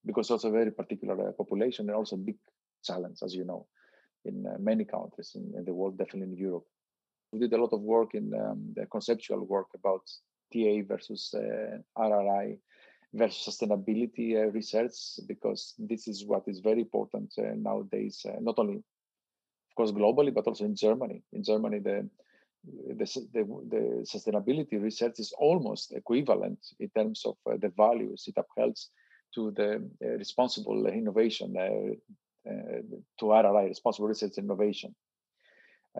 because 0.06 0.30
also 0.30 0.48
a 0.48 0.52
very 0.52 0.70
particular 0.70 1.32
population 1.32 1.88
and 1.88 1.96
also 1.96 2.16
a 2.16 2.18
big 2.18 2.38
challenge, 2.82 3.18
as 3.22 3.34
you 3.34 3.44
know, 3.44 3.66
in 4.24 4.46
many 4.58 4.84
countries 4.86 5.32
in, 5.34 5.52
in, 5.54 5.64
the 5.66 5.74
world, 5.74 5.98
definitely 5.98 6.32
in 6.32 6.38
Europe. 6.38 6.64
We 7.30 7.40
did 7.40 7.52
a 7.52 7.60
lot 7.60 7.74
of 7.74 7.82
work 7.82 8.14
in 8.14 8.32
um, 8.34 8.72
the 8.74 8.86
conceptual 8.86 9.44
work 9.44 9.68
about 9.74 10.02
TA 10.50 10.80
versus 10.88 11.34
RRI 11.98 12.56
versus 13.14 13.54
sustainability 13.54 14.36
uh, 14.36 14.50
research 14.50 15.20
because 15.26 15.74
this 15.78 16.08
is 16.08 16.24
what 16.24 16.44
is 16.46 16.60
very 16.60 16.80
important 16.80 17.32
uh, 17.38 17.52
nowadays 17.56 18.24
uh, 18.26 18.38
not 18.40 18.58
only 18.58 18.82
of 19.72 19.76
course, 19.76 19.90
globally, 19.90 20.32
but 20.34 20.46
also 20.46 20.64
in 20.64 20.76
Germany. 20.76 21.22
In 21.32 21.42
Germany, 21.42 21.78
the 21.78 22.08
the, 22.64 23.04
the, 23.32 23.42
the 23.70 24.06
sustainability 24.06 24.80
research 24.80 25.18
is 25.18 25.34
almost 25.36 25.92
equivalent 25.92 26.60
in 26.78 26.88
terms 26.90 27.24
of 27.24 27.36
uh, 27.50 27.56
the 27.60 27.70
values 27.76 28.24
it 28.28 28.34
upholds 28.36 28.90
to 29.34 29.50
the 29.50 29.82
uh, 30.04 30.08
responsible 30.16 30.86
innovation, 30.86 31.56
uh, 31.56 32.48
uh 32.48 32.82
to 33.18 33.24
RRI, 33.24 33.66
responsible 33.66 34.06
research 34.06 34.38
innovation. 34.38 34.94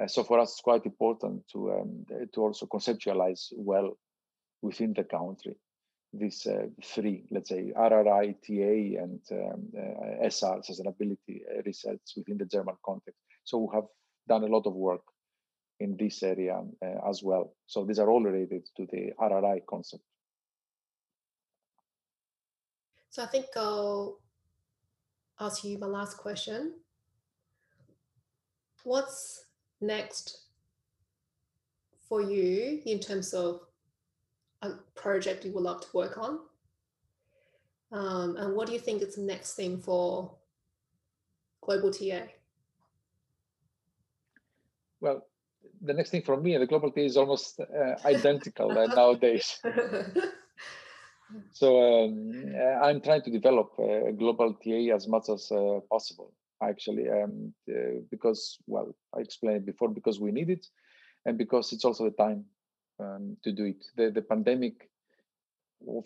Uh, 0.01 0.07
so 0.07 0.23
for 0.23 0.39
us, 0.39 0.53
it's 0.53 0.61
quite 0.61 0.87
important 0.87 1.43
to 1.53 1.73
um, 1.73 2.07
to 2.33 2.41
also 2.43 2.66
conceptualize 2.66 3.53
well 3.57 3.99
within 4.61 4.93
the 4.93 5.05
country 5.05 5.57
these 6.12 6.47
uh, 6.47 6.66
three, 6.85 7.25
let's 7.31 7.49
say 7.49 7.73
RRI, 7.75 8.35
TA, 8.47 9.03
and 9.03 9.20
um, 9.33 9.68
SR, 10.23 10.61
sustainability 10.61 11.41
research 11.64 12.03
within 12.16 12.37
the 12.37 12.45
German 12.45 12.77
context. 12.85 13.18
So 13.45 13.59
we 13.59 13.68
have 13.74 13.84
done 14.28 14.45
a 14.45 14.55
lot 14.55 14.66
of 14.66 14.74
work 14.74 15.03
in 15.80 15.97
this 15.99 16.22
area 16.22 16.61
uh, 16.84 17.11
as 17.11 17.22
well. 17.22 17.55
So 17.66 17.84
these 17.84 17.99
are 17.99 18.09
all 18.09 18.22
related 18.22 18.66
to 18.76 18.86
the 18.90 19.12
RRI 19.20 19.61
concept. 19.68 20.05
So 23.11 23.22
I 23.22 23.26
think 23.26 23.47
I'll 23.57 24.20
ask 25.41 25.64
you 25.64 25.79
my 25.79 25.87
last 25.87 26.17
question. 26.17 26.75
What's 28.84 29.45
next 29.80 30.42
for 32.08 32.22
you 32.22 32.80
in 32.87 33.00
terms 33.00 33.34
of 33.34 33.61
a 34.62 34.71
project 34.95 35.45
you 35.45 35.53
would 35.53 35.64
love 35.64 35.80
to 35.83 35.88
work 35.92 36.17
on? 36.17 36.38
Um, 37.91 38.37
and 38.37 38.54
what 38.54 38.67
do 38.67 38.72
you 38.72 38.79
think 38.79 39.03
is 39.03 39.17
the 39.17 39.22
next 39.22 39.54
thing 39.54 39.79
for 39.79 40.34
Global 41.61 41.92
TA? 41.92 42.22
Well, 45.03 45.26
the 45.83 45.92
next 45.92 46.11
thing 46.11 46.22
for 46.22 46.37
me 46.37 46.54
and 46.54 46.62
the 46.62 46.66
global 46.66 46.91
TA 46.91 47.00
is 47.00 47.16
almost 47.16 47.61
uh, 47.61 47.95
identical 48.07 48.70
uh, 48.70 48.87
nowadays. 48.95 49.58
so 51.53 52.04
um, 52.04 52.54
uh, 52.57 52.87
I'm 52.87 53.00
trying 53.00 53.22
to 53.22 53.30
develop 53.30 53.72
a 53.79 54.12
global 54.12 54.54
TA 54.54 54.95
as 54.95 55.08
much 55.08 55.29
as 55.29 55.50
uh, 55.50 55.80
possible, 55.91 56.33
actually, 56.62 57.11
um, 57.11 57.53
uh, 57.68 58.00
because, 58.11 58.58
well, 58.66 58.95
I 59.14 59.20
explained 59.20 59.66
before, 59.66 59.88
because 59.88 60.20
we 60.20 60.30
need 60.30 60.50
it 60.50 60.66
and 61.26 61.37
because 61.37 61.72
it's 61.72 61.84
also 61.84 62.04
the 62.04 62.16
time 62.16 62.45
um, 63.00 63.37
to 63.42 63.53
do 63.53 63.64
it. 63.64 63.84
The, 63.96 64.11
the 64.11 64.22
pandemic 64.22 64.88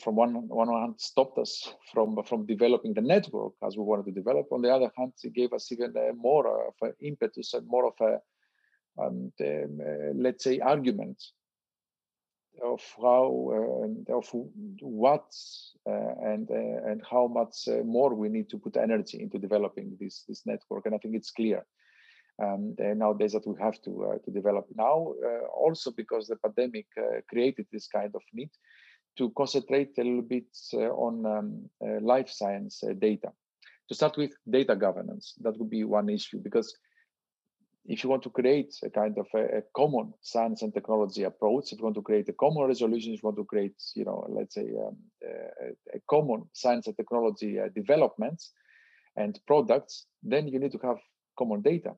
from 0.03 0.17
one 0.17 0.49
one 0.49 0.69
hand 0.69 0.95
stopped 0.97 1.37
us 1.37 1.75
from 1.93 2.23
from 2.25 2.47
developing 2.47 2.95
the 2.95 3.03
network 3.03 3.53
as 3.63 3.77
we 3.77 3.83
wanted 3.83 4.07
to 4.07 4.13
develop. 4.13 4.47
On 4.51 4.63
the 4.63 4.73
other 4.73 4.91
hand, 4.97 5.13
it 5.23 5.35
gave 5.35 5.53
us 5.53 5.71
even 5.71 5.93
uh, 5.95 6.15
more 6.15 6.69
of 6.69 6.75
an 6.81 6.95
impetus 7.01 7.53
and 7.53 7.67
more 7.67 7.87
of 7.87 7.95
a 8.01 8.21
and 8.99 9.33
um, 9.41 9.81
uh, 9.81 10.13
let's 10.15 10.45
say 10.45 10.59
arguments 10.61 11.33
of 12.63 12.81
how 13.01 13.51
uh, 14.09 14.17
of 14.17 14.29
what 14.81 15.27
uh, 15.89 16.15
and 16.23 16.51
uh, 16.51 16.91
and 16.91 17.03
how 17.09 17.27
much 17.27 17.69
uh, 17.69 17.83
more 17.85 18.15
we 18.15 18.29
need 18.29 18.49
to 18.51 18.59
put 18.59 18.77
energy 18.77 19.21
into 19.23 19.39
developing 19.39 19.97
this 20.01 20.25
this 20.29 20.43
network 20.47 20.87
and 20.87 20.95
i 20.95 20.99
think 20.99 21.15
it's 21.15 21.31
clear. 21.31 21.65
Um, 22.39 22.75
nowadays 22.79 23.33
that 23.33 23.47
we 23.47 23.55
have 23.63 23.81
to 23.81 24.05
uh, 24.05 24.19
to 24.23 24.31
develop 24.31 24.67
now 24.77 25.15
also 25.57 25.91
because 25.91 26.27
the 26.27 26.37
pandemic 26.37 26.87
created 27.31 27.67
this 27.73 27.89
kind 27.89 28.15
of 28.15 28.21
need 28.35 28.51
to 29.17 29.31
concentrate 29.31 29.97
a 29.97 30.03
little 30.03 30.21
bit 30.21 30.45
on 30.75 31.25
um, 31.25 31.71
life 32.03 32.29
science 32.29 32.85
data. 32.99 33.33
To 33.89 33.95
start 33.95 34.19
with 34.19 34.33
data 34.51 34.77
governance 34.77 35.33
that 35.41 35.57
would 35.57 35.71
be 35.71 35.85
one 35.85 36.11
issue 36.11 36.39
because 36.43 36.77
if 37.89 38.03
you 38.03 38.11
want 38.11 38.23
to 38.23 38.31
create 38.31 38.75
a 38.83 38.91
kind 38.91 39.17
of 39.19 39.27
a, 39.35 39.59
a, 39.59 39.63
common 39.75 40.13
science 40.21 40.63
and 40.63 40.75
technology 40.75 41.23
approach, 41.23 41.73
if 41.73 41.79
you 41.79 41.85
want 41.85 41.95
to 41.95 42.03
create 42.03 42.29
a 42.29 42.33
common 42.33 42.67
resolution, 42.67 43.13
if 43.13 43.23
you 43.23 43.27
want 43.27 43.37
to 43.37 43.45
create, 43.45 43.75
you 43.95 44.05
know, 44.05 44.27
let's 44.29 44.55
say 44.55 44.63
um, 44.63 44.97
a, 45.25 45.97
a, 45.97 46.01
common 46.09 46.45
science 46.53 46.87
and 46.87 46.97
technology 46.97 47.59
uh, 47.59 47.69
developments 47.75 48.53
and 49.17 49.39
products, 49.47 50.07
then 50.23 50.49
you 50.49 50.59
need 50.59 50.73
to 50.73 50.79
have 50.83 50.99
common 51.39 51.63
data. 51.63 51.93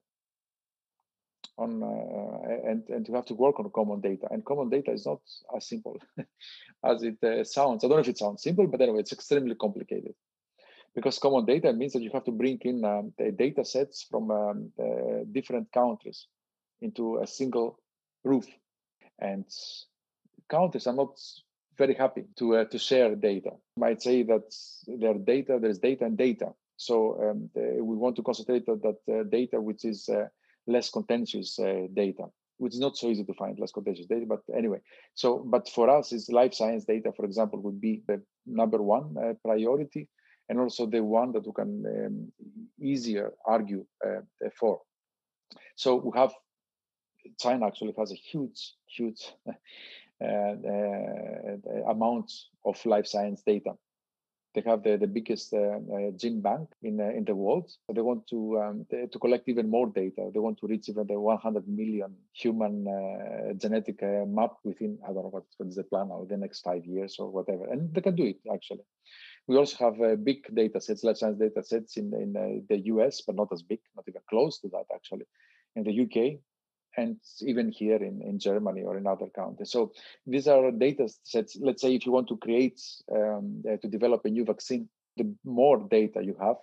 On 1.57 1.83
uh, 1.83 2.71
and 2.71 2.89
and 2.89 3.09
you 3.09 3.15
have 3.15 3.25
to 3.27 3.35
work 3.35 3.59
on 3.59 3.69
common 3.75 4.01
data, 4.01 4.29
and 4.31 4.45
common 4.45 4.69
data 4.69 4.93
is 4.93 5.07
not 5.07 5.21
as 5.57 5.67
simple 5.67 5.97
as 6.85 7.03
it 7.03 7.17
uh, 7.25 7.43
sounds. 7.43 7.83
I 7.83 7.89
don't 7.89 7.97
know 7.97 8.03
if 8.03 8.09
it 8.09 8.19
sounds 8.19 8.45
simple, 8.45 8.69
but 8.69 8.81
anyway, 8.81 9.01
it's 9.01 9.13
extremely 9.13 9.57
complicated 9.57 10.15
because 10.99 11.21
common 11.21 11.45
data 11.45 11.73
means 11.73 11.93
that 11.93 12.03
you 12.03 12.11
have 12.13 12.25
to 12.25 12.33
bring 12.33 12.59
in 12.63 12.85
um, 12.85 13.13
data 13.37 13.65
sets 13.65 14.05
from 14.11 14.33
um, 14.33 14.73
different 15.31 15.71
countries 15.71 16.27
into 16.81 17.19
a 17.19 17.27
single 17.27 17.79
roof. 18.25 18.47
And 19.21 19.45
countries 20.49 20.89
are 20.89 20.95
not 20.95 21.17
very 21.77 21.95
happy 21.95 22.25
to 22.39 22.57
uh, 22.57 22.65
to 22.65 22.79
share 22.81 23.15
data. 23.15 23.53
You 23.77 23.81
might 23.81 24.03
say 24.03 24.25
that 24.25 24.53
there 24.89 25.15
data 25.15 25.61
there's 25.63 25.79
data 25.79 26.05
and 26.05 26.19
data. 26.19 26.49
So 26.77 26.97
um, 27.23 27.51
the, 27.55 27.79
we 27.81 27.95
want 27.95 28.17
to 28.17 28.25
concentrate 28.25 28.69
on 28.69 28.81
that 28.81 29.01
uh, 29.09 29.23
data 29.23 29.61
which 29.61 29.85
is 29.85 30.09
uh, 30.09 30.27
less 30.67 30.91
contentious 30.91 31.61
uh, 31.61 31.87
data 31.95 32.25
which 32.57 32.75
is 32.75 32.81
not 32.81 32.97
so 32.97 33.07
easy 33.07 33.23
to 33.23 33.35
find 33.35 33.57
less 33.61 33.71
contentious 33.71 34.07
data 34.07 34.27
but 34.27 34.41
anyway. 34.53 34.81
So 35.15 35.45
but 35.47 35.69
for 35.69 35.89
us 35.89 36.13
is 36.13 36.29
life 36.29 36.55
science 36.55 36.85
data 36.85 37.13
for 37.17 37.25
example 37.25 37.61
would 37.61 37.81
be 37.81 38.03
the 38.09 38.21
number 38.47 38.83
one 38.83 39.15
uh, 39.17 39.35
priority 39.45 40.09
and 40.49 40.61
also 40.61 40.87
the 40.87 41.03
one 41.03 41.33
that 41.33 41.47
we 41.47 41.53
can 41.53 41.85
um, 41.87 42.33
easier 42.81 43.33
argue 43.47 43.85
uh, 44.07 44.21
for. 44.59 44.81
So 45.77 45.97
we 45.97 46.19
have 46.19 46.33
China 47.39 47.67
actually 47.67 47.95
has 47.99 48.13
a 48.13 48.15
huge, 48.15 48.75
huge 48.87 49.33
uh, 49.49 50.25
uh, 50.25 51.91
amount 51.91 52.33
of 52.65 52.85
life 52.87 53.07
science 53.07 53.43
data. 53.47 53.73
They 54.55 54.63
have 54.63 54.83
the, 54.83 54.97
the 54.97 55.07
biggest 55.07 55.53
uh, 55.53 55.59
uh, 55.59 56.11
gene 56.17 56.41
bank 56.41 56.71
in 56.83 57.01
uh, 57.01 57.11
in 57.11 57.25
the 57.25 57.35
world. 57.35 57.71
So 57.87 57.93
they 57.93 58.01
want 58.01 58.27
to 58.29 58.59
um, 58.61 58.87
they, 58.91 59.07
to 59.07 59.19
collect 59.19 59.49
even 59.49 59.69
more 59.69 59.87
data. 59.87 60.31
They 60.33 60.41
want 60.41 60.59
to 60.61 60.67
reach 60.67 60.89
even 60.89 61.07
the 61.07 61.21
100 61.21 61.69
million 61.69 62.17
human 62.33 62.87
genetic 63.59 64.01
map 64.27 64.55
within 64.65 64.99
I 65.05 65.13
don't 65.13 65.25
know 65.25 65.31
what, 65.31 65.45
is 65.61 65.77
the 65.77 65.85
plan 65.85 66.09
now 66.09 66.27
the 66.29 66.37
next 66.37 66.63
five 66.63 66.85
years 66.87 67.17
or 67.19 67.31
whatever, 67.31 67.67
and 67.71 67.95
they 67.95 68.01
can 68.01 68.17
do 68.17 68.25
it 68.25 68.39
actually. 68.53 68.85
We 69.49 69.57
also 69.57 69.77
have 69.79 70.01
uh, 70.01 70.17
big 70.17 70.55
data 70.55 70.79
sets, 70.79 71.03
life 71.03 71.17
science 71.17 71.39
data 71.39 71.63
sets 71.63 71.97
in, 71.97 72.13
in 72.13 72.37
uh, 72.37 72.61
the 72.69 72.81
US, 72.93 73.23
but 73.23 73.35
not 73.35 73.49
as 73.51 73.63
big, 73.63 73.81
not 73.97 74.05
even 74.07 74.21
close 74.29 74.61
to 74.61 74.69
that 74.69 74.85
actually, 74.95 75.25
in 75.75 75.85
the 75.85 76.03
UK, 76.03 76.39
and 76.99 77.17
even 77.41 77.71
here 77.71 77.97
in, 77.97 78.21
in 78.23 78.39
Germany 78.39 78.83
or 78.83 78.99
in 78.99 79.07
other 79.07 79.29
countries. 79.35 79.71
So 79.71 79.93
these 80.27 80.49
are 80.49 80.71
data 80.71 81.09
sets. 81.23 81.57
Let's 81.59 81.81
say 81.81 81.95
if 81.95 82.05
you 82.05 82.13
want 82.13 82.29
to 82.29 82.37
create, 82.37 82.79
um, 83.11 83.63
uh, 83.67 83.79
to 83.79 83.89
develop 83.89 84.27
a 84.27 84.29
new 84.29 84.45
vaccine, 84.45 84.89
the 85.17 85.35
more 85.45 85.79
data 85.91 86.23
you 86.23 86.37
have, 86.41 86.57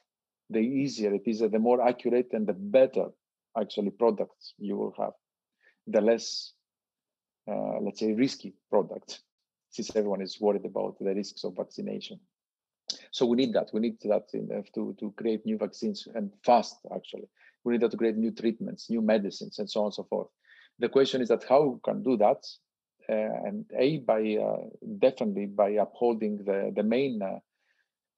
the 0.52 0.60
easier 0.60 1.12
it 1.12 1.24
is, 1.26 1.40
the 1.40 1.58
more 1.58 1.82
accurate 1.82 2.30
and 2.34 2.46
the 2.46 2.54
better 2.54 3.08
actually 3.60 3.90
products 3.90 4.54
you 4.60 4.78
will 4.78 4.94
have, 5.00 5.14
the 5.88 6.02
less, 6.02 6.54
uh, 7.50 7.80
let's 7.82 8.00
say, 8.00 8.14
risky 8.14 8.54
products, 8.70 9.22
since 9.70 9.96
everyone 9.96 10.22
is 10.22 10.40
worried 10.40 10.66
about 10.66 10.98
the 11.00 11.16
risks 11.16 11.44
of 11.44 11.56
vaccination. 11.56 12.20
So 13.12 13.26
we 13.26 13.38
need 13.38 13.54
that. 13.54 13.70
We 13.74 13.80
need 13.80 13.98
that 14.04 14.30
in, 14.34 14.50
uh, 14.52 14.62
to, 14.74 14.96
to 15.00 15.12
create 15.18 15.46
new 15.46 15.58
vaccines 15.58 16.08
and 16.14 16.32
fast, 16.44 16.78
actually. 16.94 17.28
We 17.64 17.74
need 17.74 17.82
that 17.82 17.92
to 17.92 17.98
create 17.98 18.18
new 18.18 18.32
treatments, 18.32 18.90
new 18.90 19.02
medicines, 19.02 19.60
and 19.60 19.70
so 19.70 19.82
on 19.82 19.86
and 19.88 19.94
so 19.94 20.04
forth. 20.04 20.28
The 20.80 20.90
question 20.90 21.22
is 21.22 21.30
that 21.30 21.46
how 21.48 21.64
we 21.64 21.80
can 21.84 22.04
do 22.04 22.18
that, 22.18 22.46
uh, 23.10 23.48
and 23.48 23.66
a 23.78 24.00
by 24.00 24.36
uh, 24.36 24.68
definitely 25.00 25.46
by 25.46 25.70
upholding 25.72 26.44
the 26.44 26.74
the 26.76 26.84
main 26.84 27.22
uh, 27.22 27.40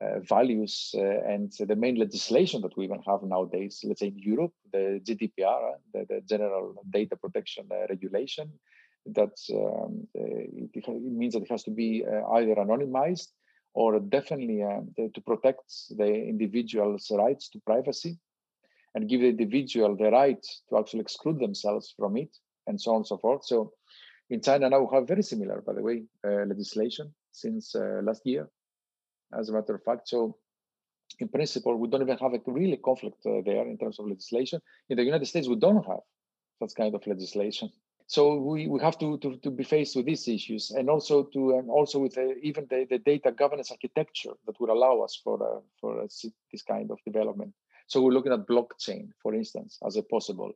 uh 0.03 0.19
values 0.21 0.93
uh, 0.97 1.33
and 1.33 1.51
the 1.59 1.75
main 1.75 1.95
legislation 1.95 2.61
that 2.61 2.75
we 2.75 2.85
even 2.85 3.01
have 3.05 3.21
nowadays. 3.23 3.81
Let's 3.83 3.99
say 3.99 4.07
in 4.07 4.17
Europe, 4.17 4.53
the 4.71 4.99
GDPR, 5.03 5.75
the, 5.93 6.05
the 6.09 6.21
General 6.21 6.73
Data 6.89 7.15
Protection 7.15 7.69
Regulation, 7.89 8.51
that 9.05 9.37
um, 9.53 10.07
it, 10.15 10.71
it, 10.73 11.01
means 11.01 11.33
that 11.33 11.43
it 11.43 11.51
has 11.51 11.63
to 11.63 11.71
be 11.71 12.03
either 12.05 12.55
anonymized 12.55 13.29
or 13.77 13.99
definitely 13.99 14.63
uh, 14.63 14.81
to 15.13 15.21
protect 15.21 15.67
the 15.97 16.11
individual's 16.33 17.11
rights 17.11 17.47
to 17.47 17.59
privacy 17.59 18.17
and 18.95 19.07
give 19.07 19.21
the 19.21 19.29
individual 19.29 19.95
the 19.95 20.09
right 20.09 20.43
to 20.67 20.79
actually 20.79 21.01
exclude 21.01 21.39
themselves 21.39 21.93
from 21.95 22.17
it 22.17 22.35
and 22.65 22.81
so 22.81 22.89
on 22.89 22.97
and 22.97 23.07
so 23.07 23.17
forth. 23.19 23.45
So 23.45 23.73
in 24.31 24.41
China 24.41 24.67
now 24.67 24.81
we 24.81 24.95
have 24.95 25.07
very 25.07 25.21
similar, 25.21 25.61
by 25.61 25.73
the 25.73 25.83
way, 25.83 26.05
uh, 26.25 26.45
legislation 26.53 27.13
since 27.31 27.75
uh, 27.75 28.01
last 28.01 28.25
year, 28.25 28.49
as 29.39 29.49
a 29.49 29.53
matter 29.53 29.75
of 29.75 29.83
fact. 29.83 30.09
So 30.09 30.37
in 31.19 31.27
principle, 31.27 31.75
we 31.77 31.87
don't 31.87 32.01
even 32.01 32.17
have 32.17 32.33
a 32.33 32.41
really 32.47 32.77
conflict 32.77 33.23
uh, 33.27 33.41
there 33.45 33.67
in 33.67 33.77
terms 33.77 33.99
of 33.99 34.07
legislation. 34.07 34.59
In 34.89 34.97
the 34.97 35.03
United 35.03 35.27
States, 35.27 35.47
we 35.47 35.55
don't 35.55 35.85
have 35.85 36.03
such 36.59 36.73
kind 36.75 36.95
of 36.95 37.05
legislation 37.05 37.69
so 38.07 38.35
we, 38.35 38.67
we 38.67 38.79
have 38.79 38.97
to, 38.99 39.17
to, 39.19 39.35
to 39.37 39.51
be 39.51 39.65
faced 39.65 39.95
with 39.95 40.05
these 40.05 40.27
issues 40.29 40.71
and 40.71 40.89
also 40.89 41.23
to 41.23 41.57
um, 41.57 41.69
also 41.69 41.99
with 41.99 42.17
uh, 42.17 42.33
even 42.41 42.65
the, 42.69 42.87
the 42.89 42.99
data 42.99 43.31
governance 43.31 43.69
architecture 43.69 44.31
that 44.45 44.59
would 44.59 44.69
allow 44.69 45.01
us 45.01 45.19
for 45.21 45.35
uh, 45.43 45.59
for 45.79 46.01
uh, 46.01 46.07
this 46.51 46.63
kind 46.63 46.89
of 46.89 46.97
development. 47.05 47.53
So 47.87 48.01
we're 48.01 48.13
looking 48.13 48.33
at 48.33 48.47
blockchain 48.47 49.09
for 49.21 49.35
instance 49.35 49.77
as 49.85 49.97
a 49.97 50.03
possible 50.03 50.53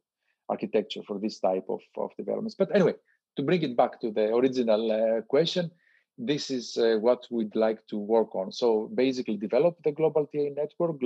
architecture 0.49 1.01
for 1.05 1.19
this 1.19 1.39
type 1.39 1.65
of, 1.69 1.81
of 1.97 2.11
developments. 2.17 2.55
But 2.55 2.73
anyway 2.73 2.95
to 3.35 3.43
bring 3.43 3.61
it 3.63 3.77
back 3.77 3.99
to 4.01 4.11
the 4.11 4.33
original 4.33 4.91
uh, 4.91 5.21
question 5.21 5.71
this 6.17 6.51
is 6.51 6.77
uh, 6.77 6.97
what 6.99 7.25
we'd 7.31 7.55
like 7.55 7.85
to 7.87 7.97
work 7.97 8.35
on. 8.35 8.51
So 8.51 8.91
basically 8.93 9.37
develop 9.37 9.77
the 9.83 9.91
global 9.91 10.27
ta 10.27 10.49
network 10.55 10.99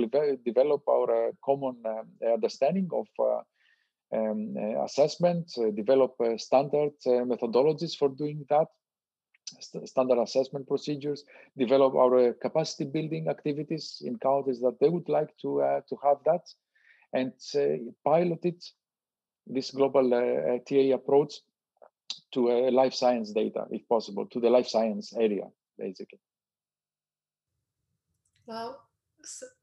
develop 0.44 0.82
our 0.88 1.28
uh, 1.28 1.30
common 1.44 1.76
um, 1.86 2.06
understanding 2.34 2.88
of 2.92 3.06
um, 4.12 4.54
uh, 4.56 4.84
assessment, 4.84 5.52
uh, 5.58 5.70
develop 5.70 6.14
uh, 6.20 6.36
standard 6.36 6.92
methodologies 7.04 7.96
for 7.96 8.08
doing 8.08 8.44
that, 8.48 8.68
st 9.60 9.88
standard 9.88 10.18
assessment 10.18 10.66
procedures, 10.66 11.24
develop 11.56 11.94
our 11.94 12.32
capacity 12.34 12.84
building 12.84 13.28
activities 13.28 14.02
in 14.04 14.16
countries 14.18 14.60
that 14.60 14.78
they 14.80 14.88
would 14.88 15.08
like 15.08 15.36
to 15.38 15.80
to 15.88 15.96
have 16.02 16.18
that, 16.24 16.44
and 17.12 17.32
pilot 18.04 18.44
it 18.44 18.64
this 19.46 19.70
global 19.70 20.10
TA 20.68 20.94
approach 20.94 21.34
to 22.32 22.50
uh, 22.50 22.70
life 22.70 22.94
science 22.94 23.32
data, 23.32 23.64
if 23.70 23.88
possible, 23.88 24.26
to 24.26 24.40
the 24.40 24.50
life 24.50 24.68
science 24.68 25.14
area, 25.16 25.44
basically. 25.78 26.18
Well, 28.46 28.82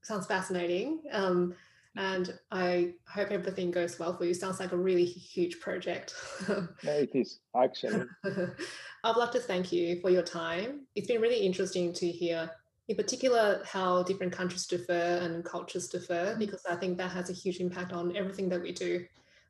sounds 0.01 0.25
fascinating. 0.25 1.03
Um, 1.11 1.55
and 1.95 2.37
I 2.51 2.93
hope 3.07 3.29
everything 3.31 3.69
goes 3.69 3.99
well 3.99 4.17
for 4.17 4.25
you. 4.25 4.33
Sounds 4.33 4.59
like 4.59 4.71
a 4.71 4.77
really 4.77 5.05
huge 5.05 5.59
project. 5.59 6.15
yeah, 6.49 6.91
it 6.91 7.11
is 7.13 7.39
actually. 7.55 8.05
I'd 9.03 9.15
love 9.15 9.31
to 9.31 9.39
thank 9.39 9.71
you 9.71 9.99
for 10.01 10.09
your 10.09 10.23
time. 10.23 10.87
It's 10.95 11.07
been 11.07 11.21
really 11.21 11.45
interesting 11.45 11.93
to 11.93 12.07
hear, 12.07 12.49
in 12.87 12.95
particular, 12.95 13.61
how 13.65 14.01
different 14.03 14.33
countries 14.33 14.65
differ 14.65 15.19
and 15.21 15.45
cultures 15.45 15.87
differ, 15.87 16.13
mm-hmm. 16.13 16.39
because 16.39 16.65
I 16.67 16.75
think 16.75 16.97
that 16.97 17.11
has 17.11 17.29
a 17.29 17.33
huge 17.33 17.59
impact 17.59 17.93
on 17.93 18.15
everything 18.17 18.49
that 18.49 18.61
we 18.61 18.71
do, 18.71 19.05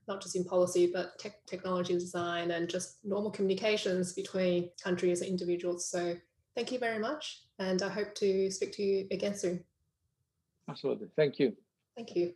not 0.10 0.22
just 0.22 0.36
in 0.36 0.44
policy, 0.44 0.92
but 0.94 1.18
tech, 1.20 1.46
technology 1.46 1.94
design 1.94 2.52
and 2.52 2.70
just 2.70 2.98
normal 3.06 3.32
communications 3.32 4.12
between 4.12 4.70
countries 4.84 5.22
and 5.22 5.30
individuals. 5.30 5.88
So 5.88 6.16
thank 6.56 6.74
you 6.74 6.80
very 6.80 7.00
much. 7.00 7.44
And 7.60 7.82
I 7.82 7.90
hope 7.90 8.16
to 8.16 8.52
speak 8.52 8.74
to 8.74 8.84
you 8.84 9.08
again 9.12 9.36
soon. 9.36 9.64
Absolutely. 10.68 11.08
Thank 11.16 11.40
you. 11.40 11.54
Thank 11.96 12.16
you. 12.16 12.34